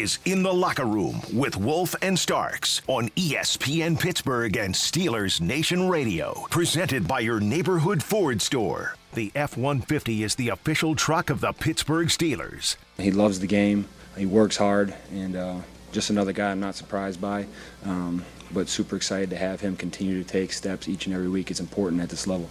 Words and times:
Is 0.00 0.18
In 0.24 0.42
the 0.42 0.52
Locker 0.52 0.86
Room 0.86 1.20
with 1.30 1.58
Wolf 1.58 1.94
and 2.00 2.18
Starks 2.18 2.80
on 2.86 3.10
ESPN 3.10 4.00
Pittsburgh 4.00 4.56
and 4.56 4.74
Steelers 4.74 5.42
Nation 5.42 5.90
Radio. 5.90 6.46
Presented 6.48 7.06
by 7.06 7.20
your 7.20 7.38
neighborhood 7.38 8.02
Ford 8.02 8.40
store. 8.40 8.96
The 9.12 9.30
F 9.34 9.58
150 9.58 10.22
is 10.22 10.36
the 10.36 10.48
official 10.48 10.94
truck 10.94 11.28
of 11.28 11.42
the 11.42 11.52
Pittsburgh 11.52 12.08
Steelers. 12.08 12.76
He 12.96 13.10
loves 13.10 13.40
the 13.40 13.46
game. 13.46 13.88
He 14.16 14.24
works 14.24 14.56
hard, 14.56 14.94
and 15.12 15.36
uh, 15.36 15.56
just 15.92 16.08
another 16.08 16.32
guy 16.32 16.50
I'm 16.50 16.60
not 16.60 16.76
surprised 16.76 17.20
by, 17.20 17.44
um, 17.84 18.24
but 18.54 18.70
super 18.70 18.96
excited 18.96 19.28
to 19.30 19.36
have 19.36 19.60
him 19.60 19.76
continue 19.76 20.22
to 20.22 20.26
take 20.26 20.54
steps 20.54 20.88
each 20.88 21.04
and 21.04 21.14
every 21.14 21.28
week. 21.28 21.50
It's 21.50 21.60
important 21.60 22.00
at 22.00 22.08
this 22.08 22.26
level. 22.26 22.48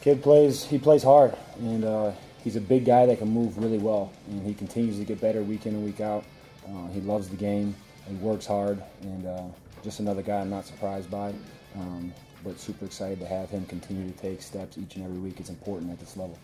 Kid 0.00 0.22
plays. 0.22 0.64
He 0.64 0.78
plays 0.78 1.02
hard, 1.02 1.36
and 1.58 1.84
uh, 1.84 2.12
he's 2.42 2.56
a 2.56 2.62
big 2.62 2.86
guy 2.86 3.04
that 3.04 3.18
can 3.18 3.28
move 3.28 3.58
really 3.58 3.78
well, 3.78 4.10
and 4.30 4.46
he 4.46 4.54
continues 4.54 4.98
to 4.98 5.04
get 5.04 5.20
better 5.20 5.42
week 5.42 5.66
in 5.66 5.74
and 5.74 5.84
week 5.84 6.00
out. 6.00 6.24
Uh, 6.68 6.88
he 6.88 7.00
loves 7.00 7.28
the 7.28 7.36
game. 7.36 7.74
He 8.08 8.14
works 8.16 8.46
hard, 8.46 8.82
and 9.02 9.26
uh, 9.26 9.42
just 9.82 10.00
another 10.00 10.22
guy 10.22 10.40
I'm 10.40 10.50
not 10.50 10.66
surprised 10.66 11.10
by, 11.10 11.34
um, 11.76 12.12
but 12.44 12.58
super 12.58 12.84
excited 12.86 13.20
to 13.20 13.26
have 13.26 13.50
him 13.50 13.66
continue 13.66 14.10
to 14.10 14.18
take 14.18 14.42
steps 14.42 14.78
each 14.78 14.96
and 14.96 15.04
every 15.04 15.18
week. 15.18 15.40
It's 15.40 15.50
important 15.50 15.90
at 15.90 15.98
this 16.00 16.16
level. 16.16 16.38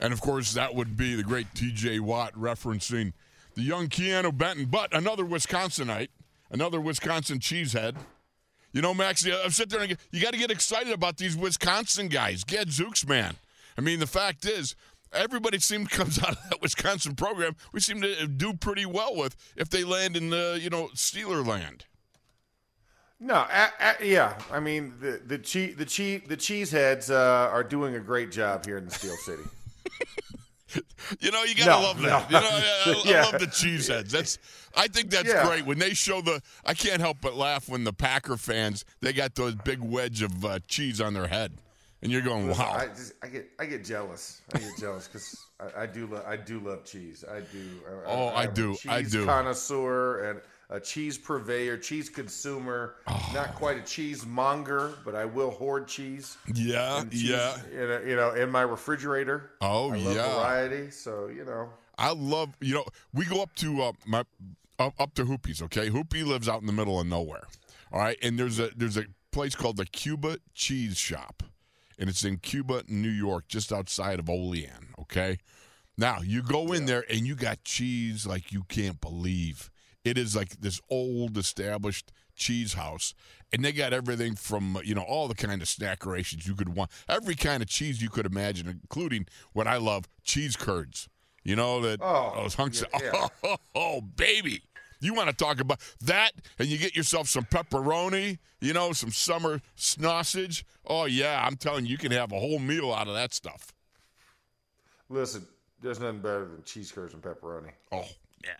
And 0.00 0.12
of 0.12 0.20
course, 0.20 0.52
that 0.52 0.74
would 0.74 0.96
be 0.96 1.14
the 1.14 1.22
great 1.22 1.46
TJ 1.54 2.00
Watt 2.00 2.34
referencing 2.34 3.12
the 3.54 3.62
young 3.62 3.88
Keeanu 3.88 4.36
Benton, 4.36 4.66
but 4.66 4.94
another 4.94 5.24
Wisconsinite, 5.24 6.08
another 6.50 6.80
Wisconsin 6.80 7.38
cheesehead. 7.38 7.96
You 8.72 8.82
know, 8.82 8.92
Max, 8.92 9.26
I'm 9.26 9.50
sitting 9.50 9.78
there 9.78 9.88
and 9.88 9.96
you 10.10 10.20
got 10.20 10.34
to 10.34 10.38
get 10.38 10.50
excited 10.50 10.92
about 10.92 11.16
these 11.16 11.34
Wisconsin 11.34 12.08
guys. 12.08 12.44
Gadzooks, 12.44 13.06
man. 13.06 13.36
I 13.78 13.80
mean, 13.80 14.00
the 14.00 14.06
fact 14.06 14.44
is, 14.44 14.76
everybody 15.12 15.58
seems 15.58 15.88
comes 15.90 16.18
out 16.22 16.30
of 16.32 16.38
that 16.50 16.60
Wisconsin 16.62 17.14
program. 17.14 17.56
We 17.72 17.80
seem 17.80 18.00
to 18.02 18.26
do 18.26 18.52
pretty 18.54 18.86
well 18.86 19.14
with 19.16 19.36
if 19.56 19.68
they 19.70 19.84
land 19.84 20.16
in 20.16 20.30
the 20.30 20.58
you 20.60 20.70
know 20.70 20.88
Steeler 20.94 21.46
land. 21.46 21.86
No, 23.18 23.46
yeah. 24.02 24.38
I 24.52 24.60
mean, 24.60 24.92
the 25.00 25.20
the 25.24 25.38
cheese 25.38 25.76
the 25.76 25.86
cheese 25.86 26.22
the 26.28 26.36
cheeseheads 26.36 27.10
uh, 27.10 27.50
are 27.50 27.64
doing 27.64 27.94
a 27.96 28.00
great 28.00 28.30
job 28.30 28.66
here 28.66 28.76
in 28.78 28.84
the 28.84 28.90
Steel 28.90 29.16
City. 29.16 29.42
You 31.20 31.30
know, 31.30 31.44
you 31.44 31.54
gotta 31.54 31.70
No, 31.70 31.80
love 31.80 32.02
that. 32.02 32.30
no. 32.30 32.38
You 32.38 32.44
know, 32.44 32.50
I, 32.50 32.82
I 32.86 33.02
Yeah. 33.10 33.22
love 33.22 33.40
the 33.40 33.46
cheeseheads. 33.46 34.10
That's, 34.10 34.38
I 34.76 34.88
think 34.88 35.10
that's 35.10 35.28
Yeah. 35.28 35.46
great 35.46 35.64
when 35.64 35.78
they 35.78 35.94
show 35.94 36.20
the. 36.20 36.42
I 36.64 36.74
can't 36.74 37.00
help 37.00 37.18
but 37.22 37.34
laugh 37.36 37.68
when 37.68 37.84
the 37.84 37.92
Packer 37.92 38.36
fans 38.36 38.84
they 39.00 39.12
got 39.12 39.36
those 39.36 39.54
big 39.54 39.78
wedge 39.80 40.22
of 40.22 40.44
uh, 40.44 40.58
cheese 40.66 41.00
on 41.00 41.14
their 41.14 41.28
head, 41.28 41.52
and 42.06 42.12
you're 42.12 42.22
going, 42.22 42.48
wow. 42.48 42.72
I 42.72 42.86
just 42.86 43.14
I 43.22 43.26
get 43.26 43.50
I 43.58 43.66
get 43.66 43.84
jealous. 43.84 44.40
I 44.54 44.58
get 44.58 44.78
jealous 44.78 45.08
because 45.08 45.44
I, 45.58 45.82
I 45.82 45.86
do 45.86 46.06
lo- 46.06 46.22
I 46.24 46.36
do 46.36 46.60
love 46.60 46.84
cheese. 46.84 47.24
I 47.28 47.40
do. 47.40 47.68
I, 48.06 48.10
Oh, 48.10 48.28
I 48.28 48.46
do. 48.46 48.76
I 48.88 49.02
do. 49.02 49.24
Connoisseur 49.26 50.30
and 50.30 50.40
a 50.70 50.78
cheese 50.78 51.18
purveyor, 51.18 51.78
cheese 51.78 52.08
consumer. 52.08 52.94
Oh. 53.08 53.30
Not 53.34 53.56
quite 53.56 53.76
a 53.78 53.82
cheese 53.82 54.24
monger, 54.24 54.92
but 55.04 55.16
I 55.16 55.24
will 55.24 55.50
hoard 55.50 55.88
cheese. 55.88 56.36
yeah, 56.54 57.04
cheese, 57.10 57.24
yeah. 57.24 57.56
A, 57.74 58.06
you 58.08 58.14
know, 58.14 58.32
in 58.34 58.50
my 58.50 58.62
refrigerator. 58.62 59.50
Oh, 59.60 59.92
yeah. 59.92 60.34
variety. 60.36 60.90
So 60.90 61.26
you 61.26 61.44
know. 61.44 61.70
I 61.98 62.12
love. 62.12 62.54
You 62.60 62.74
know, 62.74 62.84
we 63.12 63.24
go 63.24 63.42
up 63.42 63.52
to 63.56 63.82
uh, 63.82 63.92
my 64.06 64.22
up, 64.78 64.94
up 65.00 65.14
to 65.14 65.24
Hoopie's. 65.24 65.60
Okay, 65.62 65.88
Hoopie 65.90 66.24
lives 66.24 66.48
out 66.48 66.60
in 66.60 66.66
the 66.66 66.72
middle 66.72 67.00
of 67.00 67.06
nowhere. 67.08 67.48
All 67.92 67.98
right, 67.98 68.18
and 68.22 68.38
there's 68.38 68.60
a 68.60 68.70
there's 68.76 68.96
a 68.96 69.06
place 69.32 69.54
called 69.54 69.76
the 69.76 69.84
Cuba 69.86 70.38
Cheese 70.54 70.96
Shop, 70.96 71.42
and 71.98 72.08
it's 72.08 72.24
in 72.24 72.38
Cuba, 72.38 72.82
New 72.88 73.08
York, 73.10 73.48
just 73.48 73.72
outside 73.72 74.18
of 74.18 74.28
Olean. 74.28 74.88
Okay, 74.98 75.38
now 75.96 76.20
you 76.22 76.42
go 76.42 76.72
in 76.72 76.86
there 76.86 77.04
and 77.10 77.26
you 77.26 77.34
got 77.34 77.64
cheese 77.64 78.26
like 78.26 78.52
you 78.52 78.64
can't 78.68 79.00
believe. 79.00 79.70
It 80.04 80.16
is 80.16 80.36
like 80.36 80.60
this 80.60 80.80
old 80.88 81.36
established 81.36 82.12
cheese 82.36 82.74
house, 82.74 83.12
and 83.52 83.64
they 83.64 83.72
got 83.72 83.92
everything 83.92 84.36
from 84.36 84.78
you 84.84 84.94
know 84.94 85.02
all 85.02 85.26
the 85.26 85.34
kind 85.34 85.60
of 85.62 85.68
snackerations 85.68 86.46
you 86.46 86.54
could 86.54 86.68
want, 86.76 86.90
every 87.08 87.34
kind 87.34 87.62
of 87.62 87.68
cheese 87.68 88.00
you 88.02 88.08
could 88.10 88.26
imagine, 88.26 88.68
including 88.68 89.26
what 89.52 89.66
I 89.66 89.78
love, 89.78 90.04
cheese 90.22 90.54
curds. 90.56 91.08
You 91.42 91.56
know 91.56 91.80
that 91.80 92.00
Oh, 92.02 92.32
those 92.36 92.54
hunks. 92.54 92.82
yeah, 92.92 93.00
yeah. 93.12 93.28
Oh, 93.44 93.56
oh, 93.74 94.00
baby. 94.00 94.62
You 95.00 95.14
want 95.14 95.28
to 95.30 95.34
talk 95.36 95.60
about 95.60 95.80
that, 96.02 96.32
and 96.58 96.68
you 96.68 96.78
get 96.78 96.96
yourself 96.96 97.28
some 97.28 97.44
pepperoni, 97.44 98.38
you 98.60 98.72
know, 98.72 98.92
some 98.92 99.10
summer 99.10 99.60
sausage. 99.74 100.64
Oh 100.86 101.04
yeah, 101.04 101.44
I'm 101.46 101.56
telling 101.56 101.84
you, 101.86 101.92
you 101.92 101.98
can 101.98 102.12
have 102.12 102.32
a 102.32 102.38
whole 102.38 102.58
meal 102.58 102.92
out 102.92 103.06
of 103.08 103.14
that 103.14 103.34
stuff. 103.34 103.72
Listen, 105.08 105.46
there's 105.80 106.00
nothing 106.00 106.20
better 106.20 106.46
than 106.46 106.62
cheese 106.64 106.90
curds 106.90 107.14
and 107.14 107.22
pepperoni. 107.22 107.70
Oh 107.92 108.04
yeah, 108.44 108.50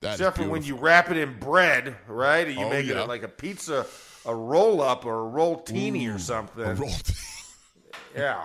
that 0.00 0.12
Except 0.14 0.36
for 0.36 0.48
when 0.48 0.62
you 0.62 0.76
wrap 0.76 1.10
it 1.10 1.16
in 1.16 1.38
bread, 1.38 1.96
right? 2.08 2.46
And 2.46 2.58
you 2.58 2.64
Oh, 2.66 2.70
make 2.70 2.86
yeah. 2.86 3.02
it 3.02 3.08
like 3.08 3.22
a 3.22 3.28
pizza, 3.28 3.86
a 4.26 4.34
roll 4.34 4.80
up 4.82 5.04
or 5.06 5.26
a 5.26 5.30
rolltini 5.30 6.14
or 6.14 6.18
something. 6.18 6.64
A 6.64 6.74
roll- 6.74 6.90
Yeah. 8.16 8.44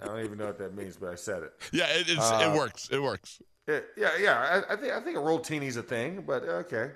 I 0.00 0.06
don't 0.06 0.20
even 0.24 0.38
know 0.38 0.46
what 0.46 0.58
that 0.58 0.74
means, 0.74 0.96
but 0.96 1.10
I 1.10 1.14
said 1.14 1.44
it. 1.44 1.52
yeah, 1.72 1.86
it, 1.86 2.08
it's, 2.08 2.18
Uh, 2.20 2.50
it 2.52 2.58
works. 2.58 2.88
It 2.90 3.00
works. 3.00 3.40
Yeah, 3.68 3.80
yeah. 4.18 4.62
I, 4.68 4.74
I 4.74 4.76
think 4.76 4.92
I 4.92 5.00
think 5.00 5.16
a 5.16 5.20
rolltini's 5.20 5.76
a 5.76 5.82
thing, 5.82 6.24
but 6.26 6.42
okay. 6.44 6.90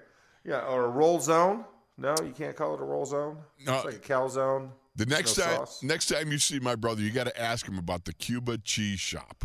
Yeah, 0.44 0.60
or 0.60 0.84
a 0.84 0.88
roll 0.88 1.20
zone. 1.20 1.64
No, 1.98 2.14
you 2.22 2.32
can't 2.36 2.54
call 2.54 2.74
it 2.74 2.80
a 2.80 2.84
roll 2.84 3.06
zone. 3.06 3.38
No. 3.64 3.76
It's 3.76 3.84
like 3.84 3.94
a 3.94 3.98
calzone. 3.98 4.70
The 4.96 5.06
next 5.06 5.36
no 5.38 5.44
time, 5.44 5.56
sauce. 5.56 5.82
next 5.82 6.06
time 6.06 6.30
you 6.30 6.38
see 6.38 6.58
my 6.58 6.74
brother, 6.74 7.02
you 7.02 7.10
got 7.10 7.24
to 7.24 7.40
ask 7.40 7.66
him 7.66 7.78
about 7.78 8.04
the 8.04 8.12
Cuba 8.12 8.58
cheese 8.58 9.00
shop. 9.00 9.44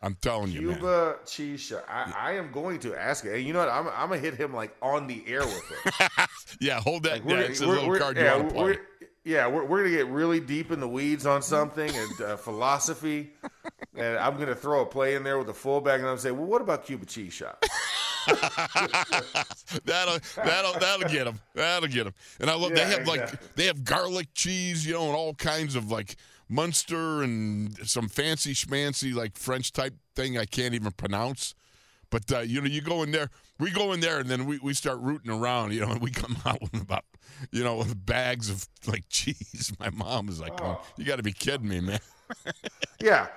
I'm 0.00 0.16
telling 0.20 0.52
you. 0.52 0.72
Cuba 0.72 1.16
cheese 1.26 1.60
shop. 1.60 1.84
I, 1.88 2.12
I 2.16 2.32
am 2.32 2.52
going 2.52 2.78
to 2.80 2.94
ask 2.94 3.24
it. 3.24 3.34
And 3.34 3.44
you 3.44 3.52
know 3.52 3.58
what? 3.60 3.68
I'm, 3.68 3.88
I'm 3.88 4.08
gonna 4.08 4.18
hit 4.18 4.34
him 4.34 4.54
like 4.54 4.76
on 4.80 5.06
the 5.06 5.24
air 5.26 5.40
with 5.40 5.72
it. 5.72 6.28
Yeah, 6.60 6.80
hold 6.80 7.04
that. 7.04 7.24
Like, 7.24 7.28
yeah, 7.28 7.40
it's 7.40 7.60
a 7.60 7.66
little 7.66 7.96
card 7.96 8.16
you 8.16 8.22
yeah, 8.22 8.36
want 8.36 8.48
to 8.48 8.54
play. 8.54 8.64
we're- 8.64 8.78
yeah, 9.28 9.46
we're, 9.46 9.64
we're 9.64 9.78
gonna 9.84 9.94
get 9.94 10.06
really 10.08 10.40
deep 10.40 10.72
in 10.72 10.80
the 10.80 10.88
weeds 10.88 11.26
on 11.26 11.42
something 11.42 11.90
and 11.94 12.20
uh, 12.22 12.36
philosophy, 12.48 13.30
and 13.94 14.16
I'm 14.18 14.38
gonna 14.38 14.54
throw 14.54 14.80
a 14.82 14.86
play 14.86 15.14
in 15.16 15.22
there 15.22 15.38
with 15.38 15.50
a 15.50 15.54
fullback, 15.54 15.96
and 16.00 16.04
I'm 16.04 16.12
gonna 16.12 16.20
say, 16.20 16.30
well, 16.30 16.46
what 16.46 16.62
about 16.62 16.84
Cuba 16.86 17.04
cheese 17.06 17.34
shop? 17.34 17.62
that'll 19.84 20.18
that'll 20.36 20.78
that'll 20.78 21.08
get 21.08 21.24
them. 21.24 21.40
That'll 21.54 21.88
get 21.88 22.04
them. 22.04 22.14
And 22.40 22.50
I 22.50 22.54
love 22.54 22.70
they 22.74 22.80
Yeah, 22.80 22.88
have 22.98 23.06
like 23.06 23.20
exactly. 23.22 23.48
they 23.56 23.66
have 23.66 23.84
garlic 23.84 24.28
cheese, 24.34 24.86
you 24.86 24.94
know, 24.94 25.06
and 25.06 25.14
all 25.14 25.34
kinds 25.34 25.74
of 25.74 25.90
like 25.90 26.16
Munster 26.48 27.22
and 27.22 27.76
some 27.88 28.08
fancy 28.08 28.52
schmancy 28.54 29.14
like 29.14 29.36
French 29.38 29.72
type 29.72 29.94
thing 30.14 30.36
I 30.38 30.44
can't 30.44 30.74
even 30.74 30.92
pronounce. 30.92 31.54
But 32.10 32.30
uh, 32.32 32.40
you 32.40 32.60
know, 32.60 32.66
you 32.66 32.80
go 32.82 33.02
in 33.02 33.12
there, 33.12 33.30
we 33.58 33.70
go 33.70 33.92
in 33.92 34.00
there, 34.00 34.18
and 34.18 34.28
then 34.28 34.46
we, 34.46 34.58
we 34.58 34.74
start 34.74 34.98
rooting 35.00 35.30
around, 35.30 35.72
you 35.72 35.80
know, 35.80 35.92
and 35.92 36.00
we 36.00 36.10
come 36.10 36.36
out 36.46 36.60
with 36.60 36.80
about, 36.80 37.04
you 37.50 37.64
know, 37.64 37.76
with 37.76 38.04
bags 38.06 38.50
of 38.50 38.66
like 38.86 39.04
cheese. 39.08 39.72
My 39.78 39.90
mom 39.90 40.28
is 40.28 40.40
like, 40.40 40.60
oh, 40.60 40.80
oh. 40.80 40.86
"You 40.96 41.04
got 41.04 41.16
to 41.16 41.22
be 41.22 41.32
kidding 41.32 41.68
me, 41.68 41.80
man!" 41.80 42.00
Yeah. 43.00 43.28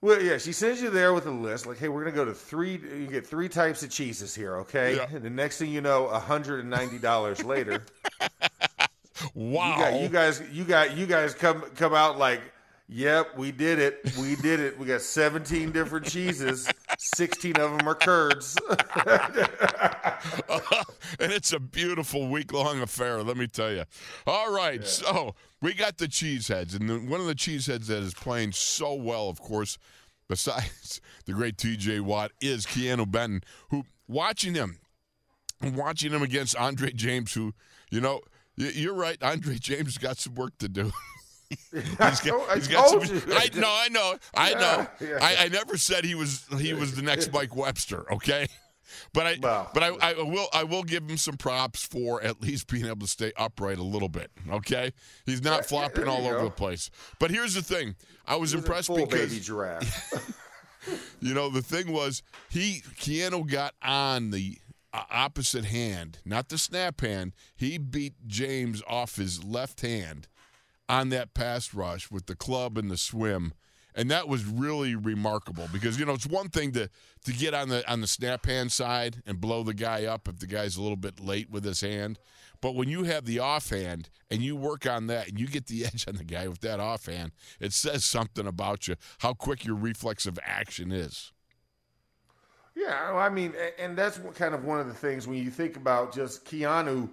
Well, 0.00 0.22
yeah, 0.22 0.38
she 0.38 0.52
sends 0.52 0.80
you 0.80 0.90
there 0.90 1.12
with 1.12 1.26
a 1.26 1.30
list. 1.30 1.66
Like, 1.66 1.78
hey, 1.78 1.88
we're 1.88 2.04
gonna 2.04 2.14
go 2.14 2.24
to 2.24 2.32
three. 2.34 2.72
You 2.72 3.08
get 3.10 3.26
three 3.26 3.48
types 3.48 3.82
of 3.82 3.90
cheeses 3.90 4.34
here, 4.34 4.56
okay? 4.58 4.96
Yeah. 4.96 5.08
And 5.12 5.22
the 5.24 5.30
next 5.30 5.58
thing 5.58 5.70
you 5.70 5.80
know, 5.80 6.08
hundred 6.08 6.60
and 6.60 6.70
ninety 6.70 6.98
dollars 6.98 7.44
later, 7.44 7.82
Wow. 9.34 9.76
you, 9.76 9.82
got, 9.82 10.00
you 10.00 10.08
guys, 10.08 10.42
you 10.52 10.64
got, 10.64 10.96
you 10.96 11.06
guys 11.06 11.34
come 11.34 11.62
come 11.74 11.94
out 11.94 12.18
like, 12.18 12.40
yep, 12.88 13.36
we 13.36 13.52
did 13.52 13.78
it, 13.78 14.00
we 14.18 14.36
did 14.36 14.60
it. 14.60 14.78
We 14.78 14.86
got 14.86 15.02
seventeen 15.02 15.72
different 15.72 16.06
cheeses. 16.06 16.68
Sixteen 16.98 17.56
of 17.56 17.76
them 17.76 17.88
are 17.88 17.94
curds. 17.94 18.56
and 21.20 21.32
it's 21.32 21.52
a 21.52 21.60
beautiful 21.60 22.28
week 22.28 22.52
long 22.52 22.80
affair, 22.80 23.22
let 23.22 23.36
me 23.36 23.46
tell 23.46 23.72
you. 23.72 23.84
All 24.26 24.52
right, 24.52 24.84
so 24.84 25.34
we 25.60 25.74
got 25.74 25.98
the 25.98 26.06
cheeseheads, 26.06 26.78
and 26.78 26.88
the, 26.88 26.98
one 26.98 27.20
of 27.20 27.26
the 27.26 27.34
cheeseheads 27.34 27.86
that 27.86 28.02
is 28.02 28.14
playing 28.14 28.52
so 28.52 28.94
well, 28.94 29.28
of 29.28 29.40
course, 29.40 29.78
besides 30.28 31.00
the 31.26 31.32
great 31.32 31.56
TJ 31.56 32.00
Watt 32.00 32.32
is 32.40 32.66
Keeanu 32.66 33.10
Benton, 33.10 33.42
who 33.70 33.84
watching 34.06 34.54
him, 34.54 34.78
watching 35.62 36.12
him 36.12 36.22
against 36.22 36.56
Andre 36.56 36.92
James, 36.92 37.32
who, 37.32 37.54
you 37.90 38.00
know, 38.00 38.20
you're 38.56 38.94
right, 38.94 39.22
Andre 39.22 39.56
James 39.56 39.98
got 39.98 40.18
some 40.18 40.34
work 40.34 40.58
to 40.58 40.68
do. 40.68 40.92
he's 41.72 41.94
got, 41.96 42.54
he's 42.54 42.68
got 42.68 42.88
some, 42.88 43.00
I 43.32 43.48
know, 43.54 43.68
I 43.68 43.88
know, 43.88 44.14
I 44.34 44.54
know. 44.54 44.86
Yeah. 45.00 45.18
I, 45.20 45.44
I 45.44 45.48
never 45.48 45.78
said 45.78 46.04
he 46.04 46.14
was 46.14 46.46
he 46.58 46.74
was 46.74 46.94
the 46.94 47.02
next 47.02 47.32
Mike 47.32 47.56
Webster. 47.56 48.10
Okay. 48.12 48.46
But 49.12 49.26
I, 49.26 49.36
well, 49.40 49.70
but 49.74 49.82
I, 49.82 49.88
I, 49.88 50.22
will, 50.22 50.48
I 50.52 50.64
will 50.64 50.82
give 50.82 51.08
him 51.08 51.18
some 51.18 51.36
props 51.36 51.84
for 51.84 52.22
at 52.22 52.40
least 52.40 52.68
being 52.68 52.86
able 52.86 53.00
to 53.00 53.06
stay 53.06 53.32
upright 53.36 53.78
a 53.78 53.82
little 53.82 54.08
bit. 54.08 54.30
Okay, 54.50 54.92
he's 55.26 55.42
not 55.42 55.66
flopping 55.66 56.08
all 56.08 56.26
over 56.26 56.44
the 56.44 56.50
place. 56.50 56.90
But 57.20 57.30
here's 57.30 57.54
the 57.54 57.62
thing: 57.62 57.96
I 58.26 58.36
was 58.36 58.52
he's 58.52 58.60
impressed 58.60 58.88
because 58.88 59.08
baby 59.08 59.40
giraffe. 59.40 60.34
you 61.20 61.34
know, 61.34 61.50
the 61.50 61.62
thing 61.62 61.92
was 61.92 62.22
he 62.48 62.82
Keeanu 62.98 63.50
got 63.50 63.74
on 63.82 64.30
the 64.30 64.58
uh, 64.92 65.04
opposite 65.10 65.66
hand, 65.66 66.18
not 66.24 66.48
the 66.48 66.58
snap 66.58 67.00
hand. 67.00 67.34
He 67.56 67.76
beat 67.78 68.14
James 68.26 68.82
off 68.88 69.16
his 69.16 69.44
left 69.44 69.82
hand 69.82 70.28
on 70.88 71.10
that 71.10 71.34
pass 71.34 71.74
rush 71.74 72.10
with 72.10 72.26
the 72.26 72.36
club 72.36 72.78
and 72.78 72.90
the 72.90 72.96
swim 72.96 73.52
and 73.98 74.10
that 74.12 74.28
was 74.28 74.44
really 74.44 74.94
remarkable 74.94 75.68
because 75.72 75.98
you 75.98 76.06
know 76.06 76.12
it's 76.12 76.26
one 76.26 76.48
thing 76.48 76.70
to 76.72 76.88
to 77.24 77.32
get 77.32 77.52
on 77.52 77.68
the 77.68 77.90
on 77.90 78.00
the 78.00 78.06
snap 78.06 78.46
hand 78.46 78.70
side 78.70 79.22
and 79.26 79.40
blow 79.40 79.64
the 79.64 79.74
guy 79.74 80.04
up 80.04 80.28
if 80.28 80.38
the 80.38 80.46
guy's 80.46 80.76
a 80.76 80.82
little 80.82 80.96
bit 80.96 81.18
late 81.20 81.50
with 81.50 81.64
his 81.64 81.80
hand, 81.80 82.18
but 82.60 82.76
when 82.76 82.88
you 82.88 83.02
have 83.04 83.24
the 83.24 83.40
offhand 83.40 84.08
and 84.30 84.40
you 84.40 84.54
work 84.54 84.86
on 84.86 85.08
that 85.08 85.28
and 85.28 85.40
you 85.40 85.48
get 85.48 85.66
the 85.66 85.84
edge 85.84 86.06
on 86.06 86.14
the 86.14 86.24
guy 86.24 86.46
with 86.46 86.60
that 86.60 86.78
offhand, 86.78 87.32
it 87.60 87.72
says 87.72 88.04
something 88.04 88.46
about 88.46 88.86
you 88.86 88.94
how 89.18 89.34
quick 89.34 89.64
your 89.64 89.76
reflexive 89.76 90.38
action 90.44 90.92
is. 90.92 91.32
Yeah, 92.76 93.12
I 93.16 93.28
mean, 93.28 93.54
and 93.80 93.98
that's 93.98 94.20
kind 94.36 94.54
of 94.54 94.64
one 94.64 94.78
of 94.78 94.86
the 94.86 94.94
things 94.94 95.26
when 95.26 95.42
you 95.42 95.50
think 95.50 95.76
about 95.76 96.14
just 96.14 96.44
Keeanu. 96.44 97.10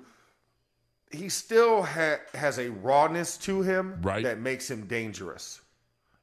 He 1.12 1.30
still 1.30 1.84
ha- 1.84 2.20
has 2.34 2.58
a 2.60 2.70
rawness 2.70 3.38
to 3.40 3.62
him 3.62 4.00
right. 4.02 4.24
that 4.24 4.40
makes 4.40 4.70
him 4.70 4.88
dangerous 4.88 5.62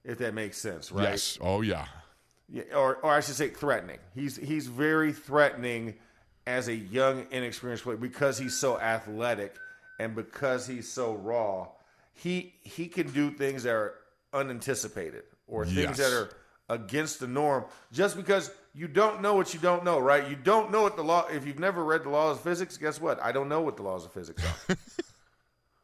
if 0.04 0.18
that 0.18 0.34
makes 0.34 0.58
sense, 0.58 0.90
right? 0.92 1.10
Yes. 1.10 1.38
Oh 1.40 1.60
yeah. 1.60 1.86
Yeah, 2.48 2.64
or, 2.74 2.96
or 2.96 3.12
I 3.12 3.20
should 3.20 3.36
say, 3.36 3.48
threatening. 3.48 3.98
He's 4.14 4.36
he's 4.36 4.66
very 4.66 5.12
threatening 5.12 5.94
as 6.46 6.68
a 6.68 6.74
young, 6.74 7.26
inexperienced 7.30 7.84
player 7.84 7.96
because 7.96 8.36
he's 8.36 8.58
so 8.58 8.78
athletic 8.78 9.56
and 9.98 10.14
because 10.14 10.66
he's 10.66 10.90
so 10.90 11.14
raw. 11.14 11.68
He 12.12 12.54
he 12.62 12.88
can 12.88 13.10
do 13.10 13.30
things 13.30 13.62
that 13.62 13.74
are 13.74 13.94
unanticipated 14.32 15.22
or 15.46 15.64
things 15.64 15.76
yes. 15.76 15.96
that 15.98 16.12
are 16.12 16.30
against 16.68 17.20
the 17.20 17.26
norm 17.26 17.64
just 17.92 18.16
because 18.16 18.50
you 18.74 18.88
don't 18.88 19.20
know 19.20 19.34
what 19.34 19.52
you 19.52 19.60
don't 19.60 19.84
know, 19.84 19.98
right? 19.98 20.28
You 20.28 20.36
don't 20.36 20.70
know 20.70 20.82
what 20.82 20.96
the 20.96 21.04
law. 21.04 21.26
If 21.28 21.46
you've 21.46 21.58
never 21.58 21.84
read 21.84 22.04
the 22.04 22.10
laws 22.10 22.38
of 22.38 22.42
physics, 22.42 22.76
guess 22.76 23.00
what? 23.00 23.22
I 23.22 23.32
don't 23.32 23.48
know 23.48 23.60
what 23.60 23.76
the 23.76 23.82
laws 23.82 24.04
of 24.04 24.12
physics 24.12 24.42
are. 24.44 24.76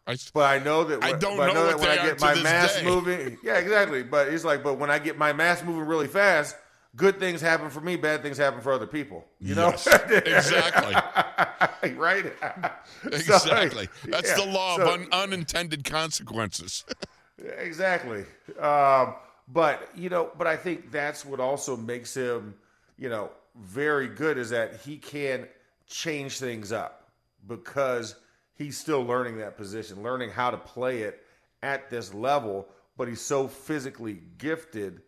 I, 0.06 0.16
but 0.32 0.44
I 0.44 0.58
know 0.64 0.84
that. 0.84 1.04
I 1.04 1.12
don't 1.12 1.36
know, 1.36 1.42
I 1.42 1.52
know 1.52 1.66
that 1.66 1.78
when 1.78 1.90
I 1.90 1.96
get 1.96 2.20
my 2.20 2.34
mass 2.42 2.76
day. 2.76 2.84
moving, 2.84 3.36
yeah, 3.42 3.58
exactly. 3.58 4.02
But 4.02 4.28
it's 4.28 4.42
like, 4.42 4.62
but 4.62 4.78
when 4.78 4.90
I 4.90 4.98
get 4.98 5.18
my 5.18 5.34
mass 5.34 5.62
moving 5.62 5.82
really 5.82 6.06
fast, 6.06 6.56
good 6.96 7.18
things 7.18 7.42
happen 7.42 7.68
for 7.68 7.82
me, 7.82 7.96
bad 7.96 8.22
things 8.22 8.38
happen 8.38 8.62
for 8.62 8.72
other 8.72 8.86
people. 8.86 9.26
You 9.38 9.54
yes, 9.54 9.86
know, 9.86 9.94
exactly, 10.24 11.92
right? 11.94 12.24
exactly. 13.04 13.88
So, 14.02 14.10
That's 14.10 14.30
yeah. 14.30 14.46
the 14.46 14.50
law 14.50 14.76
so, 14.76 14.82
of 14.82 14.88
un- 14.88 15.08
unintended 15.12 15.84
consequences. 15.84 16.86
exactly. 17.58 18.24
Um, 18.58 19.14
but 19.46 19.90
you 19.94 20.08
know, 20.08 20.30
but 20.38 20.46
I 20.46 20.56
think 20.56 20.90
that's 20.90 21.24
what 21.24 21.40
also 21.40 21.76
makes 21.76 22.14
him, 22.14 22.54
you 22.98 23.08
know, 23.08 23.30
very 23.56 24.08
good 24.08 24.36
is 24.38 24.50
that 24.50 24.80
he 24.84 24.96
can 24.96 25.46
change 25.86 26.38
things 26.38 26.72
up 26.72 27.10
because 27.46 28.16
he's 28.54 28.76
still 28.76 29.02
learning 29.02 29.38
that 29.38 29.56
position, 29.56 30.02
learning 30.02 30.30
how 30.30 30.50
to 30.50 30.56
play 30.56 31.02
it 31.02 31.22
at 31.62 31.88
this 31.88 32.12
level. 32.12 32.68
But 32.96 33.08
he's 33.08 33.20
so 33.20 33.46
physically 33.46 34.20
gifted 34.38 35.02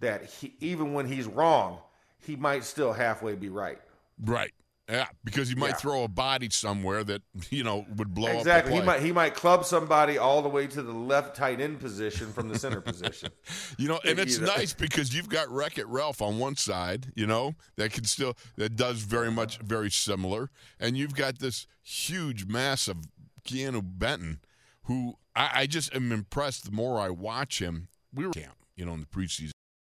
that 0.00 0.24
he, 0.24 0.54
even 0.60 0.94
when 0.94 1.06
he's 1.06 1.26
wrong, 1.26 1.78
he 2.26 2.36
might 2.36 2.64
still 2.64 2.92
halfway 2.92 3.34
be 3.34 3.50
right. 3.50 3.78
Right. 4.24 4.52
Yeah, 4.88 5.06
because 5.24 5.48
he 5.48 5.54
might 5.54 5.68
yeah. 5.68 5.76
throw 5.76 6.04
a 6.04 6.08
body 6.08 6.50
somewhere 6.50 7.04
that 7.04 7.22
you 7.50 7.64
know 7.64 7.86
would 7.96 8.12
blow 8.12 8.28
exactly. 8.28 8.50
up. 8.50 8.56
Exactly. 8.58 8.74
He 8.74 8.82
might 8.82 9.00
he 9.00 9.12
might 9.12 9.34
club 9.34 9.64
somebody 9.64 10.18
all 10.18 10.42
the 10.42 10.48
way 10.50 10.66
to 10.66 10.82
the 10.82 10.92
left 10.92 11.34
tight 11.34 11.58
end 11.58 11.80
position 11.80 12.30
from 12.32 12.48
the 12.48 12.58
center 12.58 12.80
position. 12.80 13.30
You 13.78 13.88
know, 13.88 13.98
and 14.04 14.18
it's 14.18 14.38
you 14.38 14.46
know. 14.46 14.54
nice 14.54 14.72
because 14.72 15.14
you've 15.14 15.28
got 15.28 15.50
Wreck 15.50 15.78
It 15.78 15.86
Ralph 15.88 16.22
on 16.22 16.38
one 16.38 16.56
side, 16.56 17.12
you 17.14 17.26
know, 17.26 17.54
that 17.76 17.92
can 17.92 18.04
still 18.04 18.36
that 18.56 18.76
does 18.76 19.00
very 19.00 19.30
much 19.30 19.58
very 19.58 19.90
similar, 19.90 20.50
and 20.78 20.96
you've 20.96 21.14
got 21.14 21.38
this 21.38 21.66
huge, 21.82 22.46
mass 22.46 22.88
of 22.88 22.98
Keeanu 23.46 23.82
Benton, 23.84 24.40
who 24.84 25.14
I, 25.34 25.50
I 25.54 25.66
just 25.66 25.94
am 25.94 26.12
impressed 26.12 26.64
the 26.64 26.72
more 26.72 27.00
I 27.00 27.10
watch 27.10 27.60
him. 27.60 27.88
We 28.12 28.26
were 28.26 28.32
camp, 28.32 28.56
you 28.76 28.84
know, 28.84 28.94
in 28.94 29.00
the 29.00 29.06
preseason. 29.06 29.50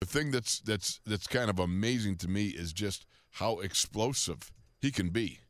The 0.00 0.06
thing 0.06 0.30
that's 0.30 0.60
that's 0.60 1.00
that's 1.06 1.26
kind 1.26 1.50
of 1.50 1.58
amazing 1.58 2.16
to 2.18 2.28
me 2.28 2.48
is 2.48 2.72
just 2.72 3.06
how 3.32 3.60
explosive 3.60 4.52
he 4.84 4.92
can 4.92 5.08
be. 5.08 5.40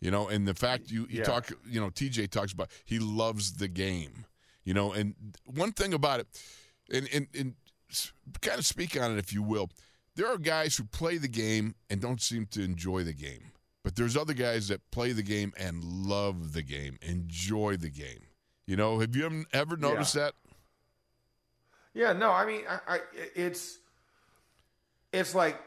You 0.00 0.10
know, 0.10 0.28
and 0.28 0.46
the 0.46 0.54
fact 0.54 0.90
you, 0.90 1.02
you 1.10 1.18
yeah. 1.18 1.24
talk, 1.24 1.50
you 1.68 1.80
know, 1.80 1.90
TJ 1.90 2.30
talks 2.30 2.52
about 2.52 2.70
he 2.84 2.98
loves 2.98 3.54
the 3.54 3.68
game. 3.68 4.24
You 4.64 4.74
know, 4.74 4.92
and 4.92 5.14
one 5.44 5.72
thing 5.72 5.92
about 5.92 6.20
it, 6.20 6.26
and, 6.92 7.08
and, 7.12 7.26
and 7.36 7.54
kind 8.40 8.58
of 8.58 8.66
speak 8.66 9.00
on 9.00 9.12
it 9.12 9.18
if 9.18 9.32
you 9.32 9.42
will, 9.42 9.70
there 10.14 10.28
are 10.28 10.38
guys 10.38 10.76
who 10.76 10.84
play 10.84 11.18
the 11.18 11.28
game 11.28 11.74
and 11.90 12.00
don't 12.00 12.20
seem 12.20 12.46
to 12.46 12.62
enjoy 12.62 13.02
the 13.02 13.12
game. 13.12 13.52
But 13.82 13.96
there's 13.96 14.16
other 14.16 14.34
guys 14.34 14.68
that 14.68 14.80
play 14.90 15.12
the 15.12 15.22
game 15.22 15.52
and 15.58 15.82
love 15.82 16.52
the 16.52 16.62
game, 16.62 16.98
enjoy 17.02 17.76
the 17.76 17.90
game. 17.90 18.26
You 18.66 18.76
know, 18.76 19.00
have 19.00 19.16
you 19.16 19.46
ever 19.52 19.76
noticed 19.76 20.14
yeah. 20.14 20.22
that? 20.22 20.34
Yeah, 21.94 22.12
no, 22.12 22.30
I 22.30 22.46
mean, 22.46 22.62
I, 22.68 22.96
I, 22.96 23.00
it's 23.34 23.78
it's 25.12 25.34
like 25.34 25.60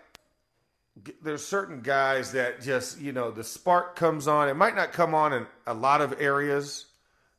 there's 1.22 1.46
certain 1.46 1.82
guys 1.82 2.34
that 2.34 2.62
just 2.62 3.00
you 3.00 3.12
know 3.12 3.32
the 3.32 3.44
spark 3.44 3.96
comes 3.96 4.28
on. 4.28 4.50
It 4.50 4.56
might 4.56 4.76
not 4.76 4.92
come 4.92 5.16
on 5.16 5.34
in 5.34 5.48
a 5.66 5.74
lot 5.74 6.02
of 6.02 6.20
areas. 6.20 6.88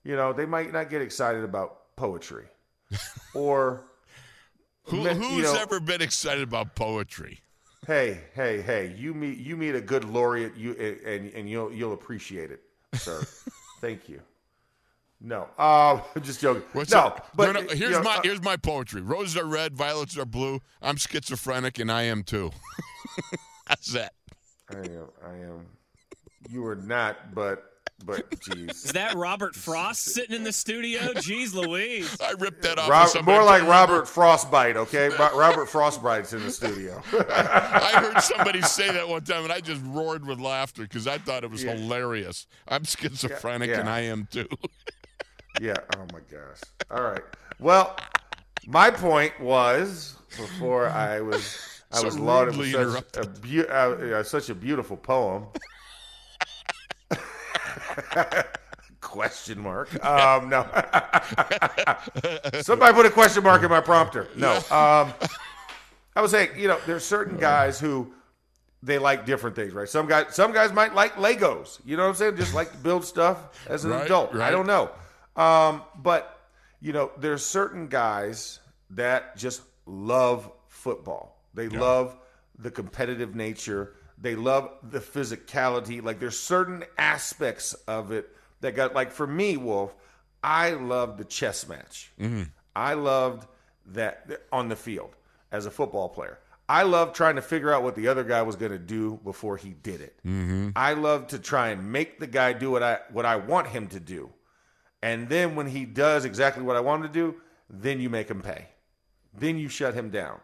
You 0.04 0.16
know, 0.16 0.32
they 0.32 0.46
might 0.46 0.72
not 0.72 0.90
get 0.90 1.02
excited 1.02 1.44
about 1.44 1.96
poetry, 1.96 2.46
or 3.34 3.84
Who, 4.84 5.04
who's 5.04 5.37
you 5.37 5.43
know, 5.43 5.56
ever 5.60 5.81
been 5.81 6.02
excited 6.02 6.43
about 6.43 6.75
poetry? 6.75 7.40
Hey, 7.87 8.20
hey, 8.34 8.62
hey! 8.62 8.94
You 8.96 9.15
meet 9.15 9.38
you 9.38 9.56
meet 9.56 9.74
a 9.74 9.81
good 9.81 10.05
laureate, 10.05 10.56
you 10.56 10.72
and 10.72 11.32
and 11.32 11.48
you'll 11.48 11.72
you'll 11.72 11.94
appreciate 11.94 12.50
it, 12.50 12.62
sir. 12.94 13.22
Thank 13.81 14.08
you. 14.08 14.22
No, 15.24 15.48
uh, 15.56 16.00
just 16.22 16.41
joking. 16.41 16.64
What's 16.72 16.91
no, 16.91 16.98
up? 16.98 17.29
but 17.34 17.52
no, 17.52 17.60
no, 17.60 17.69
here's 17.69 17.81
you 17.81 17.91
know, 17.91 18.02
my 18.02 18.17
uh, 18.17 18.20
here's 18.24 18.43
my 18.43 18.56
poetry. 18.56 19.02
Roses 19.02 19.36
are 19.36 19.46
red, 19.46 19.74
violets 19.74 20.19
are 20.19 20.24
blue. 20.24 20.60
I'm 20.81 20.96
schizophrenic, 20.96 21.79
and 21.79 21.93
I 21.93 22.02
am 22.02 22.24
too. 22.24 22.50
That's 23.69 23.93
that. 23.93 24.14
I 24.69 24.79
am. 24.79 25.06
I 25.24 25.34
am. 25.34 25.67
You 26.50 26.67
are 26.67 26.74
not, 26.74 27.34
but 27.34 27.72
but 28.05 28.29
jeez. 28.41 28.70
Is 28.70 28.93
that 28.93 29.14
Robert 29.14 29.55
Frost 29.55 30.06
sitting 30.06 30.34
in 30.34 30.43
the 30.43 30.52
studio? 30.52 31.00
Jeez 31.14 31.55
Louise. 31.55 32.17
I 32.20 32.32
ripped 32.32 32.62
that 32.62 32.79
off. 32.79 32.91
Rob, 32.91 33.24
more 33.24 33.44
like 33.44 33.62
Robert 33.62 34.08
Frostbite, 34.08 34.76
okay? 34.76 35.08
Robert 35.08 35.67
Frostbite's 35.67 36.32
in 36.32 36.43
the 36.43 36.50
studio. 36.50 37.00
I 37.12 37.93
heard 38.00 38.20
somebody 38.22 38.62
say 38.62 38.91
that 38.91 39.08
one 39.08 39.22
time, 39.22 39.44
and 39.44 39.52
I 39.52 39.60
just 39.60 39.82
roared 39.84 40.26
with 40.26 40.41
laughter 40.41 40.82
because 40.82 41.06
I 41.06 41.19
thought 41.19 41.44
it 41.44 41.50
was 41.50 41.62
yeah. 41.62 41.74
hilarious. 41.74 42.48
I'm 42.67 42.82
schizophrenic, 42.82 43.69
yeah, 43.69 43.74
yeah. 43.74 43.81
and 43.81 43.88
I 43.88 44.00
am 44.00 44.26
too. 44.31 44.48
Yeah. 45.61 45.77
Oh 45.97 46.06
my 46.13 46.21
gosh. 46.31 46.61
All 46.91 47.03
right. 47.03 47.23
Well, 47.59 47.97
my 48.67 48.91
point 48.91 49.39
was 49.41 50.17
before 50.37 50.89
I 50.89 51.21
was 51.21 51.82
I 51.93 51.99
so 51.99 52.05
was 52.05 52.19
lauded 52.19 52.56
with 52.56 52.73
such 52.73 53.17
a, 53.17 53.29
be- 53.41 53.67
uh, 53.67 53.91
uh, 53.91 54.23
such 54.23 54.49
a 54.51 54.55
beautiful 54.55 54.97
poem. 54.97 55.47
question 59.01 59.61
mark. 59.61 59.93
Um, 60.05 60.49
no. 60.49 60.63
Somebody 62.63 62.94
put 62.94 63.05
a 63.06 63.11
question 63.11 63.44
mark 63.44 63.63
in 63.63 63.69
my 63.69 63.81
prompter. 63.81 64.29
No. 64.37 64.56
Um, 64.56 65.13
I 66.17 66.23
was 66.23 66.31
saying, 66.31 66.51
you 66.56 66.69
know, 66.69 66.79
there's 66.87 67.05
certain 67.05 67.37
guys 67.37 67.79
who 67.79 68.13
they 68.82 68.99
like 68.99 69.27
different 69.27 69.55
things, 69.55 69.75
right? 69.75 69.89
Some 69.89 70.09
guys, 70.09 70.35
some 70.35 70.53
guys 70.53 70.73
might 70.73 70.94
like 70.94 71.15
Legos. 71.17 71.79
You 71.85 71.97
know 71.97 72.05
what 72.05 72.11
I'm 72.11 72.15
saying? 72.15 72.37
Just 72.37 72.55
like 72.55 72.73
to 72.73 72.79
build 72.79 73.05
stuff 73.05 73.67
as 73.69 73.85
an 73.85 73.91
right, 73.91 74.06
adult. 74.06 74.32
Right. 74.32 74.49
I 74.49 74.51
don't 74.51 74.67
know. 74.67 74.91
Um, 75.36 75.82
but 76.03 76.41
you 76.81 76.93
know, 76.93 77.12
there's 77.19 77.44
certain 77.44 77.89
guys 77.89 78.60
that 78.91 79.36
just 79.36 79.62
love 79.86 80.51
football. 80.69 81.39
They 81.55 81.67
yeah. 81.67 81.81
love 81.81 82.17
the 82.58 82.70
competitive 82.70 83.34
nature. 83.34 83.94
They 84.19 84.34
love 84.34 84.70
the 84.82 85.01
physicality. 85.01 86.03
Like 86.03 86.19
there's 86.19 86.39
certain 86.39 86.84
aspects 86.98 87.74
of 87.86 88.12
it 88.12 88.29
that 88.60 88.74
got 88.74 88.94
like 88.94 89.10
for 89.10 89.27
me, 89.27 89.56
Wolf. 89.56 89.94
I 90.44 90.70
loved 90.70 91.19
the 91.19 91.24
chess 91.24 91.69
match. 91.69 92.12
Mm-hmm. 92.20 92.43
I 92.74 92.94
loved 92.94 93.46
that 93.86 94.43
on 94.51 94.69
the 94.69 94.77
field 94.77 95.15
as 95.53 95.67
a 95.67 95.70
football 95.70 96.08
player. 96.08 96.39
I 96.69 96.84
love 96.84 97.12
trying 97.12 97.36
to 97.36 97.43
figure 97.43 97.72
out 97.72 97.82
what 97.82 97.94
the 97.94 98.08
other 98.08 98.24
guy 98.24 98.43
was 98.43 98.56
going 98.56 98.72
to 98.72 98.79
do 98.79 99.20
before 99.24 99.56
he 99.56 99.70
did 99.70 100.01
it. 100.01 100.17
Mm-hmm. 100.27 100.70
I 100.74 100.94
love 100.94 101.27
to 101.29 101.39
try 101.39 101.69
and 101.69 101.93
make 101.93 102.19
the 102.19 102.27
guy 102.27 102.53
do 102.55 102.70
what 102.70 102.82
I 102.82 103.01
what 103.12 103.27
I 103.27 103.36
want 103.36 103.69
him 103.69 103.89
to 103.89 104.01
do, 104.01 104.31
and 105.03 105.29
then 105.29 105.55
when 105.55 105.67
he 105.67 105.85
does 105.85 106.25
exactly 106.25 106.63
what 106.63 106.77
I 106.77 106.81
want 106.81 107.05
him 107.05 107.13
to 107.13 107.15
do, 107.15 107.35
then 107.69 108.01
you 108.01 108.09
make 108.09 108.29
him 108.29 108.41
pay. 108.41 108.67
Then 109.37 109.59
you 109.59 109.69
shut 109.69 109.94
him 109.94 110.11
down. 110.11 110.41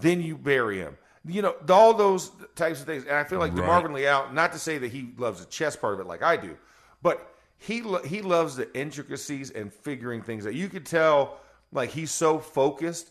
Then 0.00 0.20
you 0.20 0.36
bury 0.36 0.78
him. 0.78 0.96
You 1.26 1.40
know 1.42 1.54
all 1.70 1.94
those 1.94 2.30
types 2.54 2.80
of 2.80 2.86
things. 2.86 3.04
And 3.04 3.16
I 3.16 3.24
feel 3.24 3.38
like 3.38 3.56
Right. 3.56 3.84
DeMarvin 3.84 3.94
Leal. 3.94 4.28
Not 4.32 4.52
to 4.52 4.58
say 4.58 4.76
that 4.78 4.88
he 4.92 5.14
loves 5.16 5.40
the 5.40 5.46
chess 5.50 5.74
part 5.74 5.94
of 5.94 6.00
it 6.00 6.06
like 6.06 6.22
I 6.22 6.36
do, 6.36 6.56
but 7.02 7.34
he 7.56 7.80
lo- 7.80 8.02
he 8.02 8.20
loves 8.20 8.56
the 8.56 8.72
intricacies 8.76 9.50
and 9.50 9.72
figuring 9.72 10.20
things 10.22 10.46
out. 10.46 10.54
You 10.54 10.68
could 10.68 10.84
tell 10.84 11.38
like 11.72 11.90
he's 11.90 12.10
so 12.10 12.38
focused. 12.38 13.10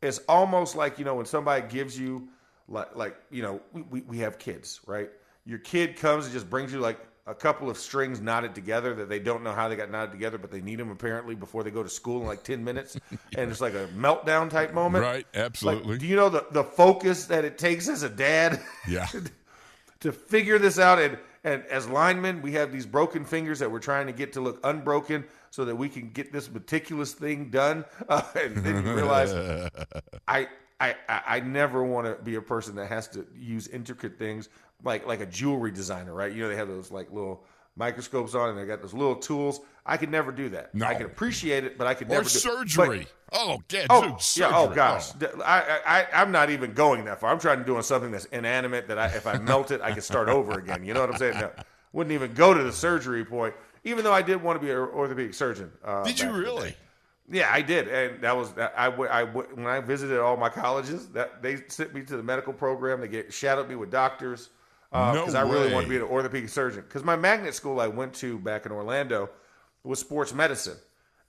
It's 0.00 0.18
almost 0.28 0.74
like 0.74 0.98
you 0.98 1.04
know 1.04 1.14
when 1.14 1.26
somebody 1.26 1.64
gives 1.68 1.96
you 1.96 2.28
like 2.68 2.96
like 2.96 3.16
you 3.30 3.42
know 3.42 3.60
we, 3.72 3.82
we, 3.82 4.00
we 4.02 4.18
have 4.18 4.38
kids 4.38 4.80
right. 4.86 5.10
Your 5.44 5.58
kid 5.58 5.96
comes 5.96 6.24
and 6.24 6.32
just 6.32 6.48
brings 6.50 6.72
you 6.72 6.80
like 6.80 6.98
a 7.26 7.34
couple 7.34 7.70
of 7.70 7.76
strings 7.78 8.20
knotted 8.20 8.54
together 8.54 8.94
that 8.94 9.08
they 9.08 9.18
don't 9.20 9.44
know 9.44 9.52
how 9.52 9.68
they 9.68 9.76
got 9.76 9.90
knotted 9.90 10.10
together, 10.10 10.38
but 10.38 10.50
they 10.50 10.60
need 10.60 10.78
them 10.78 10.90
apparently 10.90 11.34
before 11.34 11.62
they 11.62 11.70
go 11.70 11.82
to 11.82 11.88
school 11.88 12.20
in 12.20 12.26
like 12.26 12.42
ten 12.42 12.64
minutes, 12.64 12.96
and 13.36 13.50
it's 13.50 13.60
like 13.60 13.74
a 13.74 13.86
meltdown 13.96 14.50
type 14.50 14.74
moment. 14.74 15.04
Right, 15.04 15.26
Like, 15.32 15.44
absolutely. 15.44 15.98
do 15.98 16.06
you 16.06 16.16
know 16.16 16.28
the 16.28 16.46
the 16.50 16.64
focus 16.64 17.26
that 17.26 17.44
it 17.44 17.58
takes 17.58 17.88
as 17.88 18.02
a 18.02 18.08
dad? 18.08 18.60
yeah. 18.88 19.06
to 20.00 20.12
figure 20.12 20.58
this 20.58 20.78
out. 20.78 20.98
And, 20.98 21.16
and 21.44 21.64
as 21.66 21.88
linemen, 21.88 22.42
we 22.42 22.52
have 22.52 22.72
these 22.72 22.86
broken 22.86 23.24
fingers 23.24 23.60
that 23.60 23.70
we're 23.70 23.78
trying 23.78 24.06
to 24.08 24.12
get 24.12 24.32
to 24.34 24.40
look 24.40 24.58
unbroken 24.64 25.24
so 25.50 25.64
that 25.64 25.76
we 25.76 25.88
can 25.88 26.10
get 26.10 26.32
this 26.32 26.50
meticulous 26.50 27.12
thing 27.12 27.50
done. 27.50 27.84
Uh, 28.08 28.22
and 28.34 28.56
then 28.58 28.84
you 28.84 28.94
realize 28.94 29.32
I, 30.26 30.48
I 30.80 30.94
I 31.08 31.40
never 31.40 31.84
want 31.84 32.06
to 32.06 32.22
be 32.22 32.34
a 32.34 32.42
person 32.42 32.74
that 32.74 32.88
has 32.88 33.06
to 33.08 33.24
use 33.36 33.68
intricate 33.68 34.18
things 34.18 34.48
like 34.84 35.06
like 35.06 35.20
a 35.20 35.26
jewelry 35.26 35.70
designer, 35.70 36.12
right? 36.14 36.32
You 36.32 36.42
know, 36.42 36.48
they 36.48 36.56
have 36.56 36.68
those 36.68 36.90
like 36.90 37.10
little 37.12 37.44
microscopes 37.76 38.34
on 38.34 38.50
and 38.50 38.58
they 38.58 38.66
got 38.66 38.82
those 38.82 38.94
little 38.94 39.16
tools. 39.16 39.60
I 39.84 39.96
could 39.96 40.10
never 40.10 40.30
do 40.30 40.48
that. 40.50 40.74
No. 40.74 40.86
I 40.86 40.94
could 40.94 41.06
appreciate 41.06 41.64
it, 41.64 41.76
but 41.78 41.86
I 41.86 41.94
could 41.94 42.06
Or 42.08 42.10
never 42.10 42.24
do 42.24 42.28
surgery. 42.28 43.06
oh, 43.32 43.60
yeah, 43.70 43.86
Oh, 43.90 44.02
dude, 44.10 44.20
surgery. 44.20 44.50
yeah. 44.52 44.58
Oh, 44.58 44.68
gosh. 44.68 45.10
Oh. 45.20 45.40
I, 45.42 45.80
I, 45.84 46.06
I'm 46.20 46.30
not 46.30 46.50
even 46.50 46.72
going 46.74 47.04
that 47.06 47.18
far. 47.18 47.32
I'm 47.32 47.40
trying 47.40 47.58
to 47.58 47.64
do 47.64 47.80
something 47.82 48.10
that's 48.12 48.26
inanimate 48.26 48.86
that 48.88 48.98
I, 48.98 49.06
if 49.06 49.26
I 49.26 49.38
melt 49.38 49.70
it, 49.70 49.80
I 49.80 49.92
can 49.92 50.02
start 50.02 50.28
over 50.28 50.58
again. 50.58 50.84
You 50.84 50.94
know 50.94 51.00
what 51.00 51.10
I'm 51.10 51.16
saying? 51.16 51.34
No, 51.40 51.50
wouldn't 51.92 52.12
even 52.12 52.34
go 52.34 52.54
to 52.54 52.62
the 52.62 52.72
surgery 52.72 53.24
point, 53.24 53.54
even 53.84 54.04
though 54.04 54.12
I 54.12 54.22
did 54.22 54.40
want 54.42 54.60
to 54.60 54.64
be 54.64 54.70
an 54.70 54.76
orthopedic 54.78 55.34
surgeon. 55.34 55.72
Uh, 55.84 56.04
Did 56.04 56.20
you 56.20 56.26
back 56.26 56.34
in 56.36 56.40
the 56.40 56.46
really? 56.46 56.76
Yeah, 57.30 57.48
I 57.50 57.62
did, 57.62 57.88
and 57.88 58.22
that 58.22 58.36
was 58.36 58.52
I, 58.58 58.88
I. 58.88 59.24
when 59.24 59.66
I 59.66 59.80
visited 59.80 60.18
all 60.20 60.36
my 60.36 60.48
colleges. 60.48 61.08
That 61.08 61.40
they 61.42 61.62
sent 61.68 61.94
me 61.94 62.02
to 62.02 62.16
the 62.16 62.22
medical 62.22 62.52
program. 62.52 63.00
They 63.00 63.08
get 63.08 63.32
shadowed 63.32 63.68
me 63.68 63.76
with 63.76 63.90
doctors 63.90 64.50
No 64.92 65.12
because 65.12 65.34
I 65.34 65.42
really 65.42 65.72
wanted 65.72 65.86
to 65.86 65.90
be 65.90 65.96
an 65.96 66.02
orthopedic 66.02 66.50
surgeon. 66.50 66.82
Because 66.82 67.04
my 67.04 67.16
magnet 67.16 67.54
school 67.54 67.80
I 67.80 67.88
went 67.88 68.14
to 68.14 68.38
back 68.38 68.66
in 68.66 68.72
Orlando 68.72 69.30
was 69.84 69.98
sports 69.98 70.34
medicine, 70.34 70.76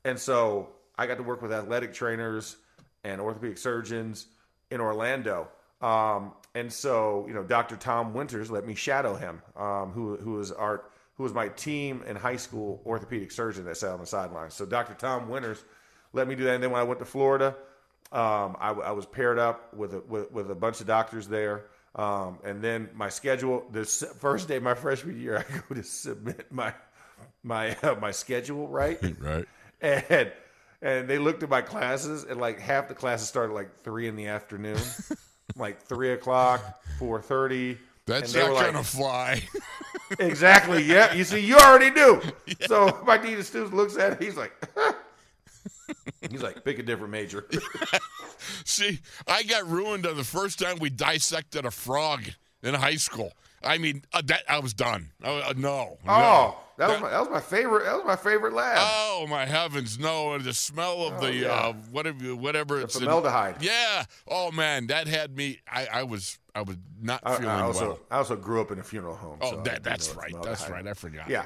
and 0.03 0.20
so 0.20 0.70
I 0.98 1.08
got 1.08 1.17
to 1.17 1.24
work 1.24 1.41
with 1.41 1.53
athletic 1.53 1.93
trainers 1.93 2.58
and 3.03 3.22
orthopedic 3.22 3.58
surgeons 3.58 4.27
in 4.70 4.82
Orlando. 4.82 5.48
Um, 5.82 6.34
and 6.55 6.72
so 6.72 7.25
you 7.27 7.34
know, 7.34 7.43
Dr. 7.43 7.75
Tom 7.75 8.13
Winters 8.13 8.51
let 8.51 8.65
me 8.65 8.75
shadow 8.75 9.15
him, 9.15 9.41
um, 9.55 9.91
who 9.91 10.17
who 10.17 10.34
was 10.34 10.51
our 10.51 10.84
who 11.15 11.24
was 11.24 11.34
my 11.34 11.48
team 11.50 12.03
in 12.08 12.15
high 12.15 12.36
school 12.36 12.82
orthopedic 12.86 13.32
surgeon 13.32 13.65
that 13.65 13.77
sat 13.77 13.91
on 13.91 14.00
the 14.00 14.05
sidelines. 14.05 14.53
So 14.53 14.65
Dr. 14.65 14.93
Tom 14.96 15.29
Winters 15.29 15.63
let 16.12 16.27
me 16.27 16.36
do 16.36 16.43
that. 16.46 16.55
And 16.55 16.63
then 16.63 16.72
when 16.72 16.82
I 16.82 16.84
went 16.84 17.00
to 17.00 17.05
Florida, 17.05 17.55
um, 18.12 18.55
I, 18.60 18.72
I 18.86 18.91
was 18.91 19.05
paired 19.05 19.39
up 19.39 19.74
with 19.74 19.93
a, 19.93 20.00
with, 20.01 20.32
with 20.32 20.51
a 20.51 20.55
bunch 20.55 20.82
of 20.82 20.88
doctors 20.88 21.27
there. 21.27 21.65
Um, 21.95 22.39
and 22.43 22.62
then 22.62 22.89
my 22.95 23.09
schedule, 23.09 23.65
the 23.71 23.85
first 23.85 24.47
day 24.47 24.57
of 24.57 24.63
my 24.63 24.73
freshman 24.73 25.19
year, 25.19 25.45
I 25.50 25.57
go 25.69 25.75
to 25.75 25.83
submit 25.83 26.51
my 26.51 26.73
my 27.43 27.75
uh, 27.83 27.95
my 28.01 28.12
schedule 28.12 28.67
right, 28.67 29.00
Right. 29.19 29.45
and 29.81 30.31
and 30.81 31.07
they 31.07 31.17
looked 31.19 31.43
at 31.43 31.50
my 31.50 31.62
classes, 31.62 32.23
and 32.23 32.39
like 32.39 32.59
half 32.59 32.88
the 32.88 32.95
classes 32.95 33.27
started 33.27 33.53
like 33.53 33.83
three 33.83 34.07
in 34.07 34.15
the 34.15 34.27
afternoon, 34.27 34.79
like 35.55 35.81
three 35.81 36.12
o'clock, 36.12 36.81
four 36.97 37.21
thirty. 37.21 37.77
That's 38.05 38.33
not 38.33 38.50
were 38.50 38.55
going 38.55 38.71
to 38.71 38.77
like, 38.79 38.85
fly. 38.85 39.43
Exactly. 40.19 40.83
Yeah. 40.83 41.13
You 41.13 41.23
see, 41.23 41.39
you 41.39 41.55
already 41.55 41.89
knew. 41.89 42.21
So 42.67 43.01
my 43.05 43.17
dean 43.17 43.39
of 43.39 43.45
students 43.45 43.73
looks 43.73 43.95
at 43.95 44.13
it. 44.13 44.21
He's 44.21 44.35
like, 44.35 44.51
he's 46.29 46.41
like, 46.43 46.63
pick 46.63 46.79
a 46.79 46.83
different 46.83 47.11
major. 47.11 47.47
See, 48.65 48.99
I 49.27 49.43
got 49.43 49.67
ruined 49.67 50.05
on 50.05 50.17
the 50.17 50.23
first 50.23 50.59
time 50.59 50.77
we 50.79 50.89
dissected 50.89 51.65
a 51.65 51.71
frog 51.71 52.23
in 52.61 52.73
high 52.73 52.95
school. 52.95 53.31
I 53.63 53.77
mean, 53.77 54.03
uh, 54.13 54.21
that 54.25 54.43
I 54.49 54.59
was 54.59 54.73
done. 54.73 55.11
Uh, 55.23 55.37
uh, 55.37 55.53
no. 55.55 55.97
Oh, 56.05 56.07
no. 56.07 56.55
that 56.77 56.89
was 56.89 56.99
my 57.01 57.09
that 57.11 57.19
was 57.21 57.29
my 57.29 57.39
favorite. 57.39 57.85
That 57.85 57.95
was 57.95 58.05
my 58.05 58.17
favorite 58.17 58.53
lab. 58.53 58.77
Oh 58.79 59.25
my 59.29 59.45
heavens, 59.45 59.97
no! 59.97 60.33
And 60.33 60.43
the 60.43 60.53
smell 60.53 61.07
of 61.07 61.13
Oh, 61.13 61.21
the 61.21 61.33
yeah. 61.33 61.47
uh, 61.47 61.73
whatever, 61.91 62.35
whatever 62.35 62.81
it's 62.81 62.95
in- 62.95 63.03
formaldehyde. 63.03 63.61
yeah. 63.61 64.03
Oh 64.27 64.51
man, 64.51 64.87
that 64.87 65.07
had 65.07 65.37
me. 65.37 65.59
I, 65.71 65.87
I 65.93 66.03
was, 66.03 66.39
I 66.53 66.63
was 66.63 66.75
not 67.01 67.21
I, 67.23 67.35
feeling 67.35 67.49
I 67.51 67.61
also 67.61 67.87
well. 67.87 67.99
I 68.11 68.17
also 68.17 68.35
grew 68.35 68.59
up 68.59 68.71
in 68.71 68.79
a 68.79 68.83
funeral 68.83 69.15
home. 69.15 69.37
Oh, 69.41 69.51
so 69.51 69.61
that, 69.61 69.81
that's 69.81 70.13
right. 70.13 70.33
That's 70.43 70.69
right. 70.69 70.85
I 70.85 70.93
forgot. 70.93 71.29
Yeah. 71.29 71.45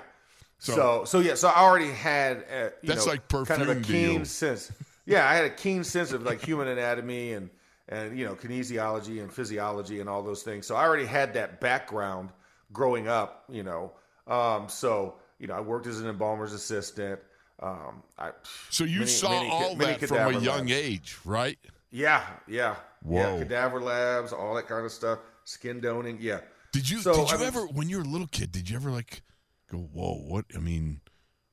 So- 0.60 0.76
So, 0.76 1.06
so 1.06 1.20
yeah, 1.20 1.36
so 1.36 1.50
I 1.50 1.62
already 1.62 1.92
had 1.92 2.38
uh, 2.52 2.70
you 2.82 2.90
That's 2.90 3.06
know, 3.06 3.12
like 3.14 3.28
kind 3.48 3.62
of 3.62 3.70
a 3.70 3.76
keen 3.82 4.26
sense. 4.26 4.72
Yeah, 5.06 5.28
I 5.30 5.36
had 5.36 5.46
a 5.46 5.50
keen 5.50 5.84
sense 5.84 6.12
of 6.12 6.24
like 6.24 6.42
human 6.44 6.68
anatomy 6.68 7.34
and 7.34 7.50
and 7.90 8.18
you 8.20 8.26
know 8.26 8.36
kinesiology 8.36 9.22
and 9.22 9.32
physiology 9.32 10.00
and 10.02 10.10
all 10.10 10.22
those 10.24 10.44
things. 10.44 10.66
So 10.68 10.76
I 10.76 10.84
already 10.84 11.06
had 11.06 11.34
that 11.36 11.62
background 11.62 12.32
growing 12.74 13.08
up. 13.08 13.46
You 13.50 13.64
know, 13.64 13.92
um, 14.28 14.68
so 14.68 15.16
you 15.40 15.48
know 15.48 15.54
I 15.54 15.62
worked 15.62 15.88
as 15.88 16.00
an 16.02 16.08
embalmer's 16.08 16.54
assistant. 16.54 17.20
Um, 17.60 18.04
I 18.20 18.32
So 18.70 18.84
you 18.84 19.00
many- 19.00 19.12
saw 19.12 19.30
many 19.30 19.50
all 19.50 19.76
many 19.76 19.98
that 19.98 20.08
from 20.10 20.36
a 20.36 20.40
young 20.40 20.68
labs. 20.68 20.72
age, 20.72 21.18
right? 21.26 21.58
Yeah, 21.92 22.22
yeah, 22.48 22.76
yeah. 23.10 23.32
Whoa. 23.32 23.40
Cadaver 23.40 23.80
labs, 23.82 24.34
all 24.34 24.54
that 24.56 24.68
kind 24.68 24.86
of 24.86 24.92
stuff. 24.92 25.20
Skin 25.46 25.80
doning, 25.80 26.18
yeah. 26.20 26.42
Did 26.74 26.90
you? 26.90 27.00
So, 27.00 27.14
did 27.16 27.30
you 27.32 27.36
I 27.36 27.38
mean- 27.40 27.48
ever, 27.48 27.66
when 27.68 27.88
you 27.90 27.98
were 27.98 28.04
a 28.04 28.08
little 28.08 28.28
kid, 28.28 28.52
did 28.52 28.70
you 28.70 28.76
ever 28.76 28.92
like 28.92 29.22
go, 29.72 29.78
"Whoa, 29.78 30.16
what?" 30.28 30.46
I 30.56 30.60
mean, 30.60 31.02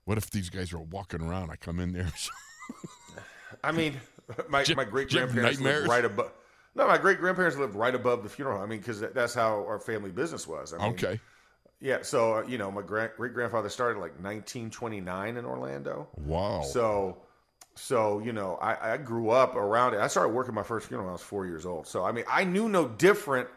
what 0.04 0.18
if 0.18 0.30
these 0.30 0.50
guys 0.50 0.72
are 0.72 0.78
walking 0.78 1.20
around? 1.22 1.50
I 1.50 1.56
come 1.56 1.80
in 1.80 1.92
there. 1.92 2.10
I 3.64 3.72
mean, 3.72 4.00
my 4.48 4.64
Did- 4.64 4.76
my 4.76 4.84
great 4.84 5.08
did 5.08 5.14
you 5.14 5.20
have 5.20 5.32
grandparents 5.32 5.60
lived 5.60 5.88
right 5.88 6.04
above. 6.04 6.32
No, 6.74 6.88
my 6.88 6.98
great 6.98 7.18
grandparents 7.18 7.56
lived 7.56 7.74
right 7.76 7.94
above 7.94 8.24
the 8.24 8.28
funeral. 8.28 8.56
home. 8.58 8.66
I 8.66 8.68
mean, 8.68 8.80
because 8.80 9.00
that's 9.00 9.32
how 9.34 9.64
our 9.66 9.78
family 9.78 10.10
business 10.10 10.46
was. 10.46 10.74
I 10.74 10.78
mean, 10.78 10.92
okay. 10.94 11.20
Yeah. 11.80 11.98
So 12.02 12.38
uh, 12.38 12.42
you 12.46 12.58
know, 12.58 12.70
my 12.70 12.82
great 12.82 13.16
great 13.16 13.32
grandfather 13.34 13.68
started 13.68 14.00
like 14.00 14.12
1929 14.22 15.36
in 15.36 15.44
Orlando. 15.44 16.08
Wow. 16.16 16.62
So, 16.62 17.18
so 17.74 18.18
you 18.20 18.32
know, 18.32 18.56
I, 18.56 18.94
I 18.94 18.96
grew 18.96 19.30
up 19.30 19.54
around 19.54 19.94
it. 19.94 20.00
I 20.00 20.08
started 20.08 20.30
working 20.30 20.54
my 20.54 20.62
first 20.62 20.88
funeral 20.88 21.06
when 21.06 21.10
I 21.10 21.14
was 21.14 21.22
four 21.22 21.46
years 21.46 21.64
old. 21.64 21.86
So 21.86 22.04
I 22.04 22.12
mean, 22.12 22.24
I 22.28 22.44
knew 22.44 22.68
no 22.68 22.88
different 22.88 23.48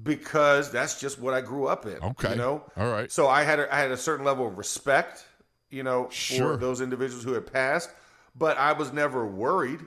because 0.00 0.70
that's 0.70 0.98
just 1.00 1.18
what 1.18 1.34
I 1.34 1.40
grew 1.40 1.66
up 1.66 1.86
in. 1.86 1.98
Okay. 2.02 2.30
You 2.30 2.36
know. 2.36 2.64
All 2.76 2.90
right. 2.90 3.10
So 3.10 3.28
I 3.28 3.42
had 3.42 3.60
a, 3.60 3.74
I 3.74 3.78
had 3.78 3.90
a 3.90 3.96
certain 3.96 4.24
level 4.24 4.46
of 4.46 4.56
respect, 4.58 5.26
you 5.70 5.82
know, 5.82 6.08
Sure. 6.10 6.54
for 6.54 6.56
those 6.56 6.80
individuals 6.80 7.24
who 7.24 7.32
had 7.34 7.50
passed, 7.52 7.90
but 8.36 8.56
I 8.58 8.72
was 8.72 8.92
never 8.92 9.26
worried. 9.26 9.80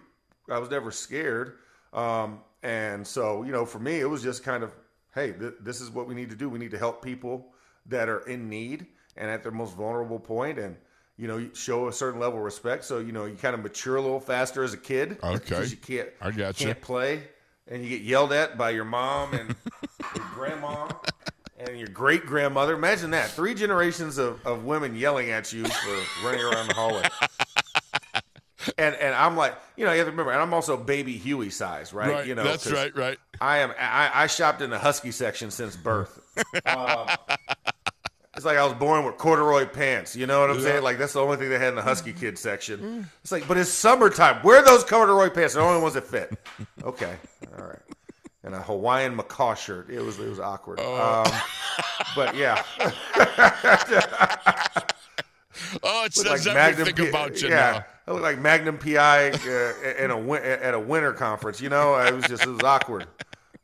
I 0.50 0.60
was 0.60 0.70
never 0.70 0.92
scared. 0.92 1.54
Um, 1.94 2.40
and 2.62 3.06
so, 3.06 3.44
you 3.44 3.52
know, 3.52 3.66
for 3.66 3.80
me, 3.80 4.00
it 4.00 4.06
was 4.06 4.22
just 4.22 4.44
kind 4.44 4.64
of, 4.64 4.72
hey, 5.14 5.32
th- 5.32 5.54
this 5.62 5.82
is 5.82 5.90
what 5.90 6.08
we 6.08 6.14
need 6.16 6.30
to 6.30 6.36
do. 6.36 6.50
We 6.50 6.60
need 6.60 6.72
to 6.72 6.78
help 6.78 7.04
people 7.04 7.48
that 7.88 8.10
are 8.10 8.20
in 8.28 8.50
need 8.50 8.88
and 9.16 9.30
at 9.30 9.44
their 9.44 9.52
most 9.52 9.76
vulnerable 9.76 10.20
point, 10.20 10.60
and 10.60 10.76
you 11.18 11.28
know, 11.30 11.38
you 11.38 11.50
show 11.54 11.88
a 11.88 11.94
certain 11.94 12.20
level 12.20 12.38
of 12.40 12.44
respect. 12.44 12.84
So, 12.84 13.00
you 13.00 13.14
know, 13.14 13.24
you 13.24 13.36
kind 13.36 13.54
of 13.56 13.62
mature 13.64 13.96
a 13.96 14.02
little 14.02 14.20
faster 14.20 14.64
as 14.64 14.74
a 14.74 14.78
kid. 14.78 15.18
Okay. 15.24 15.66
you 15.68 15.78
can't, 15.78 16.10
I 16.20 16.32
gotcha. 16.32 16.66
can't 16.66 16.82
play, 16.82 17.24
and 17.70 17.82
you 17.82 17.88
get 17.90 18.02
yelled 18.02 18.34
at 18.34 18.58
by 18.58 18.72
your 18.72 18.84
mom 18.84 19.34
and 19.34 19.56
grandma 20.46 20.88
and 21.60 21.78
your 21.80 21.88
great 21.90 22.25
grandmother. 22.25 22.74
Imagine 22.75 23.12
that. 23.12 23.30
Three 23.30 23.54
generations 23.54 24.18
of, 24.18 24.46
of 24.46 24.64
women 24.66 24.96
yelling 24.96 25.30
at 25.32 25.52
you 25.54 25.66
for 25.66 26.25
running 26.25 26.42
around 26.42 26.68
the 26.68 26.74
hallway. 26.74 27.04
And 28.80 28.96
and 28.96 29.14
I'm 29.14 29.38
like, 29.38 29.56
you 29.78 29.86
know, 29.86 29.92
you 29.92 30.00
have 30.00 30.08
to 30.08 30.12
remember, 30.12 30.32
and 30.32 30.42
I'm 30.42 30.54
also 30.54 30.75
baby 30.75 31.18
Huey 31.18 31.52
size, 31.52 31.94
right? 31.94 32.10
Right. 32.12 32.28
You 32.28 32.34
know, 32.34 32.44
that's 32.44 32.70
right. 32.72 32.96
Right. 32.96 33.20
I 33.40 33.60
am. 33.60 33.72
I, 33.80 34.24
I 34.24 34.28
shopped 34.28 34.62
in 34.62 34.72
the 34.72 34.80
husky 34.80 35.12
section 35.12 35.52
since 35.52 35.75
birth. 35.75 36.20
Um, 36.66 37.08
it's 38.36 38.44
like 38.44 38.58
I 38.58 38.64
was 38.66 38.74
born 38.74 39.06
with 39.06 39.18
corduroy 39.18 39.66
pants. 39.68 40.16
You 40.16 40.25
know 40.25 40.40
what 40.42 40.50
I'm 40.50 40.58
Yeah. 40.58 40.64
saying? 40.64 40.84
Like 40.84 40.98
that's 40.98 41.14
the 41.14 41.22
only 41.22 41.38
thing 41.38 41.50
they 41.50 41.60
had 41.60 41.70
in 41.70 41.75
the 41.75 41.84
husky 41.84 42.12
kid 42.12 42.40
section. 42.40 43.08
It's 43.22 43.32
like, 43.32 43.48
but 43.48 43.56
it's 43.58 43.70
summertime. 43.70 44.42
Wear 44.44 44.64
those 44.64 44.84
corduroy 44.84 45.30
pants. 45.30 45.54
They're 45.54 45.62
the 45.62 45.70
only 45.70 45.82
ones 45.84 45.94
that 45.94 46.06
fit. 46.06 46.34
Okay, 46.84 47.16
all 47.60 47.66
right. 47.66 47.80
And 48.46 48.54
a 48.54 48.62
Hawaiian 48.62 49.16
macaw 49.16 49.56
shirt. 49.56 49.90
It 49.90 50.02
was 50.02 50.20
it 50.20 50.30
was 50.30 50.40
awkward. 50.40 50.80
Um, 50.80 51.25
but 52.16 52.36
yeah, 52.36 52.62
Oh, 55.84 56.06
it 56.06 56.18
Look 56.18 56.28
says 56.28 56.48
like 56.48 56.56
everything 56.56 56.96
P- 56.96 57.10
about 57.10 57.42
you 57.42 57.50
yeah, 57.50 57.56
now. 57.56 57.86
I 58.08 58.12
look 58.14 58.22
like 58.22 58.40
Magnum 58.40 58.78
PI 58.78 59.32
uh, 59.32 60.04
in 60.04 60.12
a 60.12 60.18
win- 60.18 60.44
at 60.44 60.74
a 60.74 60.80
winter 60.80 61.14
conference. 61.14 61.62
You 61.62 61.70
know, 61.70 61.96
it 61.98 62.14
was 62.14 62.25
just 62.25 62.44
it 62.44 62.50
was 62.50 62.64
awkward. 62.64 63.08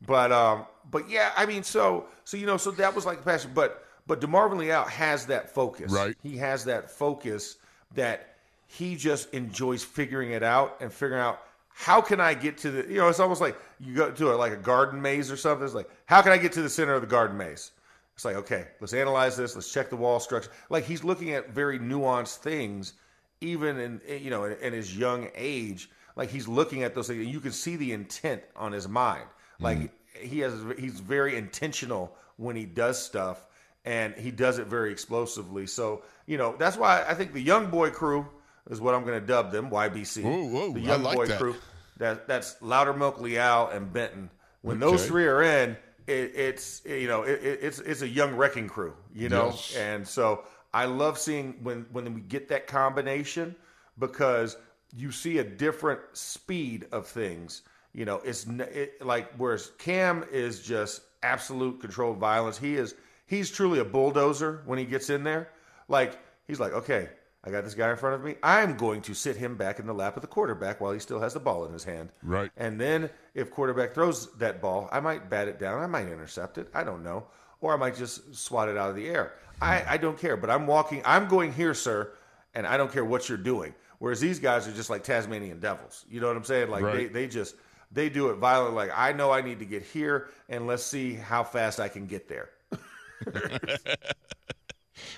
But 0.05 0.31
um, 0.31 0.65
but 0.89 1.09
yeah, 1.09 1.31
I 1.35 1.45
mean, 1.45 1.63
so 1.63 2.05
so 2.23 2.37
you 2.37 2.45
know, 2.45 2.57
so 2.57 2.71
that 2.71 2.95
was 2.95 3.05
like 3.05 3.19
the 3.19 3.23
passion. 3.23 3.51
But 3.53 3.85
but 4.07 4.21
DeMarvin 4.21 4.57
Leal 4.57 4.83
has 4.83 5.25
that 5.27 5.53
focus. 5.53 5.91
Right. 5.91 6.15
He 6.23 6.37
has 6.37 6.65
that 6.65 6.89
focus 6.89 7.57
that 7.95 8.35
he 8.67 8.95
just 8.95 9.33
enjoys 9.33 9.83
figuring 9.83 10.31
it 10.31 10.43
out 10.43 10.77
and 10.79 10.91
figuring 10.91 11.21
out 11.21 11.41
how 11.81 11.99
can 11.99 12.21
I 12.21 12.35
get 12.35 12.59
to 12.59 12.69
the 12.69 12.87
you 12.87 12.99
know, 12.99 13.07
it's 13.07 13.19
almost 13.19 13.41
like 13.41 13.57
you 13.79 13.95
go 13.95 14.11
to 14.11 14.31
a, 14.31 14.35
like 14.35 14.51
a 14.53 14.57
garden 14.57 15.01
maze 15.01 15.31
or 15.31 15.35
something. 15.35 15.65
It's 15.65 15.73
like, 15.73 15.89
how 16.05 16.21
can 16.21 16.31
I 16.31 16.37
get 16.37 16.51
to 16.51 16.61
the 16.61 16.69
center 16.69 16.93
of 16.93 17.01
the 17.01 17.07
garden 17.07 17.35
maze? 17.35 17.71
It's 18.13 18.23
like, 18.23 18.35
okay, 18.35 18.67
let's 18.79 18.93
analyze 18.93 19.35
this, 19.35 19.55
let's 19.55 19.73
check 19.73 19.89
the 19.89 19.95
wall 19.95 20.19
structure. 20.19 20.51
Like 20.69 20.83
he's 20.83 21.03
looking 21.03 21.31
at 21.31 21.49
very 21.49 21.79
nuanced 21.79 22.37
things, 22.37 22.93
even 23.41 23.79
in 23.79 23.99
eh, 24.07 24.17
you 24.17 24.29
know, 24.29 24.43
in, 24.43 24.59
in 24.61 24.73
his 24.73 24.95
young 24.95 25.29
age. 25.33 25.89
Like 26.15 26.29
he's 26.29 26.47
looking 26.47 26.83
at 26.83 26.93
those 26.93 27.07
things, 27.07 27.23
and 27.23 27.33
you 27.33 27.39
can 27.39 27.51
see 27.51 27.77
the 27.77 27.93
intent 27.93 28.43
on 28.55 28.71
his 28.71 28.87
mind. 28.87 29.25
Like 29.59 29.91
he 30.15 30.39
has, 30.39 30.53
he's 30.77 30.99
very 30.99 31.35
intentional 31.35 32.15
when 32.37 32.55
he 32.55 32.65
does 32.65 33.03
stuff, 33.03 33.47
and 33.85 34.13
he 34.15 34.29
does 34.29 34.59
it 34.59 34.67
very 34.67 34.91
explosively. 34.91 35.65
So 35.65 36.03
you 36.27 36.37
know, 36.37 36.55
that's 36.59 36.77
why 36.77 37.03
I 37.07 37.15
think 37.15 37.33
the 37.33 37.41
young 37.41 37.71
boy 37.71 37.89
crew 37.89 38.27
is 38.69 38.79
what 38.79 38.93
I'm 38.93 39.03
going 39.03 39.19
to 39.19 39.25
dub 39.25 39.51
them, 39.51 39.71
YBC. 39.71 40.23
Ooh, 40.25 40.73
the 40.73 40.79
young 40.79 41.01
like 41.01 41.15
boy 41.15 41.25
that. 41.25 41.39
crew. 41.39 41.55
That 42.01 42.27
that's 42.27 42.55
Loudermilk, 42.61 43.19
Leal, 43.19 43.69
and 43.71 43.93
Benton. 43.93 44.31
When 44.63 44.79
those 44.79 45.05
three 45.05 45.27
are 45.27 45.43
in, 45.43 45.77
it, 46.07 46.31
it's 46.35 46.81
you 46.83 47.07
know 47.07 47.21
it- 47.21 47.39
it's 47.43 47.77
it's 47.77 48.01
a 48.01 48.07
young 48.07 48.35
wrecking 48.35 48.67
crew. 48.67 48.95
You 49.13 49.29
know, 49.29 49.45
Yes. 49.49 49.75
and 49.77 50.07
so 50.07 50.43
I 50.73 50.85
love 50.85 51.19
seeing 51.19 51.59
when 51.61 51.85
when 51.91 52.11
we 52.15 52.21
get 52.21 52.49
that 52.49 52.65
combination 52.65 53.55
because 53.99 54.57
you 54.95 55.11
see 55.11 55.37
a 55.37 55.43
different 55.43 56.01
speed 56.13 56.87
of 56.91 57.05
things. 57.05 57.61
You 57.93 58.05
know, 58.05 58.19
it's 58.25 58.47
it, 58.47 59.05
like 59.05 59.31
whereas 59.37 59.71
Cam 59.77 60.25
is 60.31 60.59
just 60.63 61.01
absolute 61.21 61.79
controlled 61.81 62.17
violence. 62.17 62.57
He 62.57 62.77
is 62.77 62.95
he's 63.27 63.51
truly 63.51 63.77
a 63.77 63.85
bulldozer 63.85 64.63
when 64.65 64.79
he 64.79 64.85
gets 64.85 65.11
in 65.11 65.23
there. 65.23 65.49
Like 65.87 66.17
he's 66.47 66.59
like, 66.59 66.73
okay, 66.73 67.09
I 67.43 67.49
got 67.49 67.63
this 67.63 67.73
guy 67.73 67.89
in 67.89 67.97
front 67.97 68.15
of 68.15 68.23
me. 68.23 68.35
I'm 68.43 68.77
going 68.77 69.01
to 69.01 69.13
sit 69.15 69.35
him 69.35 69.55
back 69.55 69.79
in 69.79 69.87
the 69.87 69.93
lap 69.93 70.15
of 70.15 70.21
the 70.21 70.27
quarterback 70.27 70.79
while 70.79 70.91
he 70.91 70.99
still 70.99 71.19
has 71.19 71.33
the 71.33 71.39
ball 71.39 71.65
in 71.65 71.73
his 71.73 71.83
hand. 71.83 72.09
Right. 72.21 72.51
And 72.57 72.79
then 72.79 73.09
if 73.33 73.49
quarterback 73.49 73.93
throws 73.95 74.31
that 74.37 74.61
ball, 74.61 74.87
I 74.91 74.99
might 74.99 75.29
bat 75.29 75.47
it 75.47 75.59
down. 75.59 75.81
I 75.81 75.87
might 75.87 76.07
intercept 76.07 76.57
it. 76.59 76.67
I 76.73 76.83
don't 76.83 77.03
know. 77.03 77.25
Or 77.59 77.73
I 77.73 77.77
might 77.77 77.95
just 77.95 78.35
swat 78.35 78.69
it 78.69 78.77
out 78.77 78.89
of 78.91 78.95
the 78.95 79.07
air. 79.09 79.33
I, 79.59 79.83
I 79.89 79.97
don't 79.97 80.19
care. 80.19 80.37
But 80.37 80.49
I'm 80.51 80.67
walking, 80.67 81.01
I'm 81.03 81.27
going 81.27 81.51
here, 81.51 81.73
sir, 81.73 82.11
and 82.53 82.67
I 82.67 82.77
don't 82.77 82.91
care 82.91 83.05
what 83.05 83.27
you're 83.27 83.37
doing. 83.39 83.73
Whereas 83.97 84.19
these 84.19 84.39
guys 84.39 84.67
are 84.67 84.71
just 84.71 84.89
like 84.89 85.03
Tasmanian 85.03 85.59
devils. 85.59 86.05
You 86.09 86.21
know 86.21 86.27
what 86.27 86.37
I'm 86.37 86.43
saying? 86.43 86.69
Like 86.69 86.83
Right. 86.83 86.95
they, 86.95 87.05
they 87.21 87.27
just 87.27 87.55
they 87.91 88.09
do 88.09 88.29
it 88.29 88.35
violently. 88.35 88.75
Like 88.75 88.91
I 88.95 89.13
know 89.13 89.31
I 89.31 89.41
need 89.41 89.59
to 89.59 89.65
get 89.65 89.83
here 89.83 90.29
and 90.49 90.65
let's 90.67 90.83
see 90.83 91.13
how 91.13 91.43
fast 91.43 91.79
I 91.79 91.87
can 91.87 92.05
get 92.07 92.27
there. 92.27 92.49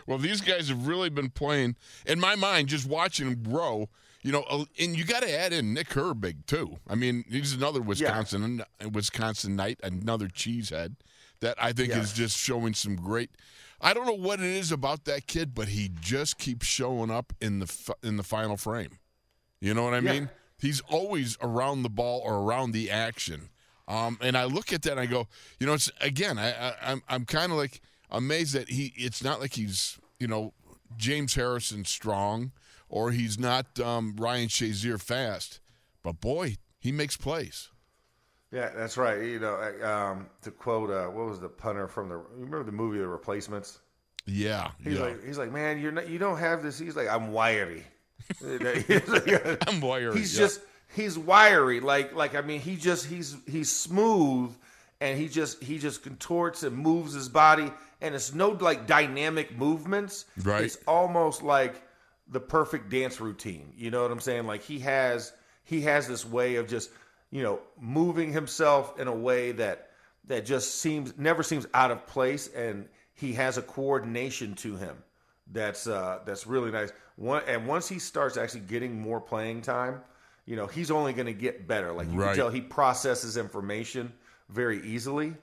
Well, 0.08 0.18
these 0.18 0.42
guys 0.42 0.70
have 0.70 0.88
really 0.88 1.10
been 1.10 1.30
playing, 1.30 1.76
in 2.06 2.20
my 2.20 2.36
mind, 2.36 2.70
just 2.70 2.88
watching 2.88 3.30
them 3.30 3.44
grow. 3.52 3.90
You 4.26 4.32
know, 4.32 4.66
and 4.80 4.98
you 4.98 5.04
got 5.04 5.24
to 5.24 5.38
add 5.38 5.52
in 5.52 5.74
Nick 5.74 5.90
Herbig 5.90 6.46
too. 6.46 6.78
I 6.88 6.96
mean, 6.96 7.26
he's 7.30 7.52
another 7.52 7.82
Wisconsin 7.82 8.64
Wisconsin 8.90 9.58
knight, 9.58 9.80
another 9.84 10.28
cheesehead 10.28 10.96
that 11.42 11.62
I 11.62 11.74
think 11.74 11.90
Yeah. 11.90 12.00
is 12.00 12.14
just 12.14 12.38
showing 12.38 12.74
some 12.74 12.96
great. 12.96 13.32
I 13.82 13.94
don't 13.94 14.06
know 14.06 14.14
what 14.14 14.40
it 14.40 14.46
is 14.46 14.72
about 14.72 15.04
that 15.06 15.28
kid, 15.28 15.54
but 15.54 15.68
he 15.68 15.90
just 16.00 16.38
keeps 16.38 16.66
showing 16.66 17.12
up 17.12 17.34
in 17.42 17.60
the 17.60 17.96
in 18.02 18.16
the 18.16 18.24
final 18.24 18.56
frame. 18.56 19.00
You 19.60 19.74
know 19.74 19.84
what 19.84 19.94
I 19.94 20.00
Yeah. 20.00 20.14
mean? 20.14 20.30
He's 20.58 20.80
always 20.82 21.38
around 21.42 21.84
the 21.84 21.90
ball 21.90 22.22
or 22.24 22.36
around 22.36 22.72
the 22.72 22.90
action. 22.90 23.50
Um, 23.90 24.18
and 24.22 24.38
I 24.38 24.46
look 24.46 24.72
at 24.72 24.84
that 24.84 24.92
and 24.92 25.02
I 25.02 25.06
go, 25.06 25.28
you 25.60 25.68
know, 25.68 25.74
it's 25.74 25.92
again, 26.00 26.38
I, 26.40 26.52
I 26.70 26.76
I'm 26.92 27.04
I'm 27.10 27.26
kind 27.26 27.52
of 27.52 27.58
like 27.58 27.82
amazed 28.12 28.54
that 28.56 28.70
he. 28.70 28.94
It's 28.96 29.24
not 29.24 29.40
like 29.40 29.54
he's 29.54 30.00
you 30.20 30.28
know 30.28 30.54
James 30.98 31.36
Harrison 31.36 31.86
strong 31.86 32.52
or 32.94 33.10
he's 33.12 33.40
not 33.40 33.80
um, 33.80 34.16
Ryan 34.18 34.48
Shazier 34.48 35.02
fast, 35.02 35.60
but 36.04 36.22
boy, 36.22 36.58
he 36.80 36.92
makes 36.92 37.18
plays. 37.18 37.70
Yeah, 38.52 38.70
that's 38.76 38.98
right. 38.98 39.20
You 39.20 39.40
know, 39.40 39.56
um, 39.84 40.28
to 40.44 40.52
quote, 40.52 40.92
uh, 40.92 41.08
what 41.08 41.26
was 41.26 41.40
the 41.40 41.50
punter 41.50 41.88
from 41.88 42.08
the? 42.10 42.18
Remember 42.18 42.64
the 42.64 42.72
movie 42.72 43.00
The 43.00 43.08
Replacements? 43.08 43.80
Yeah, 44.28 44.72
He's 44.84 44.94
yeah. 44.94 45.02
like, 45.02 45.26
he's 45.26 45.38
like, 45.40 45.52
man, 45.52 45.80
you're 45.80 45.92
not, 45.92 46.08
you 46.08 46.20
don't 46.20 46.38
have 46.38 46.62
this. 46.62 46.78
He's 46.78 46.96
like, 46.96 47.10
I'm 47.10 47.32
wiry. 47.32 47.84
He's 48.40 49.58
I'm 49.68 49.82
wiry, 49.82 50.18
He's 50.18 50.34
yeah. 50.34 50.46
just, 50.46 50.62
he's 50.96 51.18
wiry. 51.18 51.80
Like, 51.82 52.14
like 52.14 52.36
I 52.36 52.42
mean, 52.42 52.62
he 52.62 52.78
just, 52.78 53.08
he's, 53.08 53.36
he's 53.48 53.72
smooth, 53.72 54.56
and 55.02 55.20
he 55.20 55.28
just, 55.28 55.62
he 55.62 55.78
just 55.78 56.04
contorts 56.04 56.64
and 56.64 56.78
moves 56.78 57.14
his 57.14 57.28
body, 57.28 57.72
and 58.04 58.14
it's 58.14 58.34
no 58.34 58.50
like 58.50 58.86
dynamic 58.86 59.58
movements. 59.58 60.26
Right. 60.44 60.64
It's 60.64 60.78
almost 60.88 61.42
like 61.42 61.82
the 62.28 62.40
perfect 62.40 62.90
dance 62.90 63.20
routine. 63.20 63.74
You 63.76 63.90
know 63.92 64.04
what 64.04 64.12
I'm 64.12 64.20
saying? 64.20 64.46
Like 64.46 64.62
he 64.62 64.80
has, 64.80 65.34
he 65.64 65.82
has 65.82 66.08
this 66.08 66.26
way 66.26 66.56
of 66.56 66.68
just, 66.68 66.92
you 67.32 67.42
know, 67.42 67.60
moving 67.80 68.32
himself 68.32 69.00
in 69.00 69.08
a 69.08 69.16
way 69.16 69.54
that 69.54 69.90
that 70.26 70.46
just 70.46 70.76
seems 70.76 71.18
never 71.18 71.44
seems 71.44 71.66
out 71.74 71.92
of 71.92 72.06
place, 72.06 72.48
and 72.50 72.88
he 73.14 73.34
has 73.34 73.58
a 73.58 73.62
coordination 73.62 74.56
to 74.56 74.76
him 74.76 74.98
that's 75.52 75.88
uh, 75.88 76.20
that's 76.26 76.48
really 76.48 76.72
nice. 76.72 76.92
One 77.16 77.44
and 77.48 77.68
once 77.68 77.88
he 77.90 78.00
starts 78.00 78.38
actually 78.38 78.62
getting 78.62 79.00
more 79.00 79.20
playing 79.20 79.62
time, 79.62 80.02
you 80.46 80.56
know, 80.56 80.68
he's 80.68 80.92
only 80.92 81.14
going 81.14 81.28
to 81.28 81.34
get 81.34 81.68
better. 81.68 81.92
Like 81.92 82.08
you 82.12 82.20
Right. 82.20 82.28
can 82.28 82.36
tell, 82.38 82.50
he 82.50 82.62
processes 82.62 83.38
information 83.38 84.14
very 84.50 84.82
easily, 84.86 85.36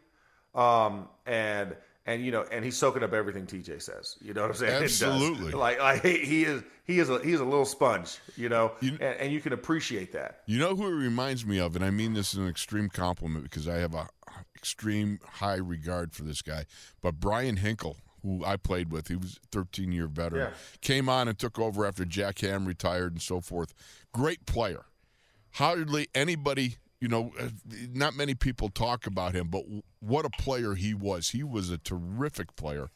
um, 0.55 1.09
and 1.27 1.77
and 2.06 2.24
you 2.24 2.30
know, 2.32 2.44
and 2.50 2.64
he's 2.64 2.76
soaking 2.76 3.02
up 3.02 3.12
everything 3.12 3.46
TJ 3.46 3.82
says. 3.82 4.16
You 4.20 4.34
know 4.34 4.42
what 4.42 4.50
I'm 4.50 4.56
saying? 4.56 4.82
Absolutely. 4.82 5.52
Like 5.52 5.78
like 5.80 6.02
he, 6.02 6.18
he 6.18 6.44
is 6.44 6.62
he 6.84 6.98
is 6.98 7.08
a 7.10 7.18
he's 7.22 7.40
a 7.40 7.44
little 7.44 7.64
sponge. 7.64 8.18
You 8.36 8.48
know, 8.48 8.72
You- 8.80 8.92
and, 9.00 9.16
and 9.20 9.32
you 9.32 9.40
can 9.40 9.52
appreciate 9.52 10.12
that. 10.12 10.40
You 10.46 10.58
know 10.58 10.74
who 10.74 10.86
it 10.86 10.94
reminds 10.94 11.44
me 11.46 11.58
of, 11.58 11.76
and 11.76 11.84
I 11.84 11.90
mean 11.90 12.14
this 12.14 12.34
as 12.34 12.38
an 12.38 12.48
extreme 12.48 12.88
compliment 12.88 13.44
because 13.44 13.68
I 13.68 13.76
have 13.76 13.94
a 13.94 14.08
extreme 14.56 15.18
high 15.24 15.56
regard 15.56 16.12
for 16.12 16.22
this 16.22 16.42
guy. 16.42 16.64
But 17.00 17.18
Bryan 17.20 17.56
Hinkle, 17.56 17.96
who 18.22 18.44
I 18.44 18.56
played 18.56 18.92
with, 18.92 19.08
he 19.08 19.16
was 19.16 19.38
13 19.52 19.90
year 19.92 20.06
veteran, 20.06 20.48
Yeah. 20.50 20.56
came 20.82 21.08
on 21.08 21.28
and 21.28 21.38
took 21.38 21.58
over 21.58 21.86
after 21.86 22.04
Jack 22.04 22.40
Ham 22.40 22.66
retired 22.66 23.12
and 23.12 23.22
so 23.22 23.40
forth. 23.40 23.72
Great 24.12 24.44
player. 24.46 24.84
Hardly 25.54 26.08
anybody, 26.14 26.76
you 27.00 27.08
know, 27.08 27.32
uh, 27.40 27.48
not 27.92 28.14
many 28.14 28.34
people 28.34 28.68
talk 28.68 29.06
about 29.06 29.34
him, 29.34 29.48
but 29.48 29.64
what 30.00 30.24
a 30.24 30.30
player 30.30 30.74
he 30.74 30.92
was. 30.94 31.30
He 31.30 31.42
was 31.42 31.70
a 31.70 31.78
terrific 31.78 32.54
player, 32.56 32.90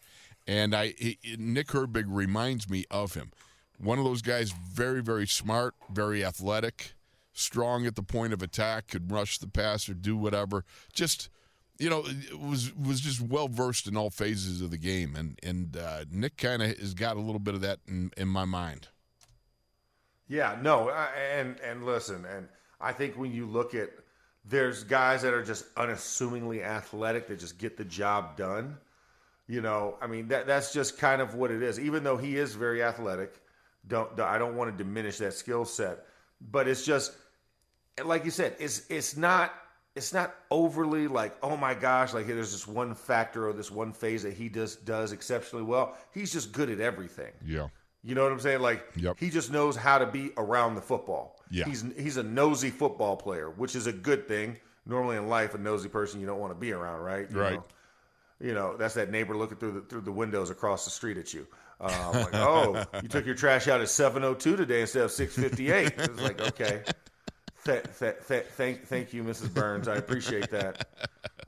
and 0.46 0.74
I 0.74 0.94
he, 0.98 1.18
Nick 1.38 1.68
Herbig 1.68 2.04
reminds 2.08 2.68
me 2.68 2.84
of 2.90 3.14
him. 3.14 3.32
One 3.78 3.98
of 3.98 4.04
those 4.04 4.22
guys, 4.22 4.52
very 4.52 5.02
very 5.02 5.26
smart, 5.26 5.74
very 5.90 6.24
athletic, 6.24 6.94
strong 7.32 7.86
at 7.86 7.96
the 7.96 8.02
point 8.02 8.32
of 8.32 8.42
attack, 8.42 8.88
could 8.88 9.10
rush 9.10 9.38
the 9.38 9.48
passer, 9.48 9.94
do 9.94 10.16
whatever. 10.16 10.64
Just 10.92 11.30
you 11.78 11.90
know, 11.90 12.04
was 12.38 12.72
was 12.74 13.00
just 13.00 13.20
well 13.20 13.48
versed 13.48 13.88
in 13.88 13.96
all 13.96 14.10
phases 14.10 14.60
of 14.60 14.70
the 14.70 14.78
game, 14.78 15.16
and 15.16 15.38
and 15.42 15.76
uh, 15.76 16.04
Nick 16.10 16.36
kind 16.36 16.62
of 16.62 16.78
has 16.78 16.94
got 16.94 17.16
a 17.16 17.20
little 17.20 17.40
bit 17.40 17.54
of 17.54 17.62
that 17.62 17.80
in, 17.88 18.12
in 18.16 18.28
my 18.28 18.44
mind. 18.44 18.88
Yeah, 20.28 20.56
no, 20.62 20.88
I- 20.90 21.10
and 21.38 21.58
and 21.60 21.84
listen, 21.84 22.24
and 22.24 22.48
I 22.84 22.92
think 22.92 23.16
when 23.16 23.32
you 23.32 23.46
look 23.46 23.74
at 23.74 23.90
there's 24.44 24.84
guys 24.84 25.22
that 25.22 25.32
are 25.32 25.42
just 25.42 25.64
unassumingly 25.76 26.62
athletic 26.62 27.28
that 27.28 27.38
just 27.38 27.58
get 27.58 27.76
the 27.76 27.84
job 27.84 28.36
done. 28.36 28.76
You 29.46 29.60
know, 29.60 29.96
I 30.00 30.06
mean 30.06 30.28
that 30.28 30.46
that's 30.46 30.72
just 30.72 30.98
kind 30.98 31.20
of 31.20 31.34
what 31.34 31.50
it 31.50 31.62
is. 31.62 31.78
Even 31.80 32.04
though 32.04 32.16
he 32.16 32.36
is 32.36 32.54
very 32.54 32.82
athletic, 32.82 33.40
don't 33.88 34.18
I 34.20 34.38
don't 34.38 34.56
want 34.56 34.70
to 34.76 34.84
diminish 34.84 35.18
that 35.18 35.34
skill 35.34 35.64
set, 35.64 36.06
but 36.40 36.68
it's 36.68 36.84
just 36.84 37.12
like 38.04 38.24
you 38.24 38.30
said, 38.30 38.56
it's 38.58 38.82
it's 38.88 39.16
not 39.16 39.52
it's 39.94 40.12
not 40.12 40.34
overly 40.50 41.08
like 41.08 41.36
oh 41.42 41.56
my 41.56 41.74
gosh, 41.74 42.14
like 42.14 42.26
there's 42.26 42.52
this 42.52 42.66
one 42.66 42.94
factor 42.94 43.48
or 43.48 43.52
this 43.52 43.70
one 43.70 43.92
phase 43.92 44.22
that 44.22 44.32
he 44.34 44.48
just 44.48 44.84
does 44.84 45.12
exceptionally 45.12 45.64
well. 45.64 45.96
He's 46.12 46.32
just 46.32 46.52
good 46.52 46.70
at 46.70 46.80
everything. 46.80 47.32
Yeah. 47.44 47.68
You 48.02 48.14
know 48.14 48.22
what 48.22 48.32
I'm 48.32 48.40
saying? 48.40 48.60
Like 48.60 48.84
Yep. 48.96 49.18
he 49.18 49.30
just 49.30 49.50
knows 49.50 49.76
how 49.76 49.98
to 49.98 50.06
be 50.06 50.32
around 50.36 50.74
the 50.74 50.82
football. 50.82 51.33
Yeah. 51.50 51.64
He's 51.64 51.84
he's 51.96 52.16
a 52.16 52.22
nosy 52.22 52.70
football 52.70 53.16
player, 53.16 53.50
which 53.50 53.76
is 53.76 53.86
a 53.86 53.92
good 53.92 54.26
thing. 54.28 54.56
Normally 54.86 55.16
in 55.16 55.28
life, 55.28 55.54
a 55.54 55.58
nosy 55.58 55.88
person 55.88 56.20
you 56.20 56.26
don't 56.26 56.40
want 56.40 56.52
to 56.52 56.58
be 56.58 56.72
around, 56.72 57.00
right? 57.00 57.30
You 57.30 57.40
Right. 57.40 57.54
Know, 57.54 57.64
you 58.40 58.52
know, 58.52 58.76
that's 58.76 58.94
that 58.94 59.10
neighbor 59.10 59.36
looking 59.36 59.56
through 59.56 59.72
the 59.72 59.80
through 59.82 60.02
the 60.02 60.12
windows 60.12 60.50
across 60.50 60.84
the 60.84 60.90
street 60.90 61.16
at 61.16 61.32
you. 61.32 61.46
Um, 61.80 62.12
like, 62.12 62.28
oh, 62.34 62.84
you 63.02 63.08
took 63.08 63.24
your 63.26 63.34
trash 63.34 63.68
out 63.68 63.80
at 63.80 63.86
7:02 63.86 64.38
today 64.56 64.80
instead 64.82 65.02
of 65.04 65.10
6:58. 65.10 65.92
It's 65.98 66.20
like, 66.20 66.40
okay. 66.40 66.82
Th- 67.64 67.82
th- 67.98 68.16
th- 68.28 68.44
thank, 68.56 68.86
thank 68.86 69.14
you, 69.14 69.24
Mrs. 69.24 69.52
Burns. 69.54 69.88
I 69.88 69.96
appreciate 69.96 70.50
that. 70.50 70.86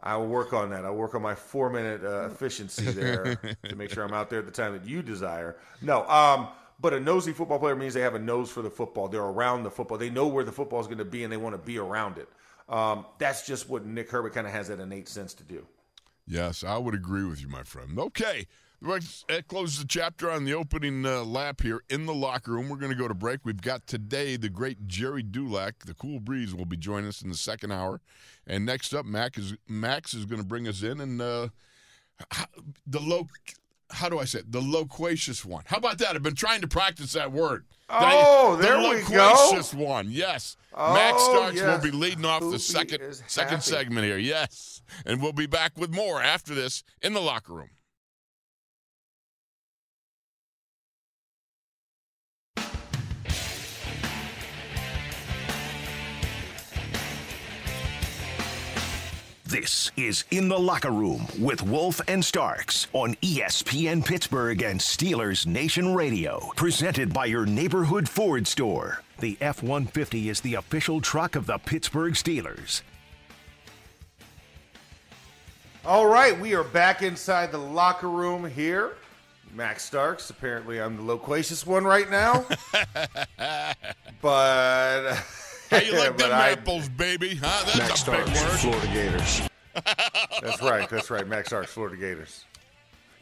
I 0.02 0.16
will 0.16 0.28
work 0.28 0.54
on 0.54 0.70
that. 0.70 0.86
I'll 0.86 0.94
work 0.94 1.14
on 1.14 1.20
my 1.20 1.34
four 1.34 1.68
minute 1.68 2.02
uh, 2.04 2.26
efficiency 2.30 2.90
there 2.90 3.36
to 3.68 3.76
make 3.76 3.90
sure 3.90 4.02
I'm 4.02 4.14
out 4.14 4.30
there 4.30 4.38
at 4.38 4.46
the 4.46 4.50
time 4.52 4.72
that 4.72 4.86
you 4.86 5.02
desire. 5.02 5.56
No, 5.82 6.08
um, 6.08 6.48
but 6.78 6.92
a 6.92 7.00
nosy 7.00 7.32
football 7.32 7.58
player 7.58 7.76
means 7.76 7.94
they 7.94 8.00
have 8.00 8.14
a 8.14 8.20
nose 8.20 8.50
for 8.50 8.62
the 8.62 8.70
football. 8.70 9.08
They're 9.08 9.22
around 9.22 9.62
the 9.62 9.70
football. 9.70 9.98
They 9.98 10.10
know 10.10 10.26
where 10.26 10.44
the 10.44 10.52
football 10.52 10.80
is 10.80 10.86
going 10.86 10.98
to 10.98 11.04
be 11.04 11.24
and 11.24 11.32
they 11.32 11.36
want 11.36 11.54
to 11.54 11.58
be 11.58 11.78
around 11.78 12.18
it. 12.18 12.28
Um, 12.68 13.06
that's 13.18 13.46
just 13.46 13.68
what 13.68 13.86
Nick 13.86 14.10
Herbig 14.10 14.32
kind 14.32 14.46
of 14.46 14.52
has 14.52 14.68
that 14.68 14.80
innate 14.80 15.08
sense 15.08 15.34
to 15.34 15.44
do. 15.44 15.66
Yes, 16.26 16.64
I 16.64 16.76
would 16.76 16.94
agree 16.94 17.24
with 17.24 17.40
you, 17.40 17.48
my 17.48 17.62
friend. 17.62 17.98
Okay. 17.98 18.46
That 18.82 19.44
closes 19.48 19.78
the 19.78 19.86
chapter 19.86 20.30
on 20.30 20.44
the 20.44 20.52
opening 20.52 21.06
uh, 21.06 21.24
lap 21.24 21.62
here 21.62 21.82
in 21.88 22.04
the 22.04 22.14
locker 22.14 22.52
room. 22.52 22.68
We're 22.68 22.76
going 22.76 22.92
to 22.92 22.98
go 22.98 23.08
to 23.08 23.14
break. 23.14 23.40
We've 23.42 23.60
got 23.60 23.86
today 23.86 24.36
the 24.36 24.50
great 24.50 24.86
Gerry 24.86 25.22
Dulac, 25.22 25.86
the 25.86 25.94
Cool 25.94 26.20
Breeze, 26.20 26.54
will 26.54 26.66
be 26.66 26.76
joining 26.76 27.08
us 27.08 27.22
in 27.22 27.30
the 27.30 27.36
second 27.36 27.72
hour. 27.72 28.02
And 28.46 28.66
next 28.66 28.92
up, 28.92 29.06
Mac 29.06 29.38
is 29.38 29.54
Max 29.66 30.12
is 30.12 30.26
going 30.26 30.42
to 30.42 30.46
bring 30.46 30.68
us 30.68 30.82
in 30.82 31.00
and 31.00 31.22
uh, 31.22 31.48
the 32.86 33.00
low. 33.00 33.28
How 33.90 34.08
do 34.08 34.18
I 34.18 34.24
say 34.24 34.40
it? 34.40 34.50
The 34.50 34.60
loquacious 34.60 35.44
one. 35.44 35.62
How 35.66 35.76
about 35.76 35.98
that? 35.98 36.16
I've 36.16 36.22
been 36.22 36.34
trying 36.34 36.60
to 36.62 36.68
practice 36.68 37.12
that 37.12 37.32
word. 37.32 37.64
Oh, 37.88 38.56
the 38.56 38.62
there 38.62 38.78
we 38.78 39.02
go. 39.02 39.30
Loquacious 39.30 39.72
one. 39.72 40.08
Yes. 40.10 40.56
Oh, 40.74 40.92
Max 40.92 41.22
Starks 41.22 41.56
yes. 41.56 41.64
will 41.64 41.90
be 41.90 41.96
leading 41.96 42.24
off 42.24 42.40
the 42.40 42.58
second 42.58 43.00
second 43.26 43.50
happy. 43.50 43.62
segment 43.62 44.04
here. 44.04 44.18
Yes. 44.18 44.82
And 45.04 45.22
we'll 45.22 45.32
be 45.32 45.46
back 45.46 45.78
with 45.78 45.94
more 45.94 46.20
after 46.20 46.54
this 46.54 46.82
in 47.00 47.12
the 47.12 47.20
locker 47.20 47.52
room. 47.52 47.70
This 59.58 59.90
is 59.96 60.24
In 60.30 60.50
the 60.50 60.58
Locker 60.58 60.90
Room 60.90 61.28
with 61.38 61.62
Wolf 61.62 62.02
and 62.08 62.22
Starks 62.22 62.88
on 62.92 63.14
ESPN 63.22 64.04
Pittsburgh 64.04 64.60
and 64.60 64.78
Steelers 64.78 65.46
Nation 65.46 65.94
Radio. 65.94 66.52
Presented 66.56 67.14
by 67.14 67.24
your 67.24 67.46
neighborhood 67.46 68.06
Ford 68.06 68.46
store. 68.46 69.02
The 69.18 69.38
F 69.40 69.62
150 69.62 70.28
is 70.28 70.42
the 70.42 70.56
official 70.56 71.00
truck 71.00 71.36
of 71.36 71.46
the 71.46 71.56
Pittsburgh 71.56 72.12
Steelers. 72.12 72.82
All 75.86 76.06
right, 76.06 76.38
we 76.38 76.54
are 76.54 76.64
back 76.64 77.00
inside 77.00 77.50
the 77.50 77.56
locker 77.56 78.10
room 78.10 78.46
here. 78.46 78.92
Max 79.54 79.84
Starks. 79.84 80.28
Apparently, 80.28 80.82
I'm 80.82 80.98
the 80.98 81.02
loquacious 81.02 81.66
one 81.66 81.84
right 81.84 82.10
now. 82.10 82.44
but 84.20 85.16
How 85.70 85.78
you 85.78 85.96
like 85.98 86.16
them 86.16 86.32
I- 86.32 86.50
apples, 86.50 86.88
baby? 86.88 87.34
Huh? 87.36 87.62
That's 87.66 87.78
Max 87.78 88.08
a 88.08 88.10
big 88.12 88.26
word. 88.26 88.58
Florida 88.58 88.86
Gators. 88.88 89.42
That's 90.42 90.62
right. 90.62 90.88
That's 90.88 91.10
right. 91.10 91.26
Max 91.26 91.48
Starks, 91.48 91.72
Florida 91.72 91.96
Gators. 91.96 92.44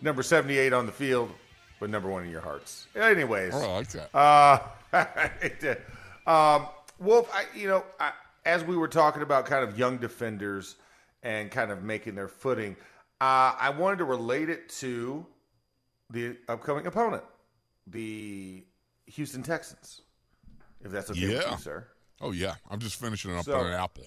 Number 0.01 0.23
78 0.23 0.73
on 0.73 0.87
the 0.87 0.93
field, 0.93 1.31
but 1.81 1.91
number 1.91 2.09
one 2.09 2.25
in 2.25 2.31
your 2.31 2.41
hearts. 2.41 2.87
Anyways. 2.95 3.53
Oh, 3.55 3.61
I 3.61 3.73
like 3.73 3.89
that. 3.91 4.15
Uh, 4.15 4.59
um, 6.31 6.67
Wolf, 6.99 7.31
I, 7.35 7.45
you 7.59 7.69
know, 7.69 7.85
I, 7.99 8.13
as 8.45 8.63
we 8.65 8.77
were 8.77 8.89
talking 8.89 9.23
about 9.23 9.47
kind 9.47 9.67
of 9.67 9.79
young 9.79 9.97
defenders 9.97 10.77
and 11.23 11.51
kind 11.51 11.71
of 11.73 11.83
making 11.83 12.15
their 12.15 12.29
footing, 12.29 12.77
uh, 13.21 13.55
I 13.59 13.71
wanted 13.71 13.99
to 13.99 14.05
relate 14.05 14.51
it 14.51 14.69
to 14.81 15.27
the 16.11 16.37
upcoming 16.49 16.87
opponent, 16.87 17.23
the 17.87 18.63
Houston 19.07 19.43
Texans. 19.43 20.03
If 20.85 20.93
that's 20.93 21.11
okay 21.11 21.29
with 21.29 21.43
Yeah. 21.43 21.53
you, 21.53 21.59
sir. 21.59 21.87
Oh 22.25 22.33
yeah, 22.33 22.55
I'm 22.71 22.81
just 22.81 22.97
finishing 23.01 23.37
up 23.37 23.45
So- 23.45 23.59
on 23.59 23.67
an 23.67 23.75
apple. 23.75 24.05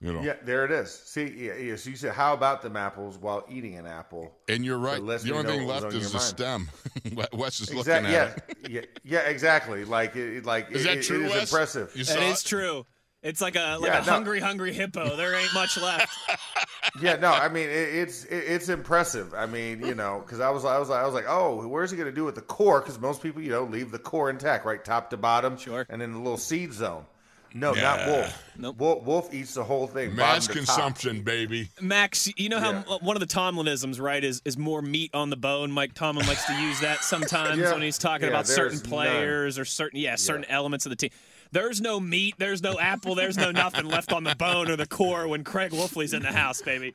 You 0.00 0.12
know, 0.12 0.20
Yeah, 0.22 0.34
there 0.44 0.64
it 0.64 0.72
is. 0.72 0.90
See, 0.90 1.32
yeah, 1.46 1.54
yeah, 1.54 1.76
so 1.76 1.88
you 1.88 1.94
said, 1.94 2.12
how 2.12 2.34
about 2.34 2.60
them 2.62 2.76
apples 2.76 3.16
while 3.18 3.44
eating 3.48 3.76
an 3.76 3.86
apple? 3.86 4.36
and 4.48 4.64
you're 4.64 4.76
right. 4.78 4.96
The 4.96 5.32
only 5.32 5.44
thing 5.48 5.64
left 5.68 5.84
on 5.84 5.94
is 5.94 6.06
the 6.10 6.18
your 6.18 6.20
stem. 6.20 6.68
Wes 7.32 7.60
is 7.60 7.72
looking 7.72 7.92
at 7.92 8.10
Yeah, 8.10 8.32
it. 8.48 8.58
yeah, 8.68 8.80
yeah, 9.04 9.18
exactly. 9.20 9.84
Like, 9.84 10.16
it, 10.16 10.44
like 10.44 10.72
Is 10.72 10.84
it- 10.84 10.88
that 10.88 10.96
it- 10.98 11.02
true, 11.04 11.22
It 11.22 11.26
is 11.26 11.30
Wes? 11.32 11.52
impressive. 11.52 11.92
You 11.94 12.02
That 12.02 12.14
saw 12.14 12.20
is 12.22 12.40
it? 12.42 12.46
true. 12.48 12.84
It's 13.22 13.40
like 13.40 13.54
a 13.54 13.76
like 13.80 13.92
Yeah, 13.92 14.02
a 14.02 14.04
no. 14.04 14.10
hungry, 14.10 14.40
hungry 14.40 14.72
hippo. 14.72 15.14
There 15.14 15.36
ain't 15.36 15.54
much 15.54 15.76
left. 15.78 16.08
Yeah, 17.00 17.14
no, 17.16 17.30
I 17.30 17.48
mean 17.48 17.68
it, 17.68 17.94
it's 17.94 18.24
it, 18.24 18.36
it's 18.38 18.68
impressive. 18.68 19.32
I 19.34 19.46
mean, 19.46 19.86
you 19.86 19.94
know, 19.94 20.20
because 20.26 20.40
I 20.40 20.50
was 20.50 20.64
I 20.64 20.78
was 20.78 20.90
I 20.90 21.04
was 21.06 21.14
like, 21.14 21.26
oh, 21.28 21.64
where's 21.68 21.92
he 21.92 21.96
going 21.96 22.08
to 22.10 22.14
do 22.14 22.24
with 22.24 22.34
the 22.34 22.40
core? 22.42 22.80
Because 22.80 22.98
most 22.98 23.22
people, 23.22 23.40
you 23.40 23.50
know, 23.50 23.62
leave 23.62 23.92
the 23.92 24.00
core 24.00 24.28
intact, 24.30 24.66
right, 24.66 24.84
top 24.84 25.08
to 25.10 25.16
bottom, 25.16 25.56
Sure. 25.56 25.86
and 25.88 26.00
then 26.02 26.10
the 26.12 26.18
little 26.18 26.36
seed 26.36 26.72
zone. 26.72 27.06
No, 27.54 27.74
Yeah. 27.74 27.82
not 27.82 28.06
Wolf. 28.06 28.42
Nope. 28.56 28.76
Wolf. 28.78 29.04
Wolf 29.04 29.34
eats 29.34 29.54
the 29.54 29.64
whole 29.64 29.86
thing. 29.86 30.14
Mass 30.14 30.46
bottom 30.48 30.62
to 30.62 30.66
top. 30.66 30.76
consumption, 30.76 31.22
baby. 31.22 31.68
Max, 31.80 32.28
you 32.36 32.48
know 32.48 32.60
how 32.60 32.70
Yeah. 32.88 32.98
one 33.00 33.16
of 33.16 33.20
the 33.20 33.26
Tomlinisms, 33.26 34.00
right, 34.00 34.22
is 34.22 34.40
is 34.44 34.56
more 34.58 34.82
meat 34.82 35.10
on 35.14 35.30
the 35.30 35.36
bone. 35.36 35.70
Mike 35.70 35.94
Tomlin 35.94 36.26
likes 36.26 36.44
to 36.46 36.54
use 36.54 36.80
that 36.80 37.04
sometimes 37.04 37.58
Yeah. 37.62 37.72
when 37.72 37.82
he's 37.82 37.98
talking 37.98 38.24
Yeah, 38.28 38.34
about 38.34 38.46
certain 38.46 38.78
there's 38.78 38.88
players 38.88 39.58
or 39.58 39.64
certain 39.64 39.98
yeah 40.00 40.16
certain 40.16 40.44
elements 40.46 40.86
of 40.86 40.90
the 40.90 40.96
team. 40.96 41.10
There's 41.50 41.80
no 41.82 42.00
meat, 42.00 42.34
there's 42.38 42.62
no 42.62 42.78
apple, 42.78 43.14
there's 43.14 43.36
no 43.36 43.50
nothing 43.50 43.84
left 43.86 44.12
on 44.12 44.24
the 44.24 44.34
bone 44.34 44.70
or 44.70 44.76
the 44.76 44.86
core 44.86 45.28
when 45.28 45.44
Craig 45.44 45.72
Wolfley's 45.72 46.14
in 46.14 46.22
the 46.22 46.32
house, 46.32 46.62
baby. 46.62 46.94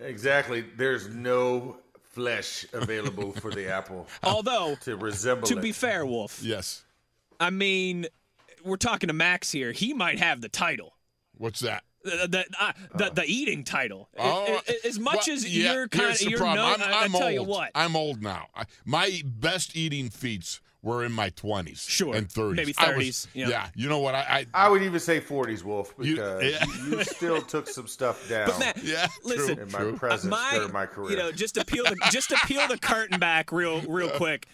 Exactly. 0.00 0.64
There's 0.76 1.08
no 1.08 1.78
flesh 2.12 2.64
available 2.72 3.32
for 3.32 3.50
the 3.50 3.68
apple 3.70 4.06
Although, 4.22 4.76
to 4.82 4.96
resemble 4.96 5.48
to 5.48 5.58
it. 5.58 5.62
be 5.62 5.72
fair, 5.72 6.06
Wolf, 6.06 6.40
Yes. 6.42 6.84
I 7.40 7.50
mean, 7.50 8.06
we're 8.64 8.76
talking 8.76 9.08
to 9.08 9.12
Max 9.14 9.52
here. 9.52 9.72
He 9.72 9.92
might 9.94 10.18
have 10.18 10.40
the 10.40 10.48
title. 10.48 10.96
What's 11.36 11.60
that? 11.60 11.84
The 12.04 12.28
the, 12.28 12.44
uh, 12.60 12.72
the, 12.94 13.10
the 13.10 13.24
eating 13.26 13.64
title. 13.64 14.08
Oh, 14.18 14.60
as, 14.68 14.74
as 14.84 14.98
much 14.98 15.26
well, 15.26 15.36
as 15.36 15.56
yeah, 15.56 15.72
you're 15.74 15.88
kind 15.88 16.10
of 16.12 16.18
the 16.18 16.30
you're 16.30 16.38
problem. 16.38 16.56
known, 16.80 16.82
I'm, 16.82 16.92
I, 16.94 16.96
I 16.98 17.04
I'm 17.04 17.10
tell 17.12 17.22
old. 17.24 17.32
you 17.32 17.42
what. 17.42 17.70
I'm 17.74 17.96
old 17.96 18.22
now. 18.22 18.46
I, 18.54 18.64
my 18.84 19.22
best 19.24 19.76
eating 19.76 20.08
feats 20.10 20.60
were 20.82 21.04
in 21.04 21.10
my 21.10 21.30
20s. 21.30 21.88
Sure. 21.88 22.14
And 22.14 22.28
30s. 22.28 22.54
Maybe 22.54 22.72
30s, 22.72 22.96
was- 22.96 23.28
yeah. 23.34 23.48
yeah. 23.48 23.68
You 23.74 23.88
know 23.88 23.98
what? 23.98 24.14
I, 24.14 24.46
I 24.54 24.68
would 24.68 24.82
even 24.82 25.00
say 25.00 25.20
40s, 25.20 25.64
Wolf, 25.64 25.92
You- 25.98 26.14
because 26.14 26.44
yeah. 26.44 26.64
you, 26.64 26.98
you 26.98 27.04
still 27.04 27.42
took 27.42 27.66
some 27.68 27.88
stuff 27.88 28.28
down 28.28 28.46
But 28.50 28.58
Matt, 28.60 28.84
yeah. 28.84 29.08
listen, 29.24 29.56
true, 29.56 29.64
in 29.64 29.72
my 29.72 29.78
true. 29.80 29.96
presence 29.96 30.30
my, 30.30 30.52
during 30.54 30.72
my 30.72 30.86
career. 30.86 31.10
you 31.10 31.16
know, 31.16 31.32
just 31.32 31.56
to 31.56 31.64
peel 31.64 31.82
the 31.84 31.96
just 32.12 32.28
to 32.28 32.36
peel 32.46 32.68
the 32.68 32.78
curtain 32.78 33.18
back 33.18 33.50
real 33.50 33.80
real 33.82 34.10
quick. 34.10 34.46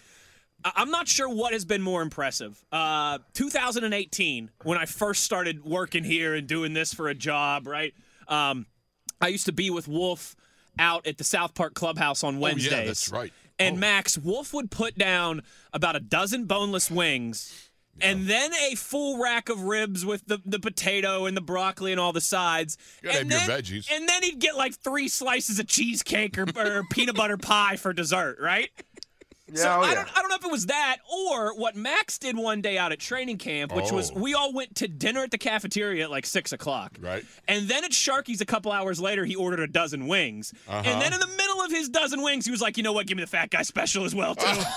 I'm 0.63 0.91
not 0.91 1.07
sure 1.07 1.27
what 1.29 1.53
has 1.53 1.65
been 1.65 1.81
more 1.81 2.01
impressive. 2.01 2.63
Uh, 2.71 3.19
2018, 3.33 4.49
when 4.63 4.77
I 4.77 4.85
first 4.85 5.23
started 5.23 5.63
working 5.63 6.03
here 6.03 6.33
and 6.33 6.47
doing 6.47 6.73
this 6.73 6.93
for 6.93 7.07
a 7.09 7.13
job, 7.15 7.67
right? 7.67 7.93
Um, 8.27 8.65
I 9.21 9.27
used 9.27 9.45
to 9.45 9.51
be 9.51 9.69
with 9.69 9.87
Wolf 9.87 10.35
out 10.79 11.05
at 11.07 11.17
the 11.17 11.23
South 11.23 11.53
Park 11.53 11.73
Clubhouse 11.73 12.23
on 12.23 12.39
Wednesdays. 12.39 12.73
Oh, 12.73 12.77
yeah, 12.77 12.85
that's 12.85 13.11
right. 13.11 13.33
And 13.59 13.77
Oh. 13.77 13.79
Max, 13.79 14.17
Wolf 14.17 14.53
would 14.53 14.71
put 14.71 14.97
down 14.97 15.43
about 15.71 15.95
a 15.95 15.99
dozen 15.99 16.45
boneless 16.45 16.89
wings. 16.89 17.69
And 18.01 18.25
then 18.27 18.51
a 18.71 18.73
full 18.75 19.21
rack 19.21 19.49
of 19.49 19.61
ribs 19.61 20.03
with 20.03 20.25
the, 20.25 20.41
the 20.43 20.59
potato 20.59 21.27
and 21.27 21.37
the 21.37 21.41
broccoli 21.41 21.91
and 21.91 22.01
all 22.01 22.11
the 22.11 22.21
sides. 22.21 22.75
gotta 23.03 23.19
and 23.19 23.31
have 23.31 23.45
then, 23.45 23.49
your 23.49 23.57
veggies. 23.81 23.91
And 23.91 24.09
then 24.09 24.23
he'd 24.23 24.39
get 24.39 24.57
like 24.57 24.73
three 24.73 25.07
slices 25.07 25.59
of 25.59 25.67
cheesecake 25.67 26.35
or, 26.39 26.47
or 26.55 26.83
peanut 26.89 27.15
butter 27.15 27.37
pie 27.37 27.75
for 27.75 27.93
dessert, 27.93 28.39
right? 28.41 28.69
Yeah, 29.47 29.55
so 29.55 29.69
oh, 29.69 29.81
I, 29.81 29.93
don't, 29.93 30.07
I 30.17 30.21
don't 30.21 30.29
know 30.29 30.35
if 30.35 30.45
it 30.45 30.51
was 30.51 30.67
that 30.67 30.97
or 31.11 31.55
what 31.57 31.75
Max 31.75 32.17
did 32.17 32.37
one 32.37 32.61
day 32.61 32.77
out 32.77 32.91
at 32.91 32.99
training 32.99 33.37
camp, 33.37 33.73
which 33.75 33.91
was 33.91 34.11
Oh. 34.11 34.19
we 34.19 34.33
all 34.33 34.53
went 34.53 34.75
to 34.75 34.87
dinner 34.87 35.23
at 35.23 35.31
the 35.31 35.37
cafeteria 35.37 36.03
at 36.05 36.11
like 36.11 36.25
six 36.25 36.53
o'clock. 36.53 36.97
Right. 37.01 37.23
And 37.47 37.67
then 37.67 37.83
at 37.83 37.91
Sharky's 37.91 38.41
a 38.41 38.45
couple 38.45 38.71
hours 38.71 38.99
later, 38.99 39.25
he 39.25 39.35
ordered 39.35 39.59
a 39.59 39.67
dozen 39.67 40.07
wings. 40.07 40.53
Uh-huh. 40.67 40.81
And 40.85 41.01
then 41.01 41.13
in 41.13 41.19
the 41.19 41.27
middle 41.27 41.61
of 41.61 41.71
his 41.71 41.89
dozen 41.89 42.21
wings, 42.21 42.45
he 42.45 42.51
was 42.51 42.61
like, 42.61 42.77
you 42.77 42.83
know 42.83 42.93
what? 42.93 43.05
Give 43.07 43.17
me 43.17 43.23
the 43.23 43.29
fat 43.29 43.49
guy 43.49 43.63
special 43.63 44.05
as 44.05 44.15
well, 44.15 44.35
too. 44.35 44.61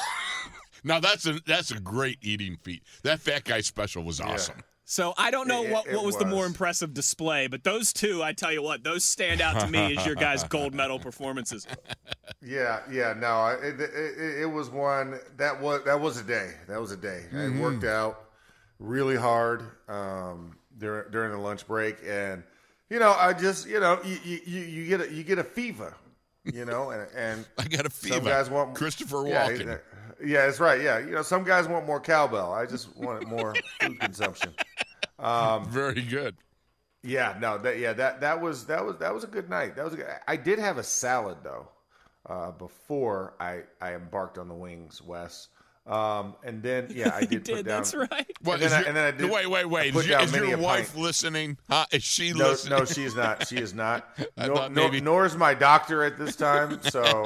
Now 0.84 1.00
that's 1.00 1.26
a 1.26 1.40
that's 1.44 1.72
a 1.72 1.80
great 1.80 2.18
eating 2.22 2.58
feat. 2.62 2.84
That 3.02 3.18
fat 3.18 3.42
guy 3.42 3.60
special 3.60 4.04
was 4.04 4.20
awesome. 4.20 4.62
So 4.88 5.14
I 5.18 5.32
don't 5.32 5.48
know 5.48 5.64
It- 5.64 5.70
what, 5.72 5.92
what 5.92 6.04
was, 6.04 6.16
the 6.16 6.24
more 6.24 6.46
impressive 6.46 6.94
display, 6.94 7.48
but 7.48 7.64
those 7.64 7.92
two, 7.92 8.22
I 8.22 8.32
tell 8.32 8.52
you 8.52 8.62
what, 8.62 8.84
those 8.84 9.04
stand 9.04 9.40
out 9.40 9.60
to 9.60 9.66
me 9.66 9.96
as 9.96 10.06
your 10.06 10.14
guys' 10.14 10.44
gold 10.48 10.74
medal 10.74 11.00
performances. 11.00 11.66
Yeah, 12.40 12.80
yeah, 12.88 13.12
no, 13.18 13.46
it, 13.48 13.80
it, 13.80 13.90
it, 13.90 14.42
it 14.42 14.46
was 14.46 14.70
one 14.70 15.18
that 15.38 15.60
was 15.60 15.82
that 15.86 16.00
was 16.00 16.18
a 16.18 16.22
day. 16.22 16.52
That 16.68 16.80
was 16.80 16.92
a 16.92 16.96
day. 16.96 17.24
Mm-hmm. 17.32 17.58
I 17.58 17.60
worked 17.60 17.84
out 17.84 18.26
really 18.78 19.16
hard 19.16 19.62
um, 19.88 20.56
during 20.78 21.10
during 21.10 21.32
the 21.32 21.38
lunch 21.38 21.66
break, 21.66 21.96
and 22.06 22.44
you 22.88 23.00
know, 23.00 23.12
I 23.12 23.32
just 23.32 23.66
you 23.66 23.80
know, 23.80 23.98
you 24.04 24.18
you, 24.24 24.40
you 24.46 24.60
you 24.60 24.86
get 24.86 25.00
a, 25.00 25.12
you 25.12 25.24
get 25.24 25.38
a 25.40 25.44
fever, 25.44 25.96
you 26.44 26.64
know, 26.64 26.90
and 26.90 27.08
and 27.16 27.46
I 27.58 27.64
got 27.64 27.86
a 27.86 27.90
fever. 27.90 28.14
some 28.16 28.24
guys 28.24 28.48
want 28.48 28.76
Christopher 28.76 29.26
yeah, 29.26 29.48
Walken. 29.48 29.74
uh, 29.74 29.78
Yeah, 30.24 30.46
that's 30.46 30.60
right. 30.60 30.80
Yeah, 30.80 30.98
you 30.98 31.10
know, 31.12 31.22
some 31.22 31.44
guys 31.44 31.68
want 31.68 31.86
more 31.86 32.00
cowbell. 32.00 32.52
I 32.52 32.66
just 32.66 32.96
wanted 32.96 33.28
more 33.28 33.54
food 33.80 33.98
consumption. 34.00 34.52
Um, 35.18 35.64
Very 35.70 36.02
good. 36.02 36.36
Yeah, 37.02 37.36
no, 37.40 37.56
that 37.56 37.78
yeah, 37.78 37.94
that 37.94 38.20
that 38.20 38.38
was 38.38 38.66
that 38.66 38.84
was 38.84 38.96
that 38.98 39.14
was 39.14 39.24
a 39.24 39.26
good 39.28 39.48
night. 39.48 39.74
That 39.76 39.84
was 39.86 39.94
a 39.94 39.96
good, 39.96 40.06
I 40.28 40.36
did 40.36 40.58
have 40.58 40.76
a 40.76 40.82
salad 40.82 41.38
though 41.42 41.68
uh, 42.28 42.50
before 42.50 43.32
I 43.40 43.60
I 43.80 43.94
embarked 43.94 44.36
on 44.36 44.46
the 44.48 44.54
wings, 44.54 45.00
Wes. 45.00 45.48
Um, 45.86 46.34
and 46.44 46.62
then 46.62 46.88
yeah, 46.94 47.12
I 47.14 47.20
You 47.20 47.26
did, 47.28 47.44
did, 47.44 47.56
put 47.56 47.64
down. 47.66 47.76
that's 47.78 47.94
right. 47.94 48.26
What, 48.42 48.60
And 48.60 48.62
then 48.62 48.66
is 48.66 48.72
I- 48.72 48.78
your- 48.80 48.88
and 48.88 48.96
then 48.98 49.04
I 49.06 49.10
did- 49.16 49.30
wait, 49.30 49.46
wait, 49.48 49.64
wait. 49.64 49.94
Is, 49.96 50.06
your, 50.06 50.20
is 50.20 50.32
your 50.34 50.58
wife 50.58 50.92
pint. 50.92 51.02
listening? 51.02 51.58
Huh? 51.70 51.86
Is 51.92 52.02
she 52.02 52.32
No, 52.34 52.48
listening? 52.48 52.78
no, 52.80 52.84
she 52.84 53.04
is 53.04 53.14
not. 53.14 53.46
She 53.48 53.56
is 53.56 53.72
not. 53.72 54.06
I 54.36 54.48
Nor, 54.48 54.56
thought 54.56 54.72
nor, 54.72 54.84
maybe- 54.90 55.00
nor 55.00 55.24
is 55.24 55.34
my 55.36 55.54
doctor 55.54 56.02
at 56.04 56.18
this 56.18 56.36
time. 56.36 56.78
So 56.82 57.24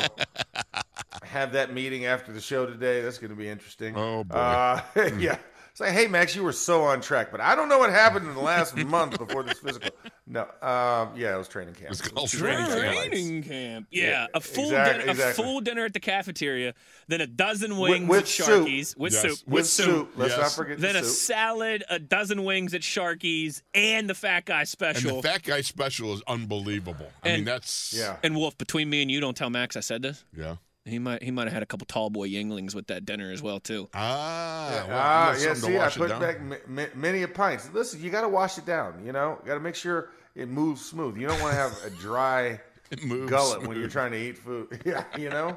have 1.24 1.52
that 1.52 1.72
meeting 1.72 2.06
after 2.06 2.32
the 2.32 2.40
show 2.40 2.66
today. 2.66 3.00
That's 3.02 3.18
going 3.18 3.30
to 3.30 3.36
be 3.36 3.48
interesting. 3.48 3.96
Oh, 3.96 4.24
boy. 4.24 4.34
Uh, 4.36 4.80
yeah. 5.18 5.36
It's 5.72 5.78
like, 5.78 5.92
hey, 5.92 6.08
Max, 6.08 6.34
you 6.34 6.42
were 6.42 6.52
so 6.52 6.82
on 6.82 7.00
track, 7.00 7.30
but 7.30 7.40
I 7.40 7.54
don't 7.54 7.68
know 7.68 7.78
what 7.78 7.90
happened 7.90 8.26
in 8.28 8.34
the 8.34 8.40
last 8.40 8.76
month 8.86 9.16
before 9.18 9.44
this 9.44 9.58
physical. 9.60 9.90
No, 10.26 10.40
um, 10.62 11.12
yeah, 11.16 11.32
it 11.32 11.38
was 11.38 11.46
training 11.46 11.74
camp. 11.74 11.92
It's 11.92 12.00
called 12.00 12.28
Two 12.28 12.38
training 12.38 12.66
camp. 12.66 12.80
Training 12.80 13.42
camp. 13.44 13.86
Yeah, 13.92 14.04
Yeah, 14.10 14.26
a 14.34 14.40
full 14.40 14.64
exactly, 14.64 14.98
dinner, 15.00 15.10
exactly. 15.12 15.42
a 15.44 15.46
full 15.46 15.60
dinner 15.60 15.84
at 15.84 15.92
the 15.92 16.00
cafeteria, 16.00 16.74
then 17.06 17.20
a 17.20 17.26
dozen 17.28 17.78
wings 17.78 18.08
with 18.08 18.22
at 18.22 18.26
soup. 18.28 18.64
With 18.98 19.12
Yes. 19.12 19.22
soup, 19.22 19.38
With 19.46 19.52
With 19.52 19.66
soup. 19.68 20.12
Let's 20.16 20.32
Yes. 20.32 20.40
not 20.40 20.52
forget 20.52 20.78
then 20.80 20.94
the 20.94 21.00
a 21.00 21.04
salad, 21.04 21.84
a 21.88 22.00
dozen 22.00 22.42
wings 22.42 22.74
at 22.74 22.80
Sharky's, 22.80 23.62
and 23.72 24.10
the 24.10 24.14
fat 24.14 24.46
guy 24.46 24.60
And 24.60 24.68
special. 24.68 25.22
the 25.22 25.28
fat 25.28 25.44
guy 25.44 25.60
special 25.60 26.12
is 26.14 26.22
unbelievable. 26.26 27.06
I 27.22 27.36
mean, 27.36 27.44
that's 27.44 27.92
Yeah. 27.96 28.16
And 28.24 28.34
Wolf, 28.34 28.58
between 28.58 28.90
me 28.90 29.02
and 29.02 29.10
you, 29.10 29.20
don't 29.20 29.36
tell 29.36 29.50
Max 29.50 29.76
I 29.76 29.80
said 29.80 30.02
this. 30.02 30.24
yeah. 30.36 30.56
He 30.86 30.98
might 30.98 31.22
he 31.22 31.30
might 31.30 31.44
have 31.44 31.52
had 31.52 31.62
a 31.62 31.66
couple 31.66 31.84
tall 31.86 32.08
boy 32.10 32.28
Yuenglings 32.28 32.74
with 32.74 32.86
that 32.86 33.04
dinner 33.04 33.30
as 33.30 33.42
well 33.42 33.60
too. 33.60 33.88
Ah, 33.94 34.84
well, 34.88 34.98
Ah, 34.98 35.36
yeah. 35.38 35.54
See, 35.54 35.78
I 35.78 35.88
put 35.90 36.08
back 36.20 36.36
m- 36.36 36.54
m- 36.78 36.90
many 36.94 37.22
a 37.22 37.28
pints. 37.28 37.68
Listen, 37.72 38.02
you 38.02 38.10
got 38.10 38.22
to 38.22 38.28
wash 38.28 38.56
it 38.56 38.64
down. 38.64 39.04
You 39.04 39.12
know, 39.12 39.38
got 39.44 39.54
to 39.54 39.60
make 39.60 39.74
sure 39.74 40.08
it 40.34 40.48
moves 40.48 40.84
smooth. 40.84 41.18
You 41.18 41.26
don't 41.26 41.40
want 41.40 41.52
to 41.52 41.58
have 41.58 41.78
a 41.84 41.90
dry 41.90 42.60
It 42.90 43.04
moves 43.04 43.30
gullet 43.30 43.66
when 43.68 43.78
you're 43.78 43.88
trying 43.90 44.12
to 44.12 44.18
eat 44.18 44.38
food. 44.38 44.80
Yeah, 44.86 45.04
you 45.18 45.28
know. 45.28 45.56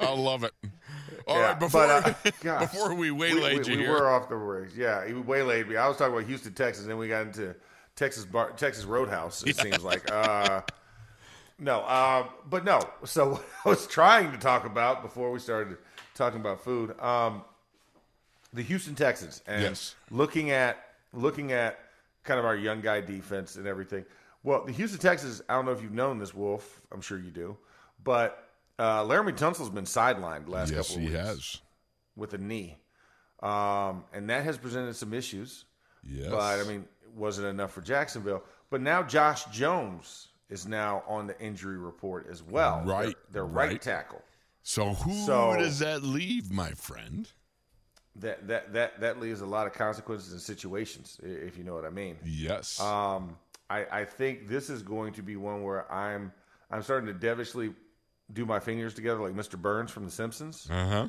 I 0.00 0.12
love 0.14 0.44
it. 0.44 0.52
All 1.26 1.36
Yeah, 1.36 1.48
right, 1.48 1.58
before 1.58 1.86
but, 1.86 2.06
uh, 2.26 2.30
gosh, 2.42 2.70
before 2.70 2.94
we 2.94 3.10
we, 3.10 3.32
waylaid 3.34 3.66
we, 3.66 3.72
you 3.72 3.78
we 3.78 3.84
here, 3.84 3.92
were 3.92 4.08
off 4.10 4.28
the 4.28 4.36
rails. 4.36 4.72
Yeah, 4.76 5.06
he 5.06 5.12
waylaid 5.12 5.68
me. 5.68 5.76
I 5.76 5.86
was 5.88 5.96
talking 5.96 6.14
about 6.14 6.26
Houston, 6.26 6.54
Texas, 6.54 6.84
and 6.84 6.90
then 6.90 6.98
we 6.98 7.08
got 7.08 7.26
into 7.26 7.54
Texas 7.96 8.24
bar, 8.24 8.52
Texas 8.52 8.84
Roadhouse. 8.84 9.42
It 9.44 9.56
seems 9.56 9.82
like. 9.82 10.10
Uh, 10.10 10.62
no, 11.58 11.80
uh, 11.80 12.26
but 12.48 12.64
no. 12.64 12.80
So 13.04 13.30
what 13.30 13.44
I 13.64 13.68
was 13.68 13.86
trying 13.86 14.32
to 14.32 14.38
talk 14.38 14.64
about 14.64 15.02
before 15.02 15.30
we 15.30 15.38
started 15.38 15.76
talking 16.14 16.40
about 16.40 16.62
food, 16.62 16.98
um, 17.00 17.42
the 18.52 18.62
Houston 18.62 18.94
Texans, 18.94 19.42
and 19.46 19.62
Yes. 19.62 19.94
looking 20.10 20.50
at 20.50 20.76
looking 21.12 21.52
at 21.52 21.78
kind 22.24 22.38
of 22.38 22.46
our 22.46 22.56
young 22.56 22.80
guy 22.80 23.00
defense 23.00 23.56
and 23.56 23.66
everything. 23.66 24.04
Well, 24.42 24.64
the 24.64 24.72
Houston 24.72 24.98
Texans. 25.00 25.42
I 25.48 25.54
don't 25.54 25.64
know 25.66 25.72
if 25.72 25.82
you've 25.82 25.92
known 25.92 26.18
this, 26.18 26.34
Wolf. 26.34 26.80
I'm 26.90 27.00
sure 27.00 27.18
you 27.18 27.30
do, 27.30 27.56
but 28.02 28.48
uh, 28.78 29.02
Laremy 29.04 29.36
Tunsil's 29.36 29.70
been 29.70 29.84
sidelined 29.84 30.48
last 30.48 30.72
yes, 30.72 30.88
couple 30.88 30.96
of 30.96 31.08
he 31.10 31.16
weeks 31.16 31.26
has. 31.26 31.58
with 32.16 32.34
a 32.34 32.38
knee, 32.38 32.76
um, 33.42 34.04
and 34.12 34.28
that 34.30 34.44
has 34.44 34.58
presented 34.58 34.94
some 34.96 35.14
issues. 35.14 35.64
Yes, 36.04 36.30
But 36.30 36.58
I 36.60 36.64
mean, 36.64 36.84
it 37.04 37.12
wasn't 37.14 37.46
enough 37.46 37.72
for 37.72 37.80
Jacksonville. 37.80 38.42
But 38.70 38.80
now 38.80 39.02
Josh 39.04 39.44
Jones 39.46 40.28
is 40.52 40.66
now 40.66 41.02
on 41.08 41.26
the 41.26 41.38
injury 41.40 41.78
report 41.78 42.26
as 42.30 42.42
well. 42.42 42.82
Right, 42.84 43.06
their, 43.06 43.14
their 43.32 43.44
right, 43.46 43.70
right. 43.70 43.82
tackle. 43.82 44.22
so 44.62 44.92
who 44.94 45.14
So- 45.26 45.56
does 45.58 45.78
that 45.80 46.02
leave, 46.02 46.50
my 46.52 46.70
friend? 46.72 47.28
That 48.16 48.46
that 48.48 48.74
that 48.74 49.00
that 49.00 49.18
leaves 49.20 49.40
a 49.40 49.46
lot 49.46 49.66
of 49.66 49.72
consequences 49.72 50.32
and 50.32 50.40
situations, 50.40 51.18
if 51.22 51.56
you 51.56 51.64
know 51.64 51.72
what 51.74 51.86
I 51.86 51.90
mean. 51.90 52.18
Yes, 52.22 52.78
Um, 52.78 53.38
I, 53.70 53.86
I 54.00 54.04
think 54.04 54.48
this 54.48 54.68
is 54.68 54.82
going 54.82 55.14
to 55.14 55.22
be 55.22 55.36
one 55.36 55.62
where 55.62 55.90
I'm 55.90 56.30
I'm 56.70 56.82
starting 56.82 57.06
to 57.06 57.14
devilishly 57.14 57.72
do 58.30 58.44
my 58.44 58.60
fingers 58.60 58.92
together 58.92 59.20
like 59.20 59.32
Mr. 59.32 59.58
Burns 59.60 59.90
from 59.90 60.04
The 60.04 60.10
Simpsons. 60.10 60.68
uh 60.70 60.88
huh. 60.88 61.08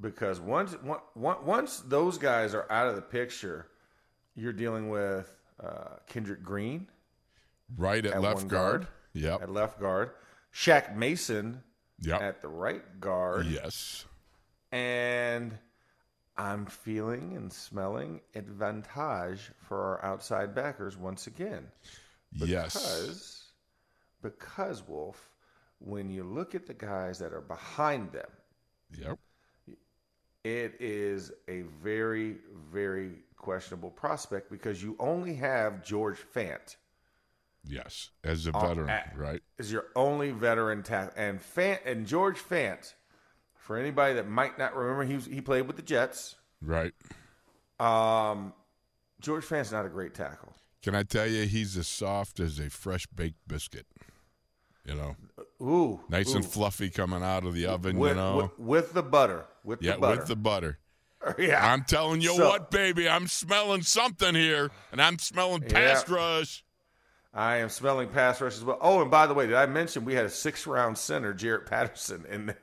because 0.00 0.38
once 0.40 0.74
on- 0.88 1.00
on- 1.24 1.44
once 1.44 1.80
those 1.80 2.18
guys 2.18 2.54
are 2.54 2.70
out 2.70 2.86
of 2.86 2.94
the 2.94 3.02
picture, 3.02 3.66
you're 4.36 4.52
dealing 4.52 4.88
with 4.90 5.26
uh, 5.60 5.96
Kendrick 6.06 6.44
Green 6.44 6.86
Right 7.76 8.04
at, 8.04 8.14
at 8.14 8.20
left 8.22 8.48
guard. 8.48 8.82
guard, 8.82 8.86
Yep. 9.14 9.42
at 9.42 9.50
left 9.50 9.80
guard, 9.80 10.10
Shaq 10.54 10.94
Mason 10.96 11.62
Yep. 12.00 12.20
at 12.20 12.42
the 12.42 12.48
right 12.48 13.00
guard, 13.00 13.46
yes. 13.46 14.04
and 14.72 15.58
I'm 16.36 16.66
feeling 16.66 17.36
and 17.36 17.52
smelling 17.52 18.20
advantage 18.34 19.50
for 19.60 19.78
our 19.82 20.04
outside 20.04 20.54
backers 20.54 20.96
once 20.96 21.26
again. 21.26 21.68
Yes. 22.32 22.72
Because, 22.74 23.44
because 24.22 24.82
Wolf, 24.88 25.30
when 25.78 26.08
you 26.10 26.24
look 26.24 26.54
at 26.54 26.66
the 26.66 26.74
guys 26.74 27.18
that 27.18 27.32
are 27.32 27.42
behind 27.42 28.12
them, 28.12 28.30
Yep. 28.98 29.18
it 30.44 30.74
is 30.80 31.30
a 31.48 31.62
very, 31.82 32.36
very 32.72 33.12
questionable 33.36 33.90
prospect 33.90 34.50
because 34.50 34.82
you 34.82 34.96
only 34.98 35.34
have 35.34 35.84
George 35.84 36.18
Fant 36.34 36.76
Yes. 37.64 38.10
As 38.24 38.46
a 38.46 38.50
Oh, 38.54 38.60
veteran, 38.60 38.88
at- 38.90 39.12
right? 39.16 39.40
is 39.58 39.70
your 39.72 39.86
only 39.94 40.30
veteran 40.32 40.82
tackle, 40.82 41.12
and 41.16 41.40
Fant 41.40 41.78
and 41.86 42.06
George 42.06 42.38
Fant. 42.38 42.94
For 43.54 43.76
anybody 43.76 44.14
that 44.14 44.28
might 44.28 44.58
not 44.58 44.74
remember, 44.74 45.04
he 45.04 45.14
was, 45.14 45.26
he 45.26 45.40
played 45.40 45.68
with 45.68 45.76
the 45.76 45.82
Jets. 45.82 46.34
Right. 46.60 46.92
Um, 47.78 48.52
George 49.20 49.44
Fant's 49.44 49.70
not 49.70 49.86
a 49.86 49.88
great 49.88 50.14
tackle. 50.14 50.52
Can 50.82 50.94
I 50.96 51.04
tell 51.04 51.26
you, 51.28 51.44
he's 51.46 51.76
as 51.76 51.86
soft 51.86 52.40
as 52.40 52.58
a 52.58 52.68
fresh 52.68 53.06
baked 53.06 53.38
biscuit. 53.46 53.86
You 54.84 54.96
know, 54.96 55.16
Ooh, 55.60 56.00
nice 56.08 56.32
ooh. 56.32 56.36
and 56.38 56.44
fluffy 56.44 56.90
coming 56.90 57.22
out 57.22 57.44
of 57.46 57.54
the 57.54 57.66
oven. 57.66 57.96
with, 58.00 58.10
you 58.10 58.16
know, 58.16 58.36
with, 58.36 58.58
with 58.58 58.92
the 58.94 59.02
butter, 59.04 59.44
with 59.62 59.80
yeah, 59.80 59.92
the 59.92 59.98
butter. 60.00 60.16
with 60.18 60.26
the 60.26 60.34
butter. 60.36 60.78
yeah, 61.38 61.72
I'm 61.72 61.84
telling 61.84 62.20
you 62.20 62.34
So- 62.34 62.48
what, 62.48 62.72
baby, 62.72 63.08
I'm 63.08 63.28
smelling 63.28 63.82
something 63.82 64.34
here, 64.34 64.72
and 64.90 65.00
I'm 65.00 65.20
smelling 65.20 65.62
Yeah. 65.62 65.68
past 65.68 66.08
rush. 66.08 66.64
I 67.34 67.56
am 67.56 67.68
smelling 67.70 68.08
pass 68.08 68.40
rush 68.40 68.56
as 68.56 68.64
well. 68.64 68.78
Oh, 68.80 69.00
and 69.00 69.10
by 69.10 69.26
the 69.26 69.34
way, 69.34 69.46
did 69.46 69.54
I 69.54 69.66
mention 69.66 70.04
we 70.04 70.14
had 70.14 70.26
a 70.26 70.30
six 70.30 70.66
round 70.66 70.98
center, 70.98 71.32
Jarrett 71.32 71.66
Patterson, 71.66 72.26
in 72.28 72.54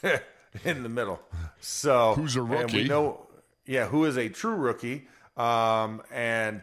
there 0.00 0.22
in 0.64 0.82
the 0.82 0.88
middle? 0.88 1.20
So 1.60 2.14
Who's 2.14 2.36
a 2.36 2.42
rookie? 2.42 2.62
And 2.62 2.72
we 2.72 2.84
know, 2.84 3.26
yeah, 3.66 3.86
who 3.86 4.04
is 4.06 4.16
a 4.16 4.28
true 4.28 4.54
rookie. 4.54 5.08
Um, 5.36 6.02
and 6.10 6.62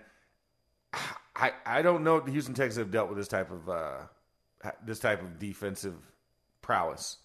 I 1.35 1.53
I 1.65 1.81
don't 1.81 2.03
know 2.03 2.17
if 2.17 2.25
the 2.25 2.31
Houston 2.31 2.53
Texans 2.53 2.77
have 2.77 2.91
dealt 2.91 3.09
with 3.09 3.17
this 3.17 3.27
type 3.27 3.51
of 3.51 3.69
uh, 3.69 4.71
this 4.83 4.99
type 4.99 5.21
of 5.21 5.39
defensive 5.39 5.95
prowess. 6.61 7.17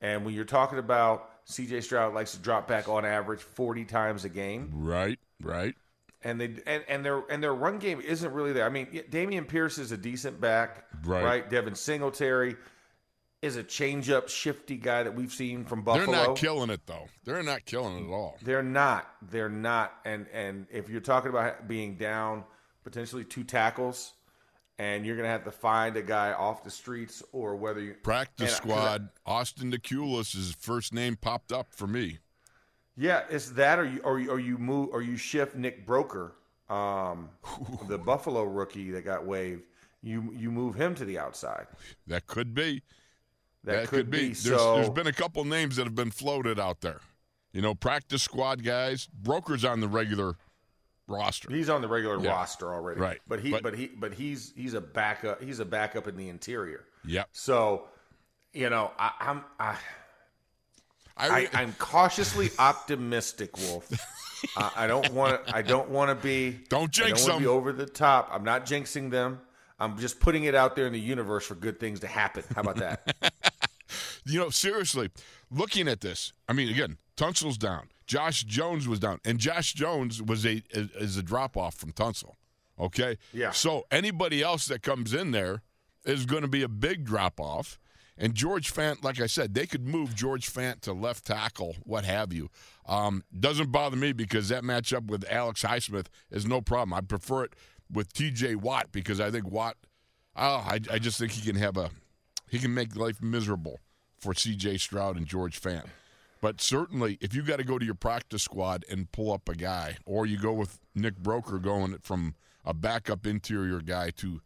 And 0.00 0.24
when 0.24 0.34
you're 0.34 0.44
talking 0.44 0.78
about 0.78 1.30
C.J. 1.44 1.80
Stroud 1.80 2.14
likes 2.14 2.32
to 2.32 2.38
drop 2.38 2.68
back 2.68 2.88
on 2.88 3.04
average 3.04 3.40
40 3.40 3.84
times 3.86 4.24
a 4.24 4.28
game 4.28 4.70
Right, 4.72 5.18
right. 5.42 5.74
And 6.22 6.40
they 6.40 6.56
and, 6.66 6.82
and 6.88 7.04
their 7.04 7.22
and 7.30 7.42
their 7.42 7.54
run 7.54 7.78
game 7.78 8.00
isn't 8.00 8.32
really 8.32 8.52
there. 8.52 8.66
I 8.66 8.70
mean, 8.70 8.86
Dameon 9.10 9.46
Pierce 9.46 9.78
is 9.78 9.92
a 9.92 9.96
decent 9.96 10.40
back, 10.40 10.84
Right. 11.04 11.48
Devin 11.48 11.76
Singletary 11.76 12.56
is 13.40 13.54
a 13.54 13.62
change 13.62 14.10
up, 14.10 14.28
shifty 14.28 14.76
guy 14.76 15.04
that 15.04 15.14
we've 15.14 15.32
seen 15.32 15.64
from 15.64 15.82
Buffalo. 15.82 16.06
They're 16.06 16.26
not 16.26 16.36
killing 16.36 16.70
it 16.70 16.80
though. 16.86 17.06
They're 17.24 17.44
not 17.44 17.64
killing 17.66 17.98
it 17.98 18.08
at 18.08 18.12
all. 18.12 18.36
They're 18.42 18.64
not. 18.64 19.08
They're 19.30 19.48
not. 19.48 19.92
And 20.04 20.26
and 20.32 20.66
if 20.72 20.88
you're 20.88 21.00
talking 21.00 21.30
about 21.30 21.68
being 21.68 21.94
down 21.96 22.42
potentially 22.82 23.24
two 23.24 23.44
tackles, 23.44 24.14
and 24.76 25.06
you're 25.06 25.14
gonna 25.16 25.28
have 25.28 25.44
to 25.44 25.52
find 25.52 25.96
a 25.96 26.02
guy 26.02 26.32
off 26.32 26.64
the 26.64 26.70
streets 26.70 27.22
or 27.30 27.54
whether 27.54 27.78
you 27.80 27.94
Practice 28.02 28.58
'cause 28.58 28.70
I- 28.72 28.74
squad. 28.74 29.08
Austin 29.24 29.70
Deculus, 29.70 30.32
his 30.34 30.52
first 30.58 30.92
name 30.92 31.14
popped 31.14 31.52
up 31.52 31.72
for 31.72 31.86
me. 31.86 32.18
Yeah, 33.00 33.22
it's 33.30 33.50
that, 33.50 33.78
or 33.78 33.84
you 33.84 34.00
or 34.02 34.18
you, 34.18 34.30
or 34.30 34.40
you 34.40 34.58
move 34.58 34.88
or 34.92 35.02
you 35.02 35.16
shift 35.16 35.54
Nick 35.54 35.86
Broeker, 35.86 36.32
um, 36.68 37.28
the 37.88 37.96
Buffalo 37.96 38.42
rookie 38.42 38.90
that 38.90 39.04
got 39.04 39.24
waived. 39.24 39.62
You 40.02 40.32
you 40.34 40.50
move 40.50 40.74
him 40.74 40.94
to 40.96 41.04
the 41.04 41.18
outside. 41.18 41.66
That 42.08 42.26
could 42.26 42.54
be. 42.54 42.82
That, 43.64 43.88
could, 43.88 44.08
be. 44.10 44.28
There's, 44.28 44.38
So 44.38 44.76
there's 44.76 44.88
been 44.90 45.08
a 45.08 45.12
couple 45.12 45.44
names 45.44 45.76
that 45.76 45.84
have 45.84 45.94
been 45.94 46.12
floated 46.12 46.58
out 46.58 46.80
there. 46.80 47.00
You 47.52 47.60
know, 47.60 47.74
practice 47.74 48.22
squad 48.22 48.62
guys. 48.62 49.08
Broeker's 49.22 49.64
on 49.64 49.80
the 49.80 49.88
regular 49.88 50.36
roster. 51.08 51.52
he's 51.52 51.68
on 51.68 51.82
the 51.82 51.88
regular 51.88 52.22
Yeah. 52.22 52.30
roster 52.30 52.72
already. 52.72 53.00
Right. 53.00 53.20
But 53.26 53.40
he 53.40 53.50
But- 53.50 53.62
but, 53.62 53.74
he 53.76 53.88
but 53.88 54.14
he's 54.14 54.52
he's 54.56 54.74
a 54.74 54.80
backup. 54.80 55.42
He's 55.42 55.58
a 55.60 55.64
backup 55.64 56.06
in 56.06 56.16
the 56.16 56.28
interior. 56.28 56.84
Yep. 57.04 57.28
So, 57.32 57.88
you 58.52 58.70
know, 58.70 58.92
I, 58.98 59.12
I'm 59.20 59.44
I, 59.58 59.76
I, 61.18 61.48
I'm 61.52 61.72
cautiously 61.74 62.50
optimistic, 62.58 63.56
Wolf. 63.58 63.90
I, 64.56 64.70
I 64.76 64.86
don't 64.86 65.12
want 65.12 65.46
to. 65.46 65.56
I 65.56 65.62
don't 65.62 65.90
want 65.90 66.10
to 66.10 66.14
be. 66.14 66.60
Don't 66.68 66.90
jinx 66.90 67.24
don't 67.24 67.34
wanna 67.34 67.44
be 67.44 67.48
over 67.48 67.72
the 67.72 67.86
top. 67.86 68.28
I'm 68.32 68.44
not 68.44 68.66
jinxing 68.66 69.10
them. 69.10 69.40
I'm 69.80 69.98
just 69.98 70.20
putting 70.20 70.44
it 70.44 70.54
out 70.54 70.76
there 70.76 70.86
in 70.86 70.92
the 70.92 71.00
universe 71.00 71.46
for 71.46 71.54
good 71.54 71.78
things 71.78 72.00
to 72.00 72.06
happen. 72.06 72.42
How 72.54 72.62
about 72.62 72.76
that? 72.76 73.32
you 74.24 74.38
know, 74.38 74.50
seriously, 74.50 75.10
looking 75.50 75.88
at 75.88 76.00
this, 76.00 76.32
I 76.48 76.52
mean, 76.52 76.68
again, 76.68 76.98
Tunsil's 77.16 77.58
down. 77.58 77.88
Josh 78.06 78.44
Jones 78.44 78.88
was 78.88 78.98
down, 78.98 79.20
and 79.24 79.38
Josh 79.38 79.74
Jones 79.74 80.22
was 80.22 80.44
a 80.46 80.62
is, 80.70 80.90
is 80.92 81.16
a 81.16 81.22
drop 81.22 81.56
off 81.56 81.74
from 81.74 81.92
Tunsil. 81.92 82.34
Okay, 82.80 83.18
Yeah. 83.32 83.50
So 83.50 83.86
anybody 83.90 84.42
else 84.42 84.66
that 84.66 84.82
comes 84.82 85.12
in 85.12 85.32
there 85.32 85.62
is 86.04 86.26
going 86.26 86.42
to 86.42 86.48
be 86.48 86.62
a 86.62 86.68
big 86.68 87.04
drop 87.04 87.40
off. 87.40 87.78
And 88.20 88.34
George 88.34 88.74
Fant, 88.74 89.04
like 89.04 89.20
I 89.20 89.26
said, 89.26 89.54
they 89.54 89.64
could 89.64 89.86
move 89.86 90.14
George 90.14 90.52
Fant 90.52 90.80
to 90.80 90.92
left 90.92 91.24
tackle, 91.24 91.76
what 91.84 92.04
have 92.04 92.32
you. 92.32 92.50
Um, 92.86 93.22
doesn't 93.38 93.70
bother 93.70 93.96
me 93.96 94.12
because 94.12 94.48
that 94.48 94.64
matchup 94.64 95.06
with 95.06 95.24
Alex 95.30 95.62
Highsmith 95.62 96.06
is 96.30 96.44
no 96.44 96.60
problem. 96.60 96.92
I 96.94 97.00
prefer 97.00 97.44
it 97.44 97.54
with 97.90 98.12
T.J. 98.12 98.56
Watt 98.56 98.90
because 98.90 99.20
I 99.20 99.30
think 99.30 99.48
Watt. 99.48 99.76
Oh, 100.34 100.64
I, 100.66 100.80
I 100.90 100.98
just 100.98 101.18
think 101.18 101.32
he 101.32 101.46
can 101.46 101.56
have 101.56 101.76
a 101.76 101.90
he 102.48 102.58
can 102.58 102.74
make 102.74 102.96
life 102.96 103.22
miserable 103.22 103.78
for 104.18 104.34
C.J. 104.34 104.78
Stroud 104.78 105.16
and 105.16 105.26
George 105.26 105.60
Fant. 105.60 105.86
But 106.40 106.60
certainly, 106.60 107.18
if 107.20 107.34
you 107.34 107.42
got 107.42 107.58
to 107.58 107.64
go 107.64 107.78
to 107.78 107.84
your 107.84 107.94
practice 107.94 108.42
squad 108.42 108.84
and 108.90 109.10
pull 109.10 109.32
up 109.32 109.48
a 109.48 109.54
guy, 109.54 109.96
or 110.06 110.26
you 110.26 110.38
go 110.38 110.52
with 110.52 110.78
Nick 110.94 111.16
Broeker 111.16 111.60
going 111.60 111.98
from 112.02 112.34
a 112.64 112.72
backup 112.72 113.26
interior 113.26 113.80
guy 113.80 114.10
to 114.10 114.40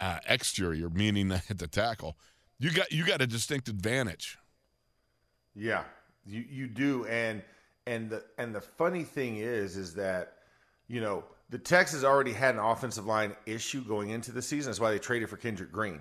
uh, 0.00 0.18
exterior, 0.28 0.90
meaning 0.90 1.32
at 1.50 1.58
the 1.58 1.66
tackle, 1.66 2.16
you 2.60 2.70
got 2.70 2.92
you 2.92 3.04
got 3.04 3.20
a 3.22 3.26
distinct 3.26 3.68
advantage. 3.68 4.38
Yeah, 5.56 5.82
you 6.24 6.44
you 6.48 6.66
do, 6.68 7.06
and 7.06 7.42
and 7.86 8.10
the 8.10 8.22
and 8.38 8.54
the 8.54 8.60
funny 8.60 9.02
thing 9.02 9.38
is, 9.38 9.76
is 9.76 9.94
that 9.94 10.34
you 10.86 11.00
know 11.00 11.24
the 11.48 11.58
Texans 11.58 12.04
already 12.04 12.34
had 12.34 12.54
an 12.54 12.60
offensive 12.60 13.06
line 13.06 13.34
issue 13.46 13.82
going 13.82 14.10
into 14.10 14.30
the 14.30 14.42
season. 14.42 14.70
That's 14.70 14.78
why 14.78 14.90
they 14.90 14.98
traded 14.98 15.30
for 15.30 15.38
Kendrick 15.38 15.72
Green, 15.72 16.00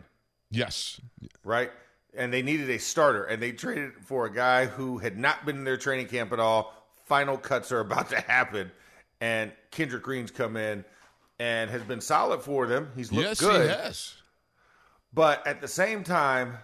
Yes, 0.51 0.99
right? 1.43 1.71
And 2.13 2.33
they 2.33 2.41
needed 2.41 2.69
a 2.69 2.77
starter, 2.77 3.23
and 3.23 3.41
they 3.41 3.53
traded 3.53 3.93
for 4.03 4.25
a 4.25 4.33
guy 4.33 4.65
who 4.65 4.97
had 4.97 5.17
not 5.17 5.45
been 5.45 5.57
in 5.57 5.63
their 5.63 5.77
training 5.77 6.07
camp 6.07 6.33
at 6.33 6.39
all. 6.39 6.73
Final 7.05 7.37
cuts 7.37 7.71
are 7.71 7.79
about 7.79 8.09
to 8.09 8.19
happen, 8.19 8.69
and 9.21 9.51
Kendrick 9.71 10.03
Green's 10.03 10.29
come 10.29 10.57
in 10.57 10.83
and 11.39 11.71
has 11.71 11.83
been 11.83 12.01
solid 12.01 12.41
for 12.41 12.67
them. 12.67 12.91
He's 12.95 13.11
looked 13.11 13.27
yes, 13.27 13.39
good. 13.39 13.61
he 13.61 13.67
has. 13.69 14.18
But 15.13 15.45
at 15.47 15.61
the 15.61 15.67
same 15.67 16.03
time, 16.03 16.57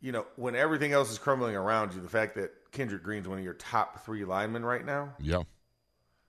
you 0.00 0.12
know, 0.12 0.26
when 0.36 0.56
everything 0.56 0.92
else 0.92 1.10
is 1.10 1.18
crumbling 1.18 1.54
around 1.56 1.94
you, 1.94 2.00
the 2.00 2.08
fact 2.08 2.34
that 2.34 2.52
Kendrick 2.72 3.02
Green's 3.02 3.28
one 3.28 3.38
of 3.38 3.44
your 3.44 3.54
top 3.54 4.04
three 4.04 4.24
linemen 4.24 4.64
right 4.64 4.84
now, 4.84 5.14
Yeah, 5.20 5.42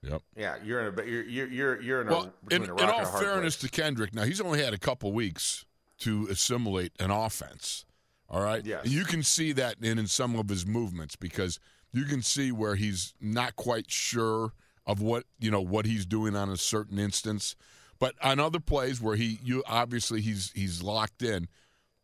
yep. 0.03 0.21
yeah, 0.35 0.55
you're 0.63 0.81
in 0.87 0.99
a 0.99 1.03
you're 1.03 1.23
you're 1.23 1.47
you're, 1.47 1.81
you're 1.81 2.01
in 2.01 2.07
a 2.07 2.11
Well, 2.11 2.33
in, 2.51 2.63
in 2.63 2.69
all 2.69 2.79
and 2.79 2.89
a 2.89 3.05
hard 3.05 3.23
fairness 3.23 3.55
place. 3.57 3.71
to 3.71 3.81
Kendrick, 3.81 4.13
now 4.13 4.23
he's 4.23 4.41
only 4.41 4.63
had 4.63 4.73
a 4.73 4.77
couple 4.77 5.11
weeks 5.11 5.65
to 5.99 6.27
assimilate 6.29 6.91
an 6.99 7.09
offense. 7.11 7.85
All 8.29 8.41
right. 8.41 8.65
Yes. 8.65 8.83
And 8.83 8.91
you 8.91 9.05
can 9.05 9.23
see 9.23 9.51
that 9.53 9.75
in, 9.81 9.97
in 9.99 10.07
some 10.07 10.35
of 10.35 10.49
his 10.49 10.65
movements 10.65 11.15
because 11.15 11.59
you 11.91 12.05
can 12.05 12.21
see 12.21 12.51
where 12.51 12.75
he's 12.75 13.13
not 13.21 13.55
quite 13.55 13.89
sure 13.91 14.53
of 14.85 15.01
what 15.01 15.23
you 15.39 15.49
know 15.49 15.61
what 15.61 15.85
he's 15.85 16.05
doing 16.05 16.35
on 16.35 16.49
a 16.49 16.57
certain 16.57 16.99
instance, 16.99 17.55
but 17.99 18.15
on 18.21 18.39
other 18.39 18.59
plays 18.59 19.01
where 19.01 19.15
he 19.15 19.39
you 19.43 19.63
obviously 19.65 20.21
he's 20.21 20.51
he's 20.53 20.83
locked 20.83 21.23
in. 21.23 21.47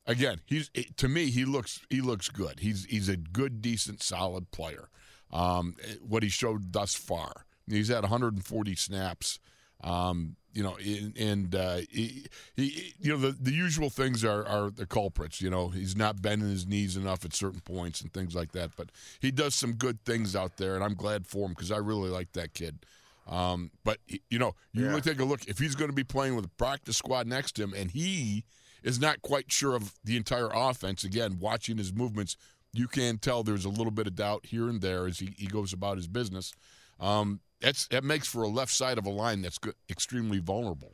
Again, 0.10 0.42
he's 0.48 0.70
to 0.98 1.08
me 1.08 1.30
he 1.30 1.46
looks 1.46 1.82
he 1.90 2.02
looks 2.02 2.30
good. 2.30 2.60
He's 2.60 2.86
he's 2.86 3.08
a 3.10 3.16
good, 3.16 3.62
decent, 3.62 4.02
solid 4.02 4.50
player. 4.52 4.90
Um, 5.32 5.76
what 6.02 6.24
he 6.24 6.30
showed 6.30 6.74
thus 6.74 6.96
far, 6.96 7.46
he's 7.68 7.90
had 7.90 8.02
140 8.02 8.76
snaps. 8.76 9.40
Um, 9.82 10.36
you 10.52 10.64
know, 10.64 10.76
and, 10.84 11.16
and 11.16 11.56
uh, 11.56 11.78
he, 11.92 12.26
he, 12.56 12.96
you 13.00 13.12
know, 13.12 13.18
the, 13.18 13.38
the 13.40 13.52
usual 13.54 13.92
things 13.92 14.26
are, 14.26 14.44
are 14.46 14.72
the 14.72 14.88
culprits. 14.88 15.40
You 15.42 15.52
know, 15.52 15.70
he's 15.70 15.96
not 15.96 16.22
bending 16.24 16.50
his 16.50 16.66
knees 16.66 16.98
enough 16.98 17.24
at 17.24 17.36
certain 17.36 17.62
points 17.62 18.02
and 18.02 18.12
things 18.12 18.34
like 18.34 18.52
that. 18.54 18.72
But 18.76 18.90
he 19.22 19.30
does 19.30 19.54
some 19.54 19.74
good 19.74 20.04
things 20.06 20.36
out 20.36 20.58
there, 20.58 20.74
and 20.74 20.84
I'm 20.84 20.96
glad 20.96 21.28
for 21.28 21.46
him 21.46 21.52
because 21.52 21.72
I 21.72 21.78
really 21.78 22.10
like 22.10 22.34
that 22.34 22.56
kid. 22.56 22.80
Um, 23.28 23.70
but 23.84 24.00
you 24.30 24.40
know, 24.40 24.56
you 24.74 24.84
Yeah. 24.84 24.90
really 24.90 25.02
take 25.02 25.20
a 25.20 25.24
look 25.24 25.48
if 25.48 25.60
he's 25.60 25.76
going 25.76 25.92
to 25.92 25.96
be 25.96 26.04
playing 26.04 26.36
with 26.36 26.46
a 26.46 26.50
practice 26.58 26.98
squad 26.98 27.28
next 27.28 27.52
to 27.58 27.64
him, 27.64 27.74
and 27.78 27.92
he 27.92 28.44
is 28.84 29.00
not 29.00 29.22
quite 29.22 29.52
sure 29.52 29.76
of 29.76 29.94
the 30.04 30.18
entire 30.18 30.50
offense. 30.54 31.04
Again, 31.04 31.38
watching 31.40 31.78
his 31.78 31.94
movements, 31.94 32.38
you 32.74 32.88
can 32.88 33.18
tell 33.18 33.44
there's 33.44 33.66
a 33.66 33.70
little 33.70 33.92
bit 33.92 34.08
of 34.08 34.16
doubt 34.16 34.46
here 34.46 34.70
and 34.70 34.82
there 34.82 35.06
as 35.06 35.20
he, 35.20 35.34
he 35.38 35.48
goes 35.48 35.74
about 35.74 35.98
his 35.98 36.08
business. 36.08 36.54
Um, 37.00 37.40
that's 37.62 37.88
that 37.88 38.04
makes 38.04 38.28
for 38.28 38.44
a 38.44 38.48
left 38.48 38.72
side 38.72 38.98
of 38.98 39.06
a 39.06 39.10
line 39.10 39.42
that's 39.42 39.58
go- 39.58 39.74
extremely 39.90 40.40
vulnerable. 40.40 40.94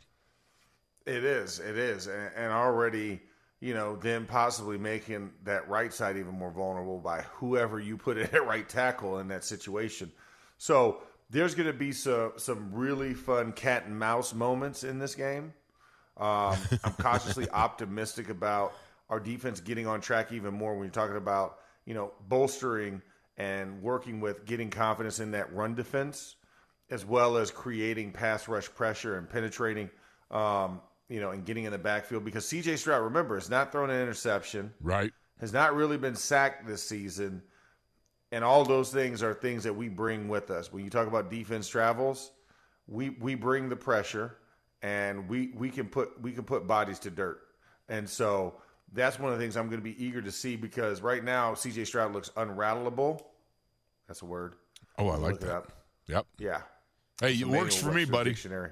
It 1.05 1.23
is, 1.23 1.59
it 1.59 1.77
is, 1.77 2.07
and, 2.07 2.31
and 2.35 2.51
already, 2.51 3.21
you 3.59 3.75
know, 3.75 3.95
then 3.95 4.25
possibly 4.25 4.77
making 4.77 5.31
that 5.43 5.69
right 5.69 5.93
side 5.93 6.17
even 6.17 6.33
more 6.33 6.49
vulnerable 6.49 6.99
by 6.99 7.21
whoever 7.33 7.79
you 7.79 7.97
put 7.97 8.17
at 8.33 8.45
right 8.45 8.67
tackle 8.67 9.19
in 9.19 9.27
that 9.27 9.43
situation. 9.43 10.11
So 10.57 11.01
there's 11.29 11.55
going 11.55 11.67
to 11.67 11.73
be 11.73 11.91
some 11.91 12.33
some 12.37 12.73
really 12.73 13.13
fun 13.13 13.51
cat 13.51 13.85
and 13.85 13.97
mouse 13.97 14.33
moments 14.33 14.83
in 14.83 14.99
this 14.99 15.15
game. 15.15 15.53
Um, 16.17 16.57
I'm 16.83 16.93
cautiously 16.93 17.49
optimistic 17.49 18.29
about 18.29 18.73
our 19.09 19.19
defense 19.19 19.59
getting 19.59 19.85
on 19.87 20.01
track 20.01 20.31
even 20.31 20.53
more 20.53 20.73
when 20.73 20.83
you're 20.83 20.91
talking 20.91 21.17
about 21.17 21.59
you 21.85 21.93
know 21.93 22.11
bolstering 22.27 23.01
and 23.37 23.81
working 23.81 24.21
with 24.21 24.45
getting 24.45 24.69
confidence 24.69 25.19
in 25.19 25.31
that 25.31 25.53
run 25.53 25.75
defense 25.75 26.35
as 26.89 27.05
well 27.05 27.37
as 27.37 27.51
creating 27.51 28.11
pass 28.11 28.47
rush 28.47 28.69
pressure 28.73 29.17
and 29.17 29.29
penetrating, 29.29 29.89
um, 30.31 30.81
you 31.09 31.19
know, 31.19 31.31
and 31.31 31.45
getting 31.45 31.63
in 31.65 31.71
the 31.71 31.77
backfield. 31.77 32.23
Because 32.23 32.47
C.J. 32.47 32.75
Stroud, 32.77 33.03
remember, 33.03 33.35
has 33.35 33.49
not 33.49 33.71
thrown 33.71 33.89
an 33.89 34.01
interception, 34.01 34.73
Right. 34.81 35.11
has 35.39 35.51
not 35.51 35.75
really 35.75 35.97
been 35.97 36.15
sacked 36.15 36.67
this 36.67 36.83
season, 36.83 37.41
and 38.31 38.43
all 38.43 38.63
those 38.63 38.91
things 38.91 39.23
are 39.23 39.33
things 39.33 39.63
that 39.63 39.73
we 39.73 39.89
bring 39.89 40.27
with 40.27 40.51
us. 40.51 40.71
When 40.71 40.83
you 40.83 40.89
talk 40.89 41.07
about 41.07 41.29
defense 41.31 41.67
travels, 41.67 42.31
we 42.87 43.09
we 43.09 43.35
bring 43.35 43.69
the 43.69 43.75
pressure, 43.75 44.37
and 44.85 45.27
we 45.27 45.51
we 45.55 45.71
can 45.71 45.87
put 45.87 46.21
we 46.21 46.31
can 46.31 46.43
put 46.43 46.67
bodies 46.67 46.99
to 46.99 47.09
dirt, 47.09 47.41
and 47.89 48.09
so. 48.09 48.55
That's 48.93 49.19
one 49.19 49.33
of 49.33 49.39
the 49.39 49.43
things 49.43 49.57
I'm 49.57 49.67
going 49.67 49.81
to 49.81 49.83
be 49.83 50.05
eager 50.05 50.21
to 50.21 50.31
see 50.31 50.55
because 50.55 51.01
right 51.01 51.21
now 51.21 51.55
C.J. 51.55 51.85
Stroud 51.85 52.13
looks 52.13 52.29
unrattleable. 52.37 53.19
That's 54.07 54.21
a 54.21 54.25
word. 54.25 54.53
Oh, 54.97 55.09
I 55.09 55.15
like 55.15 55.39
that. 55.39 55.65
Yep. 56.07 56.25
Yeah. 56.37 56.61
Hey, 57.19 57.31
it 57.33 57.41
Emmanuel 57.41 57.61
works 57.63 57.75
for 57.75 57.91
me, 57.91 58.05
buddy. 58.05 58.29
Dictionary. 58.29 58.71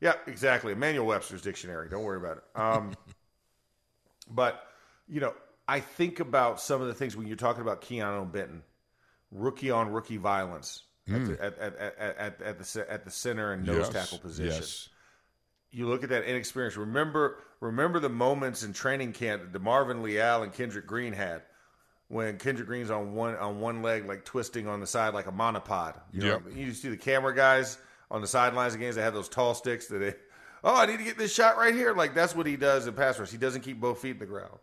Yeah, 0.00 0.14
exactly. 0.26 0.72
Emmanuel 0.72 1.06
Webster's 1.06 1.40
dictionary. 1.40 1.88
Don't 1.88 2.04
worry 2.04 2.18
about 2.18 2.36
it. 2.36 2.60
Um, 2.60 2.92
but 4.30 4.68
you 5.08 5.20
know, 5.20 5.34
I 5.66 5.80
think 5.80 6.20
about 6.20 6.60
some 6.60 6.82
of 6.82 6.86
the 6.86 6.94
things 6.94 7.16
when 7.16 7.26
you're 7.26 7.36
talking 7.36 7.62
about 7.62 7.80
Keeanu 7.80 8.30
Benton, 8.30 8.62
rookie 9.30 9.70
on 9.70 9.90
rookie 9.90 10.18
violence 10.18 10.82
at, 11.08 11.24
the, 11.24 11.42
at, 11.42 11.58
at, 11.58 11.76
at, 11.78 11.98
at, 11.98 12.42
at 12.42 12.58
the 12.58 12.86
at 12.90 13.04
the 13.04 13.10
center 13.10 13.52
and 13.52 13.64
nose 13.64 13.78
Yes, 13.78 13.88
tackle 13.88 14.18
position. 14.18 14.60
Yes. 14.60 14.88
You 15.74 15.88
look 15.88 16.04
at 16.04 16.08
that 16.10 16.24
inexperience. 16.24 16.76
Remember, 16.76 17.38
remember 17.60 17.98
the 17.98 18.08
moments 18.08 18.62
in 18.62 18.72
training 18.72 19.12
camp 19.12 19.52
that 19.52 19.60
Marvin 19.60 20.02
Leal 20.02 20.42
and 20.44 20.52
Kendrick 20.52 20.86
Green 20.86 21.12
had 21.12 21.42
when 22.08 22.38
Kendrick 22.38 22.68
Green's 22.68 22.90
on 22.90 23.12
one 23.14 23.34
on 23.36 23.60
one 23.60 23.82
leg, 23.82 24.06
like 24.06 24.24
twisting 24.24 24.68
on 24.68 24.78
the 24.80 24.86
side 24.86 25.14
like 25.14 25.26
a 25.26 25.32
monopod. 25.32 25.98
You 26.12 26.20
know, 26.20 26.26
Yep. 26.46 26.56
you 26.56 26.72
see 26.72 26.88
the 26.90 26.96
camera 26.96 27.34
guys 27.34 27.78
on 28.10 28.20
the 28.20 28.26
sidelines 28.28 28.74
of 28.74 28.80
games. 28.80 28.94
They 28.94 29.02
have 29.02 29.14
those 29.14 29.28
tall 29.28 29.54
sticks 29.54 29.86
that 29.88 29.98
they. 29.98 30.14
Oh, 30.66 30.74
I 30.74 30.86
need 30.86 30.96
to 30.96 31.04
get 31.04 31.18
this 31.18 31.30
shot 31.34 31.58
right 31.58 31.74
here. 31.74 31.92
Like 31.92 32.14
that's 32.14 32.34
what 32.34 32.46
he 32.46 32.56
does 32.56 32.86
in 32.86 32.94
pass 32.94 33.18
rush. 33.18 33.30
He 33.30 33.36
doesn't 33.36 33.60
keep 33.60 33.78
both 33.78 33.98
feet 34.00 34.12
in 34.12 34.18
the 34.18 34.24
ground. 34.24 34.58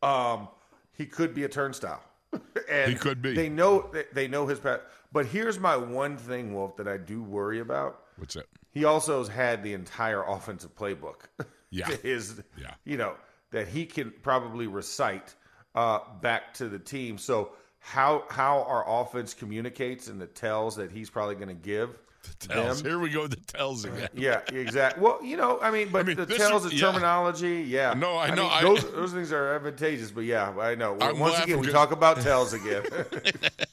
Um, 0.00 0.48
he 0.92 1.06
could 1.06 1.34
be 1.34 1.42
a 1.42 1.48
turnstile. 1.48 2.02
and 2.70 2.92
He 2.92 2.96
could 2.96 3.20
be. 3.20 3.34
They 3.34 3.48
know 3.48 3.88
they- 3.92 4.04
they 4.12 4.28
know 4.28 4.46
his 4.46 4.60
path. 4.60 4.80
But 5.12 5.26
here's 5.26 5.58
my 5.58 5.76
one 5.76 6.16
thing, 6.16 6.54
Wolf, 6.54 6.76
that 6.76 6.86
I 6.86 6.98
do 6.98 7.20
worry 7.22 7.58
about. 7.60 8.02
What's 8.16 8.34
that? 8.34 8.46
He 8.72 8.84
also 8.84 9.18
has 9.18 9.28
had 9.28 9.62
the 9.62 9.72
entire 9.72 10.22
offensive 10.22 10.74
playbook. 10.76 11.22
Yeah. 11.70 11.86
his, 12.02 12.42
Yeah. 12.60 12.74
you 12.84 12.96
know, 12.96 13.14
that 13.50 13.68
he 13.68 13.86
can 13.86 14.12
probably 14.22 14.66
recite 14.66 15.34
uh, 15.74 16.00
back 16.20 16.54
to 16.54 16.68
the 16.68 16.78
team. 16.78 17.18
So 17.18 17.50
how 17.80 18.24
how 18.28 18.62
our 18.64 18.84
offense 19.02 19.34
communicates 19.34 20.08
and 20.08 20.20
the 20.20 20.26
tells 20.26 20.76
that 20.76 20.90
he's 20.90 21.08
probably 21.10 21.36
going 21.36 21.48
to 21.48 21.54
give 21.54 21.98
The 22.40 22.48
Tells. 22.48 22.82
them. 22.82 22.90
Here 22.90 22.98
we 22.98 23.08
go. 23.10 23.26
The 23.28 23.36
tells 23.36 23.84
again. 23.84 24.08
Yeah, 24.14 24.40
exactly. 24.52 25.02
Well, 25.02 25.22
you 25.22 25.36
know, 25.36 25.60
I 25.60 25.70
mean, 25.70 25.90
but 25.92 26.00
I 26.00 26.02
mean, 26.02 26.16
the 26.16 26.26
tells 26.26 26.64
is- 26.66 26.72
yeah. 26.72 26.80
terminology. 26.90 27.62
Yeah, 27.68 27.94
No, 27.94 28.18
I 28.18 28.30
know, 28.34 28.42
mean, 28.44 28.52
I- 28.52 28.62
those 28.62 28.90
those 28.92 29.12
things 29.12 29.30
are 29.32 29.54
advantageous. 29.54 30.10
But 30.10 30.24
yeah, 30.24 30.50
I 30.58 30.74
know. 30.74 30.94
Once 31.14 31.38
again, 31.42 31.60
we 31.60 31.68
talk 31.70 31.92
about 31.92 32.20
tells 32.20 32.52
again. 32.52 32.82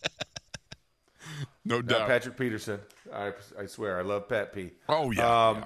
No 1.66 1.82
doubt. 1.82 2.08
Patrick 2.08 2.38
Peterson. 2.38 2.80
I, 3.14 3.32
I 3.58 3.66
swear, 3.68 3.98
I 3.98 4.02
love 4.02 4.28
Pat 4.28 4.54
P. 4.54 4.72
Oh, 4.90 5.12
yeah, 5.12 5.50
Um, 5.50 5.58
yeah. 5.58 5.66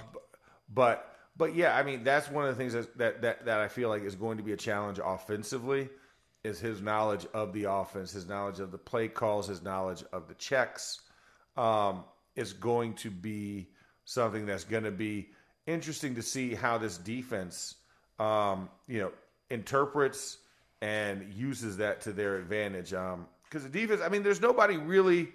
But 0.74 1.16
but 1.38 1.56
yeah, 1.56 1.76
I 1.76 1.84
mean 1.84 2.04
that's 2.04 2.30
one 2.30 2.46
of 2.46 2.50
the 2.50 2.56
things 2.56 2.74
that, 2.74 2.98
that 2.98 3.22
that 3.22 3.46
that 3.46 3.60
I 3.60 3.68
feel 3.68 3.90
like 3.90 4.04
is 4.04 4.16
going 4.16 4.38
to 4.38 4.44
be 4.44 4.52
a 4.52 4.58
challenge 4.58 5.00
offensively 5.04 5.90
is 6.44 6.60
his 6.60 6.82
knowledge 6.82 7.26
of 7.34 7.54
the 7.54 7.66
offense, 7.66 8.12
his 8.12 8.28
knowledge 8.28 8.60
of 8.60 8.72
the 8.72 8.78
play 8.78 9.08
calls, 9.08 9.48
his 9.48 9.62
knowledge 9.62 10.04
of 10.12 10.28
the 10.28 10.34
checks. 10.36 11.02
Um, 11.56 12.04
is 12.36 12.54
going 12.54 12.94
to 12.94 13.10
be 13.10 13.68
something 14.06 14.46
that's 14.46 14.64
going 14.64 14.84
to 14.84 14.92
be 14.92 15.30
interesting 15.66 16.16
to 16.16 16.22
see 16.22 16.54
how 16.54 16.78
this 16.78 16.98
defense, 16.98 17.76
um, 18.20 18.70
you 18.88 19.00
know, 19.00 19.12
interprets 19.50 20.38
and 20.82 21.34
uses 21.34 21.78
that 21.78 22.02
to 22.02 22.12
their 22.12 22.38
advantage. 22.38 22.92
Because 22.92 23.64
the 23.64 23.70
defense, 23.70 24.02
I 24.04 24.10
mean, 24.10 24.22
there's 24.22 24.42
nobody 24.42 24.78
really. 24.78 25.30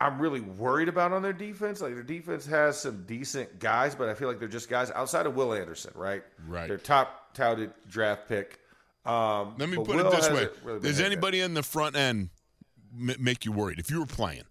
I'm 0.00 0.20
really 0.20 0.40
worried 0.40 0.88
about 0.88 1.12
on 1.12 1.22
their 1.22 1.32
defense. 1.32 1.80
Like 1.80 1.94
their 1.94 2.02
defense 2.02 2.44
has 2.46 2.78
some 2.78 3.04
decent 3.06 3.58
guys, 3.58 3.94
but 3.94 4.08
I 4.08 4.14
feel 4.14 4.28
like 4.28 4.38
they're 4.38 4.48
just 4.48 4.68
guys 4.68 4.90
outside 4.90 5.26
of 5.26 5.34
Will 5.34 5.54
Anderson, 5.54 5.92
right? 5.94 6.22
Right. 6.46 6.68
Their 6.68 6.78
top 6.78 7.34
touted 7.34 7.72
draft 7.88 8.28
pick. 8.28 8.58
Um, 9.06 9.54
Let 9.58 9.68
me 9.68 9.76
put 9.76 9.88
Will 9.88 10.06
it 10.06 10.16
this 10.16 10.30
way: 10.30 10.48
really 10.64 10.80
Does 10.80 11.00
anybody 11.00 11.40
in 11.40 11.54
the 11.54 11.62
front 11.62 11.96
end 11.96 12.30
m- 12.92 13.16
make 13.18 13.44
you 13.44 13.52
worried? 13.52 13.78
If 13.78 13.90
you 13.90 14.00
were 14.00 14.06
playing, 14.06 14.42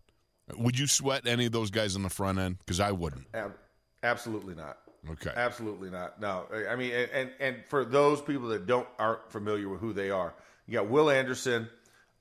would 0.57 0.79
you 0.79 0.87
sweat 0.87 1.27
any 1.27 1.45
of 1.45 1.51
those 1.51 1.69
guys 1.69 1.95
on 1.95 2.03
the 2.03 2.09
front 2.09 2.39
end? 2.39 2.57
Because 2.59 2.79
I 2.79 2.91
wouldn't. 2.91 3.27
Ab- 3.33 3.57
absolutely 4.01 4.55
not. 4.55 4.77
Okay. 5.11 5.31
Absolutely 5.35 5.91
not. 5.91 6.19
No, 6.19 6.45
I 6.67 6.75
mean, 6.75 6.91
and 6.91 7.11
and, 7.11 7.31
and 7.39 7.65
for 7.67 7.85
those 7.85 8.21
people 8.21 8.47
that 8.47 8.65
don't 8.65 8.87
aren't 8.97 9.31
familiar 9.31 9.69
with 9.69 9.79
who 9.79 9.93
they 9.93 10.09
are, 10.09 10.33
you 10.65 10.73
got 10.73 10.87
Will 10.87 11.11
Anderson, 11.11 11.69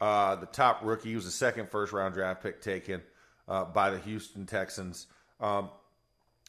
uh, 0.01 0.35
the 0.35 0.47
top 0.47 0.81
rookie. 0.83 1.11
He 1.11 1.15
was 1.15 1.25
the 1.25 1.31
second 1.31 1.71
first 1.71 1.95
round 1.95 2.13
draft 2.13 2.43
pick 2.43 2.61
taken 2.61 3.01
uh, 3.49 3.65
by 3.65 3.91
the 3.91 3.99
Houston 3.99 4.47
Texans. 4.47 5.07
Um, 5.41 5.69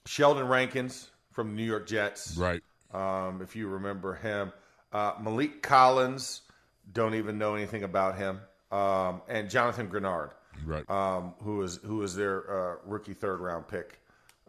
Sheldon 0.06 0.48
Rankins 0.48 1.10
from 1.32 1.50
the 1.50 1.56
New 1.56 1.64
York 1.64 1.88
Jets. 1.88 2.38
Right. 2.38 2.62
Um, 2.94 3.42
if 3.42 3.56
you 3.56 3.68
remember 3.68 4.14
him. 4.16 4.52
Uh, 4.94 5.14
Maliek 5.16 5.62
Collins, 5.62 6.42
don't 6.94 7.16
even 7.16 7.38
know 7.38 7.56
anything 7.56 7.84
about 7.84 8.18
him. 8.18 8.40
Um, 8.72 9.22
and 9.28 9.50
Jonathan 9.50 9.90
Greenard, 9.90 10.32
Right. 10.66 10.90
um, 10.90 11.34
who 11.42 11.58
was 11.58 11.78
who 11.84 11.98
was 11.98 12.16
their 12.16 12.50
uh, 12.50 12.76
rookie 12.86 13.14
third 13.14 13.40
round 13.40 13.68
pick 13.68 14.00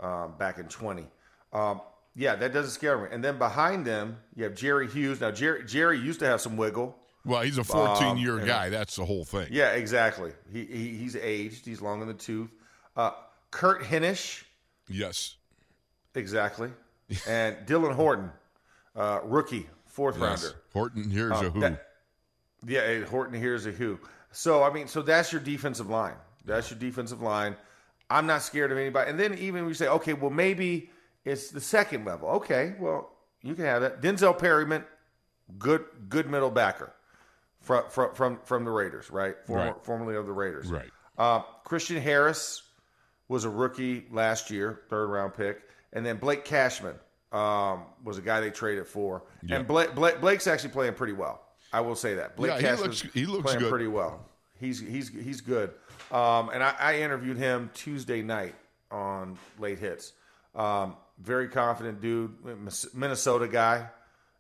um, 0.01 0.35
back 0.39 0.59
in 0.59 0.67
twenty. 0.69 1.07
Um, 1.53 1.81
yeah, 2.15 2.35
that 2.37 2.53
doesn't 2.53 2.71
scare 2.73 2.97
me. 2.99 3.09
And 3.11 3.23
then 3.23 3.39
behind 3.39 3.85
them, 3.85 4.17
you 4.35 4.45
have 4.45 4.55
Jerry 4.55 4.89
Hughes. 4.89 5.21
Now 5.21 5.31
Jerry 5.31 5.65
Jerry 5.65 5.99
used 5.99 6.21
to 6.21 6.27
have 6.27 6.41
some 6.41 6.57
wiggle. 6.57 6.97
Well, 7.27 7.43
he's 7.43 7.59
a 7.59 7.65
14 7.65 8.17
year 8.19 8.39
and- 8.39 8.47
guy. 8.47 8.69
That's 8.71 8.97
the 8.97 9.05
whole 9.05 9.25
thing. 9.25 9.49
Yeah, 9.51 9.73
exactly. 9.73 10.33
He, 10.53 10.65
he 10.65 10.89
he's 10.97 11.17
aged. 11.17 11.67
He's 11.67 11.81
long 11.81 12.01
in 12.03 12.09
the 12.09 12.15
tooth. 12.15 12.51
Uh, 12.97 13.11
Kurt 13.51 13.83
Hinish, 13.83 14.45
Yes. 14.89 15.37
exactly, 16.15 16.71
and 17.29 17.57
Dylan 17.67 17.95
Horton, 17.95 18.31
uh, 18.95 19.21
rookie 19.25 19.69
fourth 19.87 20.17
Yes. 20.19 20.43
rounder. 20.45 20.59
Horton, 20.73 21.11
here's 21.11 21.33
a 21.33 21.51
who. 21.51 21.55
Um, 21.55 21.61
that- 21.61 21.83
Yeah, 22.67 23.01
Horton 23.05 23.39
here's 23.39 23.67
a 23.67 23.71
who. 23.73 23.99
So 24.33 24.63
I 24.63 24.73
mean, 24.73 24.89
so 24.89 25.03
that's 25.03 25.33
your 25.33 25.41
defensive 25.41 25.89
line. 25.89 26.17
That's 26.45 26.71
your 26.71 26.79
defensive 26.79 27.23
line. 27.23 27.57
I'm 28.09 28.27
not 28.27 28.43
scared 28.43 28.71
of 28.71 28.79
anybody. 28.79 29.11
And 29.11 29.19
then 29.19 29.35
even 29.39 29.67
we 29.67 29.75
say, 29.75 29.89
okay, 29.89 30.13
well 30.13 30.31
maybe 30.31 30.91
it's 31.25 31.51
the 31.51 31.61
second 31.61 32.05
level. 32.05 32.29
Okay, 32.31 32.75
well 32.79 33.11
you 33.43 33.55
can 33.55 33.65
have 33.65 33.83
that. 33.83 34.01
Denzel 34.01 34.37
Perryman, 34.39 34.85
good 35.59 35.85
good 36.09 36.29
middle 36.31 36.51
backer 36.51 36.93
from 37.67 37.85
from 37.91 38.15
from, 38.15 38.39
from 38.45 38.65
the 38.65 38.71
Raiders, 38.71 39.11
right? 39.11 39.35
Former, 39.47 39.65
Right. 39.73 39.85
Formerly 39.85 40.17
of 40.17 40.27
the 40.27 40.33
Raiders, 40.33 40.71
Right. 40.71 40.91
Uh, 41.19 41.41
Christian 41.65 42.01
Harris 42.01 42.63
was 43.29 43.45
a 43.45 43.51
rookie 43.51 44.07
last 44.11 44.51
year, 44.51 44.83
third 44.89 45.09
round 45.09 45.35
pick, 45.35 45.61
and 45.93 46.05
then 46.07 46.17
Blake 46.17 46.45
Cashman 46.45 46.95
um, 47.33 47.83
was 48.05 48.19
a 48.19 48.23
guy 48.23 48.41
they 48.41 48.51
traded 48.51 48.87
for, 48.87 49.25
Yeah. 49.43 49.57
and 49.57 49.67
Blake, 49.67 49.95
Blake, 49.95 50.21
Blake's 50.21 50.47
actually 50.47 50.71
playing 50.71 50.95
pretty 50.95 51.13
well. 51.13 51.43
I 51.73 51.81
will 51.81 51.97
say 51.97 52.15
that 52.15 52.37
Blake 52.37 52.61
Yeah, 52.63 52.77
he 52.77 52.83
looks- 52.83 53.01
he 53.03 53.27
looks 53.27 53.43
playing 53.45 53.59
good. 53.61 53.71
pretty 53.71 53.89
well. 53.89 54.25
He's 54.59 54.79
he's 54.81 55.09
he's 55.09 55.41
good. 55.43 55.71
Um, 56.13 56.51
and 56.51 56.63
I, 56.63 56.75
I 56.79 56.99
interviewed 57.01 57.37
him 57.37 57.71
Tuesday 57.75 58.23
night 58.23 58.55
on 58.91 59.37
late 59.59 59.79
hits. 59.79 60.13
Um, 60.55 60.97
very 61.19 61.49
confident 61.49 62.01
dude, 62.01 62.33
Minnesota 62.95 63.49
guy. 63.49 63.89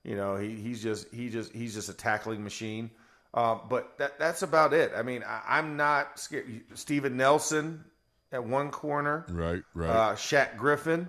You 0.04 0.14
know, 0.16 0.36
he, 0.36 0.54
he's 0.54 0.82
just 0.82 1.12
he 1.12 1.28
just 1.28 1.52
he's 1.52 1.74
just 1.74 1.88
a 1.88 1.92
tackling 1.94 2.42
machine. 2.44 2.90
Uh, 3.34 3.58
but 3.68 3.98
that 3.98 4.18
that's 4.18 4.42
about 4.42 4.72
it. 4.72 4.92
I 4.96 5.02
mean, 5.02 5.22
I, 5.26 5.42
I'm 5.58 5.76
not 5.76 6.18
scared. 6.18 6.62
Steven 6.74 7.16
Nelson 7.16 7.84
at 8.32 8.42
one 8.44 8.70
corner, 8.70 9.24
Right, 9.28 9.62
right, 9.74 9.88
uh, 9.90 10.14
Shaq 10.14 10.56
Griffin 10.56 11.08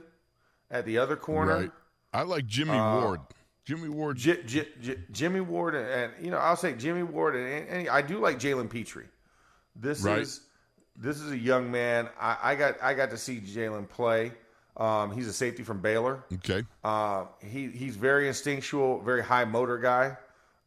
at 0.70 0.86
the 0.86 0.98
other 0.98 1.16
corner. 1.16 1.56
right. 1.56 1.72
I 2.14 2.24
like 2.24 2.46
Jimmy 2.46 2.72
uh, 2.78 3.02
Ward. 3.02 3.20
Jimmy 3.66 3.90
Ward. 3.90 4.18
J- 4.18 4.44
J- 4.44 4.68
J- 4.82 4.98
Jimmy 5.12 5.42
Ward 5.42 5.76
and, 5.76 5.88
and 5.88 6.14
you 6.26 6.32
know 6.32 6.38
I'll 6.38 6.56
say 6.56 6.74
Jimmy 6.74 7.04
Ward 7.04 7.36
and, 7.36 7.68
and 7.70 7.90
I 7.90 8.02
do 8.02 8.20
like 8.20 8.40
Jalen 8.40 8.70
Pitre. 8.70 9.06
This 9.76 10.02
Right. 10.02 10.20
is 10.20 10.42
this 10.96 11.20
is 11.20 11.32
a 11.32 11.38
young 11.38 11.70
man. 11.72 12.10
I, 12.20 12.38
I 12.42 12.56
got 12.56 12.82
I 12.82 12.94
got 12.94 13.10
to 13.12 13.18
see 13.18 13.40
Jalen 13.40 13.88
play. 13.90 14.32
Um, 14.78 15.12
he's 15.12 15.28
a 15.28 15.34
safety 15.34 15.64
from 15.64 15.80
Baylor. 15.82 16.24
okay. 16.36 16.64
Uh, 16.84 17.26
he 17.44 17.68
he's 17.68 17.96
very 17.96 18.28
instinctual, 18.28 19.02
very 19.02 19.24
high 19.24 19.46
motor 19.46 19.78
guy. 19.78 20.18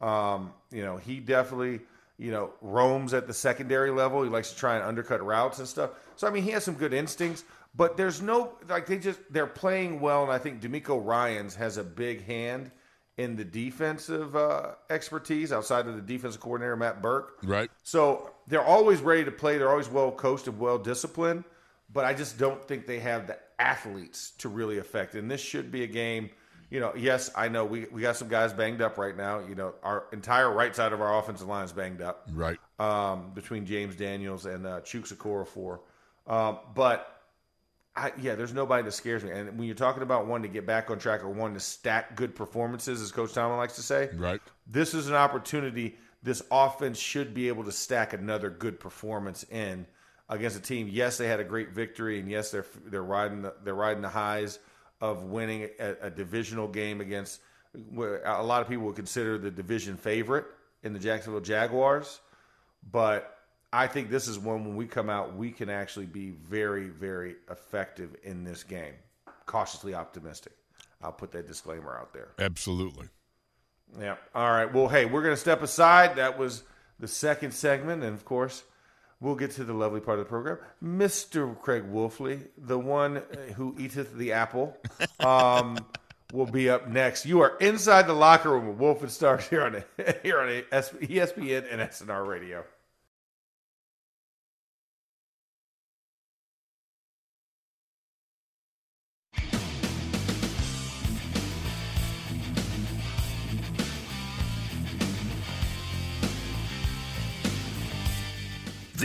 Um, 0.01 0.53
you 0.71 0.83
know, 0.83 0.97
he 0.97 1.21
definitely 1.21 1.81
you 2.19 2.31
know 2.31 2.51
roams 2.61 3.15
at 3.15 3.27
the 3.27 3.35
secondary 3.35 3.91
level. 3.91 4.23
He 4.23 4.29
likes 4.29 4.51
to 4.51 4.57
try 4.57 4.77
and 4.77 4.85
undercut 4.85 5.25
routes 5.25 5.59
and 5.59 5.69
stuff. 5.69 5.91
So 6.17 6.27
I 6.27 6.31
mean, 6.31 6.43
he 6.43 6.51
has 6.51 6.65
some 6.65 6.75
good 6.75 6.93
instincts. 6.93 7.45
But 7.75 7.97
there's 7.97 8.21
no 8.21 8.53
like 8.69 8.87
they 8.87 8.99
just 8.99 9.21
they're 9.31 9.47
playing 9.47 10.01
well, 10.01 10.25
and 10.25 10.33
I 10.33 10.39
think 10.39 10.61
DeMeco 10.61 11.05
Ryans 11.05 11.55
has 11.55 11.77
a 11.77 11.85
big 11.85 12.25
hand 12.25 12.73
in 13.17 13.37
the 13.37 13.45
defensive 13.45 14.35
uh, 14.35 14.73
expertise 14.89 15.53
outside 15.53 15.87
of 15.87 15.95
the 15.95 16.03
defensive 16.03 16.41
coordinator 16.41 16.77
Matt 16.77 17.03
Burke. 17.03 17.39
Right. 17.45 17.71
So 17.83 18.33
they're 18.49 18.65
always 18.65 19.01
ready 19.01 19.25
to 19.25 19.31
play. 19.31 19.59
They're 19.59 19.71
always 19.71 19.89
well 19.89 20.11
coached 20.11 20.49
and 20.49 20.59
well 20.59 20.79
disciplined. 20.79 21.45
But 21.93 22.05
I 22.05 22.15
just 22.15 22.39
don't 22.39 22.63
think 22.67 22.87
they 22.87 23.01
have 23.01 23.27
the 23.27 23.39
athletes 23.59 24.33
to 24.39 24.49
really 24.49 24.79
affect. 24.79 25.15
And 25.15 25.31
this 25.31 25.41
should 25.41 25.71
be 25.71 25.83
a 25.83 25.89
game. 25.89 26.31
You 26.71 26.79
know, 26.79 26.93
yes, 26.97 27.31
I 27.37 27.49
know 27.49 27.65
we, 27.65 27.87
we 27.91 28.01
got 28.03 28.17
some 28.17 28.29
guys 28.29 28.53
banged 28.53 28.81
up 28.81 28.97
right 28.97 29.17
now. 29.17 29.41
You 29.41 29.57
know, 29.57 29.75
our 29.83 30.05
entire 30.13 30.51
right 30.53 30.75
side 30.75 30.93
of 30.93 31.01
our 31.01 31.19
offensive 31.19 31.49
line 31.49 31.65
is 31.65 31.73
banged 31.73 32.01
up 32.01 32.29
Right. 32.33 32.59
um, 32.79 33.33
between 33.35 33.67
James 33.67 33.97
Daniels 33.97 34.47
and 34.47 34.67
uh, 34.67 34.81
Chuks 34.83 35.13
Okorafor. 35.13 35.81
Um, 36.33 36.59
but 36.75 37.23
I, 37.97 38.13
yeah, 38.21 38.37
there's 38.37 38.55
nobody 38.55 38.85
that 38.85 38.93
scares 38.93 39.25
me. 39.25 39.33
And 39.33 39.59
when 39.59 39.67
you're 39.67 39.75
talking 39.75 40.05
about 40.05 40.27
one 40.29 40.43
to 40.43 40.49
get 40.49 40.65
back 40.65 40.91
on 40.91 40.99
track 41.01 41.25
or 41.25 41.29
one 41.31 41.55
to 41.55 41.61
stack 41.61 42.15
good 42.15 42.37
performances, 42.37 43.03
as 43.03 43.11
Coach 43.11 43.33
Tomlin 43.33 43.59
likes 43.59 43.75
to 43.75 43.83
say, 43.83 44.11
Right. 44.15 44.41
this 44.69 44.95
is 44.95 45.09
an 45.09 45.17
opportunity. 45.17 45.97
This 46.23 46.41
offense 46.53 46.99
should 47.01 47.35
be 47.35 47.49
able 47.49 47.65
to 47.65 47.73
stack 47.73 48.13
another 48.13 48.49
good 48.49 48.79
performance 48.79 49.45
in 49.51 49.87
against 50.29 50.57
a 50.57 50.61
team. 50.61 50.89
Yes, 50.89 51.19
they 51.19 51.27
had 51.27 51.41
a 51.41 51.45
great 51.45 51.71
victory, 51.71 52.21
and 52.21 52.31
yes, 52.31 52.53
they're 52.53 52.67
they're 52.87 53.03
riding 53.03 53.43
the, 53.43 53.55
they're 53.65 53.75
riding 53.75 54.03
the 54.03 54.09
highs 54.09 54.61
of 55.01 55.25
winning 55.25 55.69
a, 55.79 55.97
a 56.03 56.11
divisional 56.11 56.69
game 56.69 57.01
against 57.01 57.41
a 57.75 58.43
lot 58.43 58.63
of 58.63 58.69
people 58.69 58.85
would 58.87 58.97
consider 58.97 59.39
the 59.39 59.51
division 59.51 59.97
favorite 59.97 60.45
in 60.83 60.93
the 60.93 60.99
Jacksonville 60.99 61.41
Jaguars. 61.41 62.21
But 62.91 63.39
I 63.73 63.87
think 63.87 64.11
this 64.11 64.27
is 64.27 64.39
one 64.39 64.65
when 64.65 64.77
we 64.77 64.87
come 64.87 65.09
out, 65.09 65.37
we 65.37 65.51
can 65.51 65.71
actually 65.71 66.07
be 66.07 66.31
very, 66.31 66.89
very 66.89 67.37
effective 67.51 68.17
in 68.25 68.43
this 68.43 68.65
game. 68.65 68.95
Cautiously 69.47 69.95
optimistic. 69.95 70.53
I'll 71.03 71.13
put 71.13 71.31
that 71.33 71.47
disclaimer 71.47 71.97
out 71.97 72.13
there. 72.13 72.29
Absolutely. 72.39 73.09
Yeah. 73.99 74.17
All 74.35 74.51
right. 74.51 74.73
Well, 74.73 74.89
hey, 74.89 75.05
we're 75.05 75.23
going 75.23 75.35
to 75.35 75.41
step 75.41 75.63
aside. 75.63 76.17
That 76.17 76.39
was 76.39 76.65
the 76.99 77.09
second 77.09 77.53
segment. 77.53 78.03
And 78.03 78.15
of 78.15 78.25
course, 78.25 78.65
we'll 79.21 79.35
get 79.35 79.53
to 79.53 79.65
the 79.65 79.73
lovely 79.73 80.01
part 80.01 80.19
of 80.19 80.25
the 80.25 80.29
program. 80.29 80.59
Mr. 80.83 81.59
Craig 81.61 81.85
Wolfley, 81.85 82.49
the 82.57 82.79
one 82.79 83.19
uh, 83.19 83.53
who 83.57 83.75
eateth 83.79 84.15
the 84.15 84.33
apple, 84.33 84.77
um, 85.21 85.79
will 86.33 86.47
be 86.47 86.71
up 86.71 86.89
next. 86.89 87.27
You 87.27 87.41
are 87.41 87.57
inside 87.59 88.07
the 88.07 88.15
locker 88.15 88.51
room 88.51 88.69
with 88.69 88.79
Wolf 88.79 89.03
and 89.03 89.11
Starks 89.11 89.49
here 89.49 89.63
on, 89.63 89.85
here 90.23 90.41
on 90.41 90.49
ESPN 90.49 91.67
and 91.71 91.81
SNR 91.81 92.27
Radio. 92.27 92.65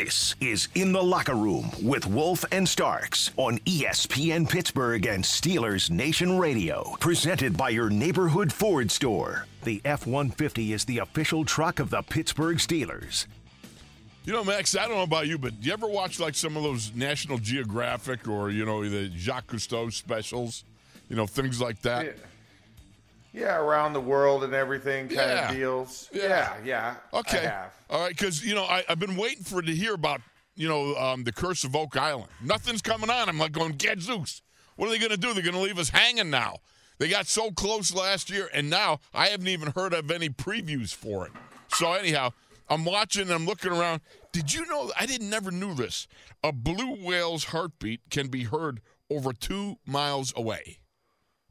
This 0.06 0.36
is 0.40 0.68
In 0.76 0.92
the 0.92 1.02
Locker 1.02 1.34
Room 1.34 1.72
with 1.82 2.06
Wolf 2.06 2.46
and 2.52 2.70
Starks 2.70 3.32
on 3.38 3.58
ESPN 3.66 4.48
Pittsburgh 4.48 5.08
and 5.08 5.24
Steelers 5.24 5.90
Nation 5.90 6.38
Radio. 6.38 6.96
Presented 7.00 7.58
by 7.58 7.70
your 7.70 7.90
neighborhood 7.90 8.54
Ford 8.54 8.92
store. 8.92 9.48
The 9.64 9.82
F 9.84 10.06
150 10.06 10.74
is 10.74 10.86
the 10.86 11.00
official 11.00 11.44
truck 11.44 11.80
of 11.80 11.90
the 11.90 12.04
Pittsburgh 12.04 12.58
Steelers. 12.58 13.26
You 14.26 14.34
know, 14.34 14.44
Max, 14.44 14.78
I 14.78 14.84
don't 14.88 14.98
know 14.98 15.02
about 15.02 15.26
you, 15.26 15.40
but 15.40 15.54
you 15.62 15.74
ever 15.74 15.88
watch 15.88 16.20
like 16.20 16.36
some 16.36 16.56
of 16.56 16.62
those 16.62 16.94
National 16.94 17.40
Geographic 17.40 18.28
or, 18.28 18.52
you 18.52 18.64
know, 18.64 18.88
the 18.88 19.10
Jacques 19.10 19.48
Cousteau 19.48 19.92
specials? 19.92 20.66
You 21.10 21.16
know, 21.16 21.26
things 21.26 21.60
like 21.60 21.82
that. 21.82 22.06
Yeah. 22.06 22.12
Yeah, 23.36 23.58
around 23.58 23.94
the 23.94 24.00
world 24.02 24.44
and 24.46 24.54
everything 24.54 25.08
kind 25.08 25.18
Yeah. 25.30 25.50
of 25.50 25.56
deals. 25.56 26.10
Yeah. 26.14 26.24
Yeah, 26.24 26.54
yeah. 26.64 26.96
Okay. 27.20 27.40
Have. 27.46 27.74
All 27.90 28.02
right, 28.02 28.10
because 28.10 28.46
you 28.46 28.56
know 28.56 28.64
I, 28.64 28.84
I've 28.88 29.00
been 29.00 29.18
waiting 29.18 29.44
for 29.44 29.62
to 29.62 29.76
hear 29.76 29.94
about 29.94 30.22
you 30.56 30.68
know 30.70 30.96
um, 30.96 31.24
the 31.26 31.32
curse 31.34 31.64
of 31.66 31.76
Oak 31.76 31.98
Island. 31.98 32.30
Nothing's 32.42 32.82
coming 32.82 33.10
on. 33.10 33.28
I'm 33.28 33.38
like 33.38 33.52
going, 33.52 33.74
Get 33.74 33.98
Gadzooks. 33.98 34.42
What 34.78 34.88
are 34.88 34.92
they 34.92 35.00
going 35.00 35.12
to 35.12 35.18
do? 35.18 35.34
They're 35.34 35.44
going 35.44 35.56
to 35.56 35.62
leave 35.62 35.78
us 35.80 35.90
hanging 35.90 36.30
now. 36.30 36.58
They 36.98 37.10
got 37.10 37.28
so 37.28 37.52
close 37.52 37.94
last 37.94 38.30
year, 38.30 38.50
and 38.54 38.70
now 38.70 39.00
I 39.14 39.28
haven't 39.28 39.50
even 39.50 39.72
heard 39.76 39.94
of 39.94 40.10
any 40.12 40.30
previews 40.30 40.94
for 40.96 41.26
it. 41.26 41.34
So 41.70 41.92
anyhow, 41.94 42.32
I'm 42.70 42.86
watching. 42.86 43.24
and 43.24 43.32
I'm 43.32 43.46
looking 43.46 43.72
around. 43.74 44.00
Did 44.32 44.54
you 44.54 44.66
know? 44.68 44.92
I 44.98 45.06
didn't 45.06 45.30
never 45.30 45.52
knew 45.52 45.74
this. 45.74 46.08
A 46.42 46.52
blue 46.54 46.96
whale's 47.06 47.46
heartbeat 47.46 48.00
can 48.10 48.28
be 48.28 48.44
heard 48.44 48.80
over 49.10 49.34
two 49.34 49.76
miles 49.86 50.32
away. 50.38 50.78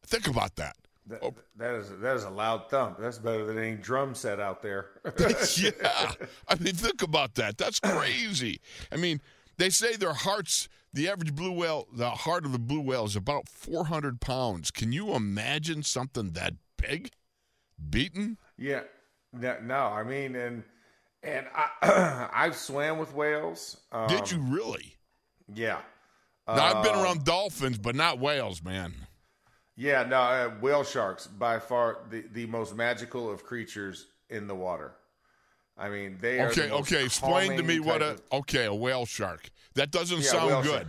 Think 0.06 0.26
about 0.26 0.56
that. 0.56 0.76
That, 1.06 1.22
Oh. 1.22 1.34
that 1.56 1.74
is 1.74 1.90
that 2.00 2.16
is 2.16 2.24
a 2.24 2.30
loud 2.30 2.70
thump. 2.70 2.98
That's 2.98 3.18
better 3.18 3.44
than 3.44 3.58
any 3.58 3.76
drum 3.76 4.14
set 4.14 4.40
out 4.40 4.62
there. 4.62 4.90
yeah. 5.56 6.12
I 6.48 6.54
mean, 6.58 6.74
think 6.74 7.02
about 7.02 7.34
that. 7.34 7.58
That's 7.58 7.78
crazy. 7.80 8.60
I 8.90 8.96
mean, 8.96 9.20
they 9.58 9.68
say 9.70 9.96
their 9.96 10.14
hearts, 10.14 10.68
the 10.92 11.08
average 11.08 11.34
blue 11.34 11.52
whale, 11.52 11.86
the 11.92 12.10
heart 12.10 12.46
of 12.46 12.52
the 12.52 12.58
blue 12.58 12.80
whale 12.80 13.04
is 13.04 13.16
about 13.16 13.48
400 13.48 14.20
pounds. 14.20 14.70
Can 14.70 14.92
you 14.92 15.12
imagine 15.14 15.82
something 15.82 16.30
that 16.32 16.54
big 16.78 17.10
beaten? 17.90 18.38
Yeah, 18.56 18.84
no, 19.32 19.58
no, 19.62 19.74
I 19.74 20.04
mean, 20.04 20.34
and 20.36 20.64
And 21.22 21.46
I, 21.54 22.28
I've 22.32 22.56
swam 22.56 22.98
with 22.98 23.14
whales. 23.14 23.76
Um, 23.92 24.08
Did 24.08 24.30
you 24.30 24.38
really? 24.38 24.96
Yeah. 25.54 25.80
Now, 26.46 26.76
I've 26.78 26.84
been 26.84 26.94
Um, 26.94 27.02
around 27.04 27.24
dolphins, 27.24 27.78
but 27.78 27.94
not 27.94 28.18
whales, 28.18 28.62
man. 28.62 28.94
Yeah, 29.76 30.04
no, 30.04 30.16
uh, 30.20 30.50
whale 30.60 30.84
sharks 30.84 31.26
by 31.26 31.58
far 31.58 31.98
the, 32.10 32.24
the 32.32 32.46
most 32.46 32.76
magical 32.76 33.30
of 33.30 33.44
creatures 33.44 34.06
in 34.30 34.46
the 34.46 34.54
water. 34.54 34.92
I 35.76 35.88
mean, 35.88 36.18
they 36.20 36.38
are. 36.38 36.48
Okay, 36.50 36.68
the 36.68 36.74
okay. 36.74 37.04
Explain 37.04 37.56
to 37.56 37.62
me 37.64 37.80
what 37.80 38.00
a 38.00 38.16
okay 38.30 38.66
a 38.66 38.74
whale 38.74 39.06
shark. 39.06 39.50
That 39.74 39.90
doesn't 39.90 40.18
Yeah, 40.20 40.30
sound 40.30 40.64
good. 40.64 40.72
shark. 40.82 40.86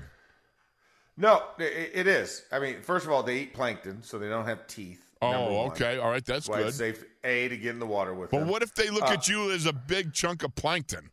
No, 1.18 1.44
it, 1.58 1.92
it 1.94 2.08
is. 2.08 2.44
I 2.52 2.60
mean, 2.60 2.82
first 2.82 3.06
of 3.06 3.12
all, 3.12 3.24
they 3.24 3.40
eat 3.40 3.54
plankton, 3.54 4.04
so 4.04 4.20
they 4.20 4.28
don't 4.30 4.46
have 4.46 4.68
teeth. 4.68 5.02
Oh, 5.22 5.66
okay. 5.68 5.98
All 5.98 6.12
right, 6.12 6.24
that's 6.24 6.48
why 6.48 6.58
good. 6.60 6.68
it's 6.68 6.78
safe 6.78 7.04
a 7.24 7.48
to 7.48 7.58
get 7.58 7.70
in 7.72 7.80
the 7.80 7.86
water 7.88 8.14
with 8.14 8.30
But 8.30 8.40
them. 8.42 8.50
what 8.50 8.62
if 8.62 8.76
they 8.76 8.90
look 8.92 9.04
Uh, 9.04 9.14
at 9.14 9.28
you 9.28 9.50
as 9.52 9.66
a 9.66 9.74
big 9.74 10.14
chunk 10.14 10.44
of 10.44 10.54
plankton? 10.54 11.10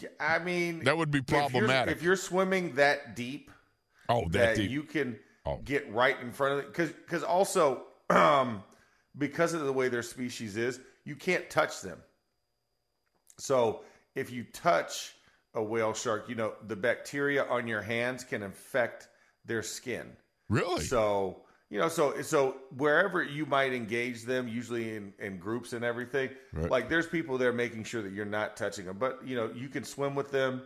Yeah, 0.00 0.08
I 0.18 0.38
mean, 0.40 0.82
That 0.84 0.96
would 0.96 1.10
be 1.12 1.18
if 1.20 1.30
you're- 1.30 1.40
problematic. 1.42 1.96
If 1.96 2.02
you're, 2.02 2.16
swimming 2.16 2.74
that 2.76 3.14
deep, 3.14 3.50
Oh, 4.08 4.22
that, 4.30 4.32
that 4.32 4.56
deep. 4.56 4.70
you 4.70 4.82
can 4.82 5.18
Oh. 5.46 5.58
get 5.64 5.90
right 5.92 6.20
in 6.20 6.32
front 6.32 6.52
of 6.54 6.58
it, 6.60 6.66
because 6.66 6.90
because 6.90 7.22
also 7.22 7.84
um, 8.10 8.62
because 9.16 9.54
of 9.54 9.62
the 9.62 9.72
way 9.72 9.88
their 9.88 10.02
species 10.02 10.56
is, 10.56 10.80
you 11.04 11.16
can't 11.16 11.48
touch 11.48 11.80
them. 11.80 11.98
So 13.38 13.82
if 14.14 14.30
you 14.30 14.44
touch 14.44 15.14
a 15.54 15.62
whale 15.62 15.94
shark, 15.94 16.28
you 16.28 16.34
know 16.34 16.52
the 16.66 16.76
bacteria 16.76 17.44
on 17.44 17.66
your 17.66 17.82
hands 17.82 18.24
can 18.24 18.42
infect 18.42 19.08
their 19.44 19.62
skin. 19.62 20.12
really? 20.48 20.82
So 20.84 21.42
you 21.70 21.78
know, 21.78 21.88
so 21.88 22.20
so 22.22 22.56
wherever 22.76 23.22
you 23.22 23.46
might 23.46 23.72
engage 23.72 24.24
them, 24.24 24.48
usually 24.48 24.96
in, 24.96 25.12
in 25.20 25.38
groups 25.38 25.72
and 25.72 25.84
everything, 25.84 26.30
Right. 26.52 26.70
like 26.70 26.88
there's 26.88 27.06
people 27.06 27.38
there 27.38 27.52
making 27.52 27.84
sure 27.84 28.02
that 28.02 28.12
you're 28.12 28.24
not 28.26 28.56
touching 28.56 28.84
them. 28.86 28.98
But 28.98 29.20
you 29.26 29.36
know, 29.36 29.50
you 29.54 29.68
can 29.68 29.84
swim 29.84 30.14
with 30.14 30.30
them, 30.32 30.62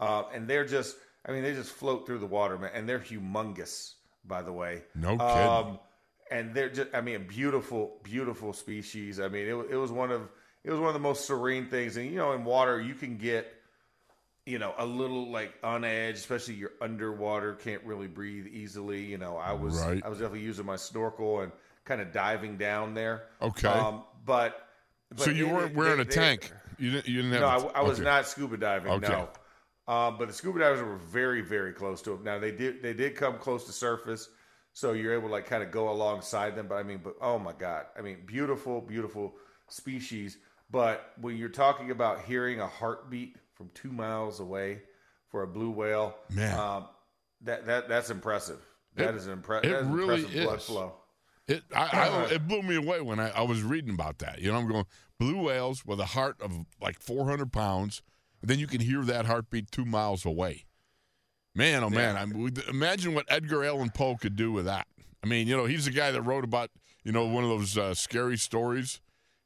uh, 0.00 0.24
and 0.34 0.48
they're 0.48 0.66
just, 0.66 0.96
I 1.24 1.32
mean, 1.32 1.42
they 1.42 1.54
just 1.54 1.70
float 1.72 2.06
through 2.06 2.18
the 2.18 2.26
water, 2.26 2.58
man, 2.58 2.70
and 2.74 2.88
they're 2.88 2.98
humongous, 2.98 3.94
by 4.28 4.42
the 4.42 4.52
way. 4.52 4.82
No 4.94 5.16
kidding. 5.16 5.20
Um, 5.20 5.78
and 6.30 6.54
they're 6.54 6.68
just, 6.68 6.88
I 6.94 7.00
mean, 7.00 7.16
a 7.16 7.20
beautiful, 7.20 7.96
beautiful 8.02 8.52
species. 8.52 9.18
I 9.18 9.28
mean, 9.28 9.46
it, 9.46 9.54
it 9.70 9.76
was 9.76 9.90
one 9.90 10.10
of 10.12 10.28
it 10.64 10.70
was 10.70 10.78
one 10.78 10.88
of 10.88 10.94
the 10.94 11.00
most 11.00 11.24
serene 11.26 11.66
things. 11.68 11.96
And 11.96 12.06
you 12.06 12.16
know, 12.16 12.32
in 12.32 12.44
water, 12.44 12.80
you 12.80 12.94
can 12.94 13.16
get 13.16 13.54
you 14.46 14.58
know, 14.58 14.72
a 14.78 14.86
little 14.86 15.30
like 15.30 15.52
on 15.62 15.84
edge, 15.84 16.14
especially 16.14 16.54
you're 16.54 16.72
underwater, 16.80 17.52
can't 17.54 17.82
really 17.84 18.06
breathe 18.06 18.46
easily. 18.46 19.04
You 19.04 19.18
know, 19.18 19.36
I 19.36 19.52
was 19.52 19.78
Right. 19.78 20.02
I 20.04 20.08
was 20.08 20.18
definitely 20.18 20.40
using 20.40 20.64
my 20.64 20.76
snorkel 20.76 21.40
and 21.40 21.52
kind 21.84 22.00
of 22.00 22.12
diving 22.12 22.56
down 22.56 22.94
there. 22.94 23.24
Okay. 23.42 23.68
Um, 23.68 24.04
but, 24.24 24.66
but 25.10 25.20
so 25.20 25.30
you 25.30 25.48
it- 25.48 25.52
weren't 25.52 25.74
wearing 25.74 25.96
they- 25.96 26.02
a 26.02 26.04
they- 26.06 26.14
tank. 26.14 26.52
You 26.78 26.92
didn't. 26.92 27.08
You 27.08 27.16
didn't 27.22 27.40
No, 27.40 27.48
have. 27.48 27.64
I, 27.64 27.68
a- 27.68 27.72
I 27.72 27.80
was 27.82 27.98
okay. 27.98 28.04
not 28.08 28.26
scuba 28.26 28.56
diving. 28.56 28.90
Okay. 28.92 29.08
No. 29.08 29.28
Um, 29.88 30.18
but 30.18 30.28
the 30.28 30.34
scuba 30.34 30.58
divers 30.58 30.82
were 30.82 30.98
very, 30.98 31.40
very 31.40 31.72
close 31.72 32.02
to 32.02 32.12
it. 32.12 32.22
Now 32.22 32.38
they 32.38 32.52
did 32.52 32.82
they 32.82 32.92
did 32.92 33.16
come 33.16 33.38
close 33.38 33.64
to 33.64 33.72
surface, 33.72 34.28
so 34.74 34.92
you're 34.92 35.14
able 35.14 35.28
to 35.28 35.32
like 35.32 35.46
kind 35.46 35.62
of 35.62 35.70
go 35.70 35.90
alongside 35.90 36.54
them. 36.56 36.68
But 36.68 36.74
I 36.76 36.82
mean, 36.82 37.00
but 37.02 37.14
oh 37.22 37.38
my 37.38 37.52
god, 37.54 37.86
I 37.98 38.02
mean, 38.02 38.18
beautiful, 38.26 38.80
beautiful 38.82 39.34
species. 39.68 40.36
But 40.70 41.12
when 41.20 41.38
you're 41.38 41.48
talking 41.48 41.90
about 41.90 42.20
hearing 42.20 42.60
a 42.60 42.66
heartbeat 42.66 43.36
from 43.54 43.70
two 43.72 43.90
miles 43.90 44.40
away 44.40 44.82
for 45.30 45.42
a 45.42 45.46
blue 45.46 45.70
whale, 45.70 46.14
Man. 46.30 46.58
um, 46.58 46.88
that 47.42 47.64
that 47.66 47.88
that's 47.88 48.10
impressive. 48.10 48.60
That 48.96 49.14
It- 49.14 49.16
is 49.16 49.26
an 49.26 49.40
impre- 49.40 49.64
it 49.64 49.70
is 49.72 49.86
really 49.86 50.16
impressive 50.24 50.44
blood 50.44 50.62
flow. 50.62 50.92
It 51.46 51.62
I, 51.74 51.88
I, 51.92 52.24
it 52.34 52.46
blew 52.46 52.60
me 52.60 52.76
away 52.76 53.00
when 53.00 53.18
I, 53.18 53.30
I 53.30 53.42
was 53.42 53.62
reading 53.62 53.94
about 53.94 54.18
that. 54.18 54.40
You 54.42 54.52
know, 54.52 54.58
I'm 54.58 54.68
going 54.68 54.84
blue 55.18 55.40
whales 55.44 55.86
with 55.86 55.98
a 55.98 56.04
heart 56.04 56.36
of 56.42 56.52
like 56.82 57.00
400 57.00 57.50
pounds. 57.50 58.02
Then 58.42 58.58
you 58.58 58.66
can 58.66 58.80
hear 58.80 59.02
that 59.02 59.26
heartbeat 59.26 59.70
two 59.70 59.84
miles 59.84 60.24
away. 60.24 60.64
Man, 61.54 61.82
oh 61.82 61.90
man! 61.90 62.16
I 62.16 62.24
mean, 62.24 62.54
imagine 62.68 63.14
what 63.14 63.26
Edgar 63.28 63.64
Allan 63.64 63.90
Poe 63.90 64.16
could 64.16 64.36
do 64.36 64.52
with 64.52 64.66
that. 64.66 64.86
I 65.24 65.26
mean, 65.26 65.48
you 65.48 65.56
know, 65.56 65.64
he's 65.64 65.86
the 65.86 65.90
guy 65.90 66.12
that 66.12 66.22
wrote 66.22 66.44
about 66.44 66.70
you 67.04 67.10
know 67.10 67.26
one 67.26 67.42
of 67.42 67.50
those 67.50 67.76
uh, 67.76 67.94
scary 67.94 68.36
stories, 68.36 69.00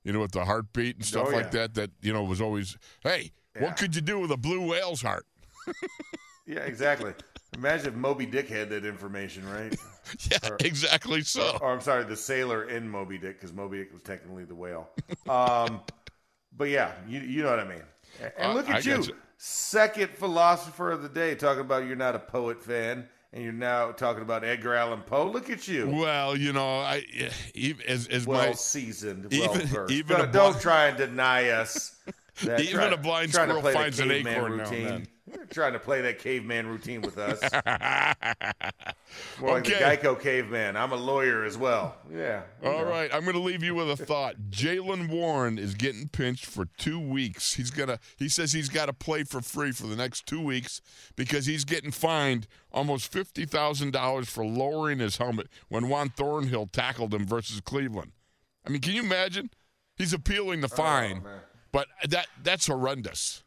you 0.04 0.12
know, 0.12 0.20
with 0.20 0.32
the 0.32 0.44
heartbeat 0.44 0.96
and 0.96 1.04
stuff 1.06 1.28
Oh, 1.30 1.34
like 1.34 1.52
that. 1.52 1.74
That 1.74 1.90
you 2.02 2.12
know 2.12 2.22
was 2.24 2.40
always, 2.42 2.76
hey, 3.02 3.30
Yeah. 3.56 3.62
what 3.62 3.76
could 3.78 3.96
you 3.96 4.02
do 4.02 4.18
with 4.18 4.30
a 4.30 4.36
blue 4.36 4.66
whale's 4.70 5.02
heart? 5.02 5.26
Yeah, 6.44 6.60
exactly. 6.60 7.14
Imagine 7.54 7.86
if 7.86 7.94
Moby 7.94 8.26
Dick 8.26 8.48
had 8.48 8.68
that 8.70 8.84
information, 8.84 9.48
right? 9.48 9.74
Yeah, 10.30 10.38
Or- 10.50 10.56
exactly 10.58 11.20
so. 11.22 11.56
Or 11.60 11.72
I'm 11.72 11.80
sorry, 11.80 12.02
the 12.02 12.16
sailor 12.16 12.64
in 12.64 12.88
Moby 12.90 13.16
Dick, 13.16 13.36
because 13.38 13.52
Moby 13.54 13.78
Dick 13.78 13.92
was 13.92 14.02
technically 14.02 14.44
the 14.44 14.54
whale. 14.56 14.90
Um, 15.28 15.80
but 16.56 16.68
yeah, 16.68 16.90
you 17.08 17.20
you 17.20 17.42
know 17.44 17.50
what 17.50 17.60
I 17.60 17.64
mean. 17.68 17.82
And 18.20 18.32
Uh, 18.52 18.54
look 18.54 18.68
I 18.68 18.78
at 18.78 18.84
you, 18.86 18.96
gotcha. 18.96 19.12
second 19.36 20.10
philosopher 20.10 20.90
of 20.90 21.02
the 21.02 21.08
day, 21.08 21.34
talking 21.34 21.60
about 21.62 21.86
you're 21.86 21.96
not 21.96 22.14
a 22.14 22.18
poet 22.18 22.62
fan, 22.62 23.08
and 23.32 23.42
you're 23.42 23.52
now 23.52 23.92
talking 23.92 24.22
about 24.22 24.44
Edgar 24.44 24.74
Allan 24.74 25.00
Poe. 25.02 25.26
Look 25.26 25.50
at 25.50 25.66
you, 25.68 25.88
Well, 25.88 26.36
you 26.36 26.52
know, 26.52 26.80
I 26.80 27.04
even 27.54 27.84
as 27.86 28.06
as 28.08 28.26
well 28.26 28.46
my 28.48 28.52
seasoned, 28.52 29.26
even- 29.32 29.48
well 29.50 29.58
versed. 29.66 29.92
even 29.92 30.16
don't, 30.18 30.32
don't 30.32 30.60
try 30.60 30.86
and 30.88 30.96
deny 30.98 31.48
us. 31.50 31.96
That, 32.44 32.60
Even 32.60 32.76
try- 32.76 32.88
a 32.88 32.96
blind 32.96 33.32
squirrel 33.34 33.60
finds 33.60 34.00
an 34.00 34.10
acorn 34.10 34.56
now 34.56 34.62
and 34.64 34.70
routine. 34.72 34.84
then. 34.86 35.06
Trying 35.52 35.74
to 35.74 35.78
play 35.78 36.00
that 36.02 36.18
caveman 36.18 36.66
routine 36.66 37.02
with 37.02 37.18
us. 37.18 37.40
More 39.40 39.50
like 39.50 39.64
the 39.64 39.72
Geico 39.72 40.18
caveman. 40.18 40.76
I'm 40.76 40.92
a 40.92 40.96
lawyer 40.96 41.44
as 41.44 41.58
well. 41.58 41.96
Yeah. 42.12 42.42
All 42.64 42.84
right, 42.84 43.12
I'm 43.12 43.22
going 43.22 43.34
to 43.34 43.42
leave 43.42 43.62
you 43.62 43.74
with 43.74 43.90
a 43.90 43.96
thought. 43.96 44.36
Jaylen 44.50 45.08
Warren 45.08 45.58
is 45.58 45.74
getting 45.74 46.08
pinched 46.08 46.46
for 46.46 46.66
two 46.78 46.98
weeks. 46.98 47.54
He's 47.54 47.70
gonna. 47.70 47.98
He 48.16 48.28
says 48.28 48.52
he's 48.52 48.68
got 48.68 48.86
to 48.86 48.92
play 48.92 49.24
for 49.24 49.40
free 49.40 49.72
for 49.72 49.86
the 49.86 49.96
next 49.96 50.26
two 50.26 50.40
weeks 50.40 50.80
because 51.16 51.46
he's 51.46 51.64
getting 51.64 51.90
fined 51.90 52.46
almost 52.72 53.12
fifty 53.12 53.44
thousand 53.44 53.92
dollars 53.92 54.28
for 54.28 54.44
lowering 54.44 54.98
his 54.98 55.18
helmet 55.18 55.48
when 55.68 55.88
Juan 55.88 56.08
Thornhill 56.10 56.66
tackled 56.66 57.12
him 57.12 57.26
versus 57.26 57.60
Cleveland. 57.60 58.12
I 58.66 58.70
mean, 58.70 58.80
can 58.80 58.94
you 58.94 59.02
imagine? 59.02 59.50
He's 59.96 60.12
appealing 60.12 60.60
the 60.62 60.70
oh, 60.72 60.76
fine, 60.76 61.22
Oh, 61.26 61.40
but 61.70 61.88
that 62.08 62.26
that's 62.42 62.66
horrendous. 62.66 63.42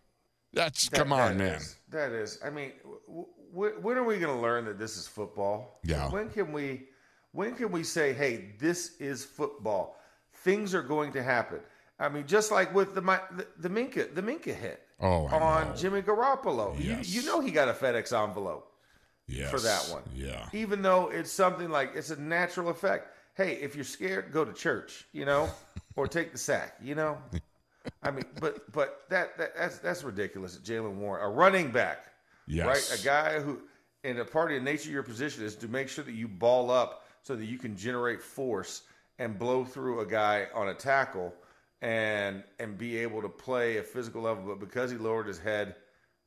That's 0.55 0.89
That- 0.89 0.97
come 0.97 1.13
on, 1.13 1.37
that 1.37 1.43
man. 1.43 1.55
is- 1.57 1.75
that 1.89 2.11
is. 2.11 2.39
I 2.43 2.49
mean, 2.49 2.71
w- 3.07 3.27
w- 3.53 3.79
when 3.81 3.97
are 3.97 4.03
we 4.03 4.17
going 4.17 4.35
to 4.35 4.41
learn 4.41 4.65
that 4.65 4.79
this 4.79 4.97
is 4.97 5.07
football? 5.07 5.79
Yeah. 5.83 6.09
When 6.09 6.29
can 6.29 6.51
we? 6.51 6.87
When 7.31 7.53
can 7.55 7.71
we 7.71 7.83
say, 7.83 8.13
"Hey, 8.13 8.53
this 8.57 8.95
is 8.99 9.23
football"? 9.23 9.99
Things 10.43 10.73
are 10.73 10.81
going 10.81 11.11
to 11.13 11.21
happen. 11.21 11.59
I 11.99 12.09
mean, 12.09 12.25
just 12.27 12.51
like 12.51 12.73
with 12.73 12.95
the 12.95 13.01
the, 13.01 13.47
the 13.59 13.69
Minkah 13.69 14.15
the 14.15 14.21
Minkah 14.21 14.55
hit 14.55 14.81
Oh, 14.99 15.27
I 15.27 15.39
on 15.39 15.69
know. 15.69 15.75
Jimmy 15.75 16.01
Garoppolo. 16.01 16.75
Yes. 16.79 17.09
You, 17.09 17.21
you 17.21 17.27
know 17.27 17.41
he 17.41 17.51
got 17.51 17.67
a 17.69 17.73
FedEx 17.73 18.11
envelope. 18.13 18.71
Yes. 19.27 19.49
for 19.49 19.59
that 19.59 19.81
one. 19.91 20.03
Yeah. 20.13 20.47
Even 20.53 20.81
though 20.83 21.09
it's 21.09 21.31
something 21.31 21.69
like 21.69 21.93
it's 21.95 22.11
a 22.11 22.21
natural 22.21 22.69
effect. 22.69 23.07
Hey, 23.35 23.53
if 23.55 23.73
you're 23.75 23.83
scared, 23.83 24.31
go 24.31 24.45
to 24.45 24.53
church, 24.53 25.05
you 25.13 25.25
know, 25.25 25.49
or 25.95 26.07
take 26.07 26.31
the 26.31 26.37
sack, 26.37 26.75
you 26.81 26.93
know. 26.95 27.17
I 28.03 28.11
mean, 28.11 28.25
but 28.39 28.71
but 28.71 29.01
that, 29.09 29.37
that 29.37 29.55
that's 29.57 29.79
that's 29.79 30.03
ridiculous. 30.03 30.57
Jaylen 30.57 30.95
Warren, 30.95 31.23
a 31.23 31.29
running 31.29 31.71
back, 31.71 32.05
Yes. 32.47 32.65
right? 32.65 32.99
A 32.99 33.03
guy 33.03 33.39
who, 33.39 33.59
and 34.03 34.19
a 34.19 34.25
part 34.25 34.51
of 34.51 34.57
the 34.59 34.63
nature 34.63 34.89
of 34.89 34.93
your 34.93 35.03
position 35.03 35.43
is 35.43 35.55
to 35.55 35.67
make 35.67 35.89
sure 35.89 36.03
that 36.03 36.13
you 36.13 36.27
ball 36.27 36.69
up 36.71 37.05
so 37.23 37.35
that 37.35 37.45
you 37.45 37.57
can 37.57 37.75
generate 37.75 38.21
force 38.21 38.83
and 39.17 39.39
blow 39.39 39.63
through 39.65 40.01
a 40.01 40.05
guy 40.05 40.47
on 40.53 40.69
a 40.69 40.73
tackle 40.73 41.33
and 41.81 42.43
and 42.59 42.77
be 42.77 42.97
able 42.97 43.21
to 43.21 43.29
play 43.29 43.77
a 43.77 43.83
physical 43.83 44.21
level. 44.21 44.43
But 44.45 44.59
because 44.59 44.91
he 44.91 44.97
lowered 44.97 45.27
his 45.27 45.39
head 45.39 45.75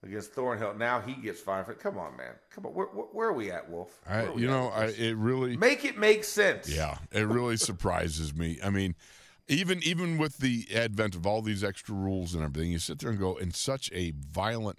against 0.05 0.33
Thornhill, 0.33 0.75
now 0.75 1.01
he 1.01 1.15
gets 1.15 1.41
fined 1.41 1.67
for. 1.67 1.75
Come 1.75 1.99
on, 1.99 2.17
man. 2.17 2.33
Come 2.51 2.67
on. 2.67 2.73
Where, 2.75 2.87
where, 2.87 3.07
where 3.07 3.29
are 3.29 3.33
we 3.33 3.51
at, 3.51 3.69
Wolf? 3.69 3.99
I, 4.09 4.17
Where 4.23 4.29
are 4.29 4.33
we 4.33 4.43
you 4.43 4.49
know, 4.49 4.69
I, 4.69 4.87
it 4.87 5.17
really. 5.17 5.57
make 5.57 5.85
it 5.85 5.99
make 5.99 6.25
sense. 6.25 6.69
Yeah, 6.69 6.99
it 7.13 7.27
really 7.27 7.57
surprises 7.57 8.35
me. 8.35 8.59
I 8.63 8.71
mean, 8.71 8.95
even 9.49 9.83
even 9.83 10.19
with 10.19 10.39
the 10.39 10.67
advent 10.75 11.15
of 11.15 11.27
all 11.27 11.43
these 11.43 11.65
extra 11.65 11.95
rules 11.95 12.35
and 12.35 12.45
everything, 12.45 12.71
you 12.71 12.79
sit 12.79 12.99
there 12.99 13.11
and 13.11 13.19
go 13.19 13.37
in 13.37 13.53
such 13.53 13.91
a 13.93 14.13
violent 14.13 14.79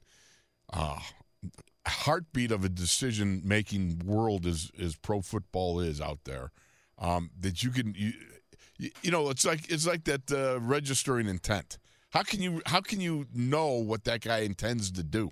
uh, 0.72 1.00
heartbeat 1.88 2.52
of 2.52 2.64
a 2.64 2.70
decision 2.70 3.42
making 3.44 4.02
world 4.06 4.46
as 4.46 4.72
as 4.80 4.96
pro 4.96 5.22
football 5.22 5.80
is 5.80 6.00
out 6.00 6.20
there 6.26 6.52
um, 7.00 7.32
that 7.40 7.64
you 7.64 7.72
can 7.72 7.96
you, 7.98 8.14
you 9.02 9.12
know 9.12 9.30
it's 9.30 9.46
like 9.46 9.70
it's 9.72 9.88
like 9.88 10.04
that 10.06 10.32
uh, 10.32 10.60
registering 10.62 11.28
intent. 11.28 11.78
How 12.12 12.24
can 12.24 12.42
you 12.42 12.62
how 12.66 12.82
can 12.82 13.02
you 13.02 13.26
know 13.34 13.68
what 13.74 14.04
that 14.06 14.22
guy 14.22 14.40
intends 14.40 14.92
to 14.92 15.04
do? 15.04 15.32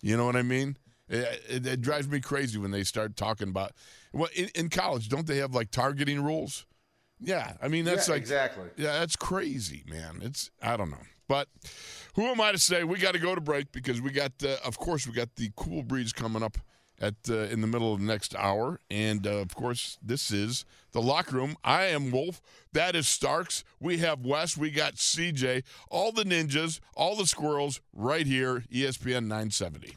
You 0.00 0.16
know 0.16 0.26
what 0.26 0.36
I 0.36 0.42
mean? 0.42 0.76
It, 1.08 1.42
it, 1.48 1.66
it 1.66 1.80
drives 1.80 2.08
me 2.08 2.20
crazy 2.20 2.58
when 2.58 2.72
they 2.72 2.82
start 2.82 3.16
talking 3.16 3.48
about. 3.48 3.72
Well, 4.12 4.28
in, 4.34 4.50
in 4.54 4.68
college, 4.70 5.08
don't 5.08 5.26
they 5.26 5.38
have 5.38 5.54
like 5.54 5.70
targeting 5.70 6.22
rules? 6.22 6.66
Yeah, 7.20 7.54
I 7.62 7.68
mean 7.68 7.84
that's 7.84 8.08
Yeah, 8.08 8.14
like 8.14 8.20
exactly. 8.22 8.68
Yeah, 8.76 8.98
that's 8.98 9.16
crazy, 9.16 9.84
man. 9.86 10.20
It's 10.22 10.50
I 10.62 10.76
don't 10.76 10.90
know, 10.90 11.02
but 11.28 11.48
who 12.14 12.24
am 12.24 12.40
I 12.40 12.52
to 12.52 12.58
say? 12.58 12.84
We 12.84 12.98
got 12.98 13.12
to 13.12 13.18
go 13.18 13.34
to 13.34 13.40
break 13.40 13.72
because 13.72 14.00
we 14.00 14.10
got, 14.10 14.32
uh, 14.42 14.56
of 14.64 14.78
course, 14.78 15.06
we 15.06 15.12
got 15.12 15.36
the 15.36 15.50
cool 15.54 15.82
breeze 15.82 16.12
coming 16.12 16.42
up 16.42 16.56
at 17.00 17.14
uh, 17.28 17.40
in 17.40 17.60
the 17.60 17.66
middle 17.66 17.92
of 17.92 18.00
the 18.00 18.06
next 18.06 18.34
hour. 18.34 18.80
And 18.90 19.26
uh, 19.26 19.32
of 19.32 19.54
course, 19.54 19.98
this 20.02 20.30
is 20.30 20.64
the 20.92 21.02
locker 21.02 21.36
room. 21.36 21.56
I 21.62 21.84
am 21.84 22.10
Wolf. 22.10 22.40
That 22.72 22.96
is 22.96 23.06
Starks. 23.06 23.64
We 23.80 23.98
have 23.98 24.24
Wes. 24.24 24.56
We 24.56 24.70
got 24.70 24.94
CJ. 24.94 25.62
All 25.90 26.12
the 26.12 26.24
ninjas, 26.24 26.80
all 26.94 27.16
the 27.16 27.26
squirrels, 27.26 27.80
right 27.92 28.26
here. 28.26 28.64
ESPN 28.72 29.24
970. 29.24 29.96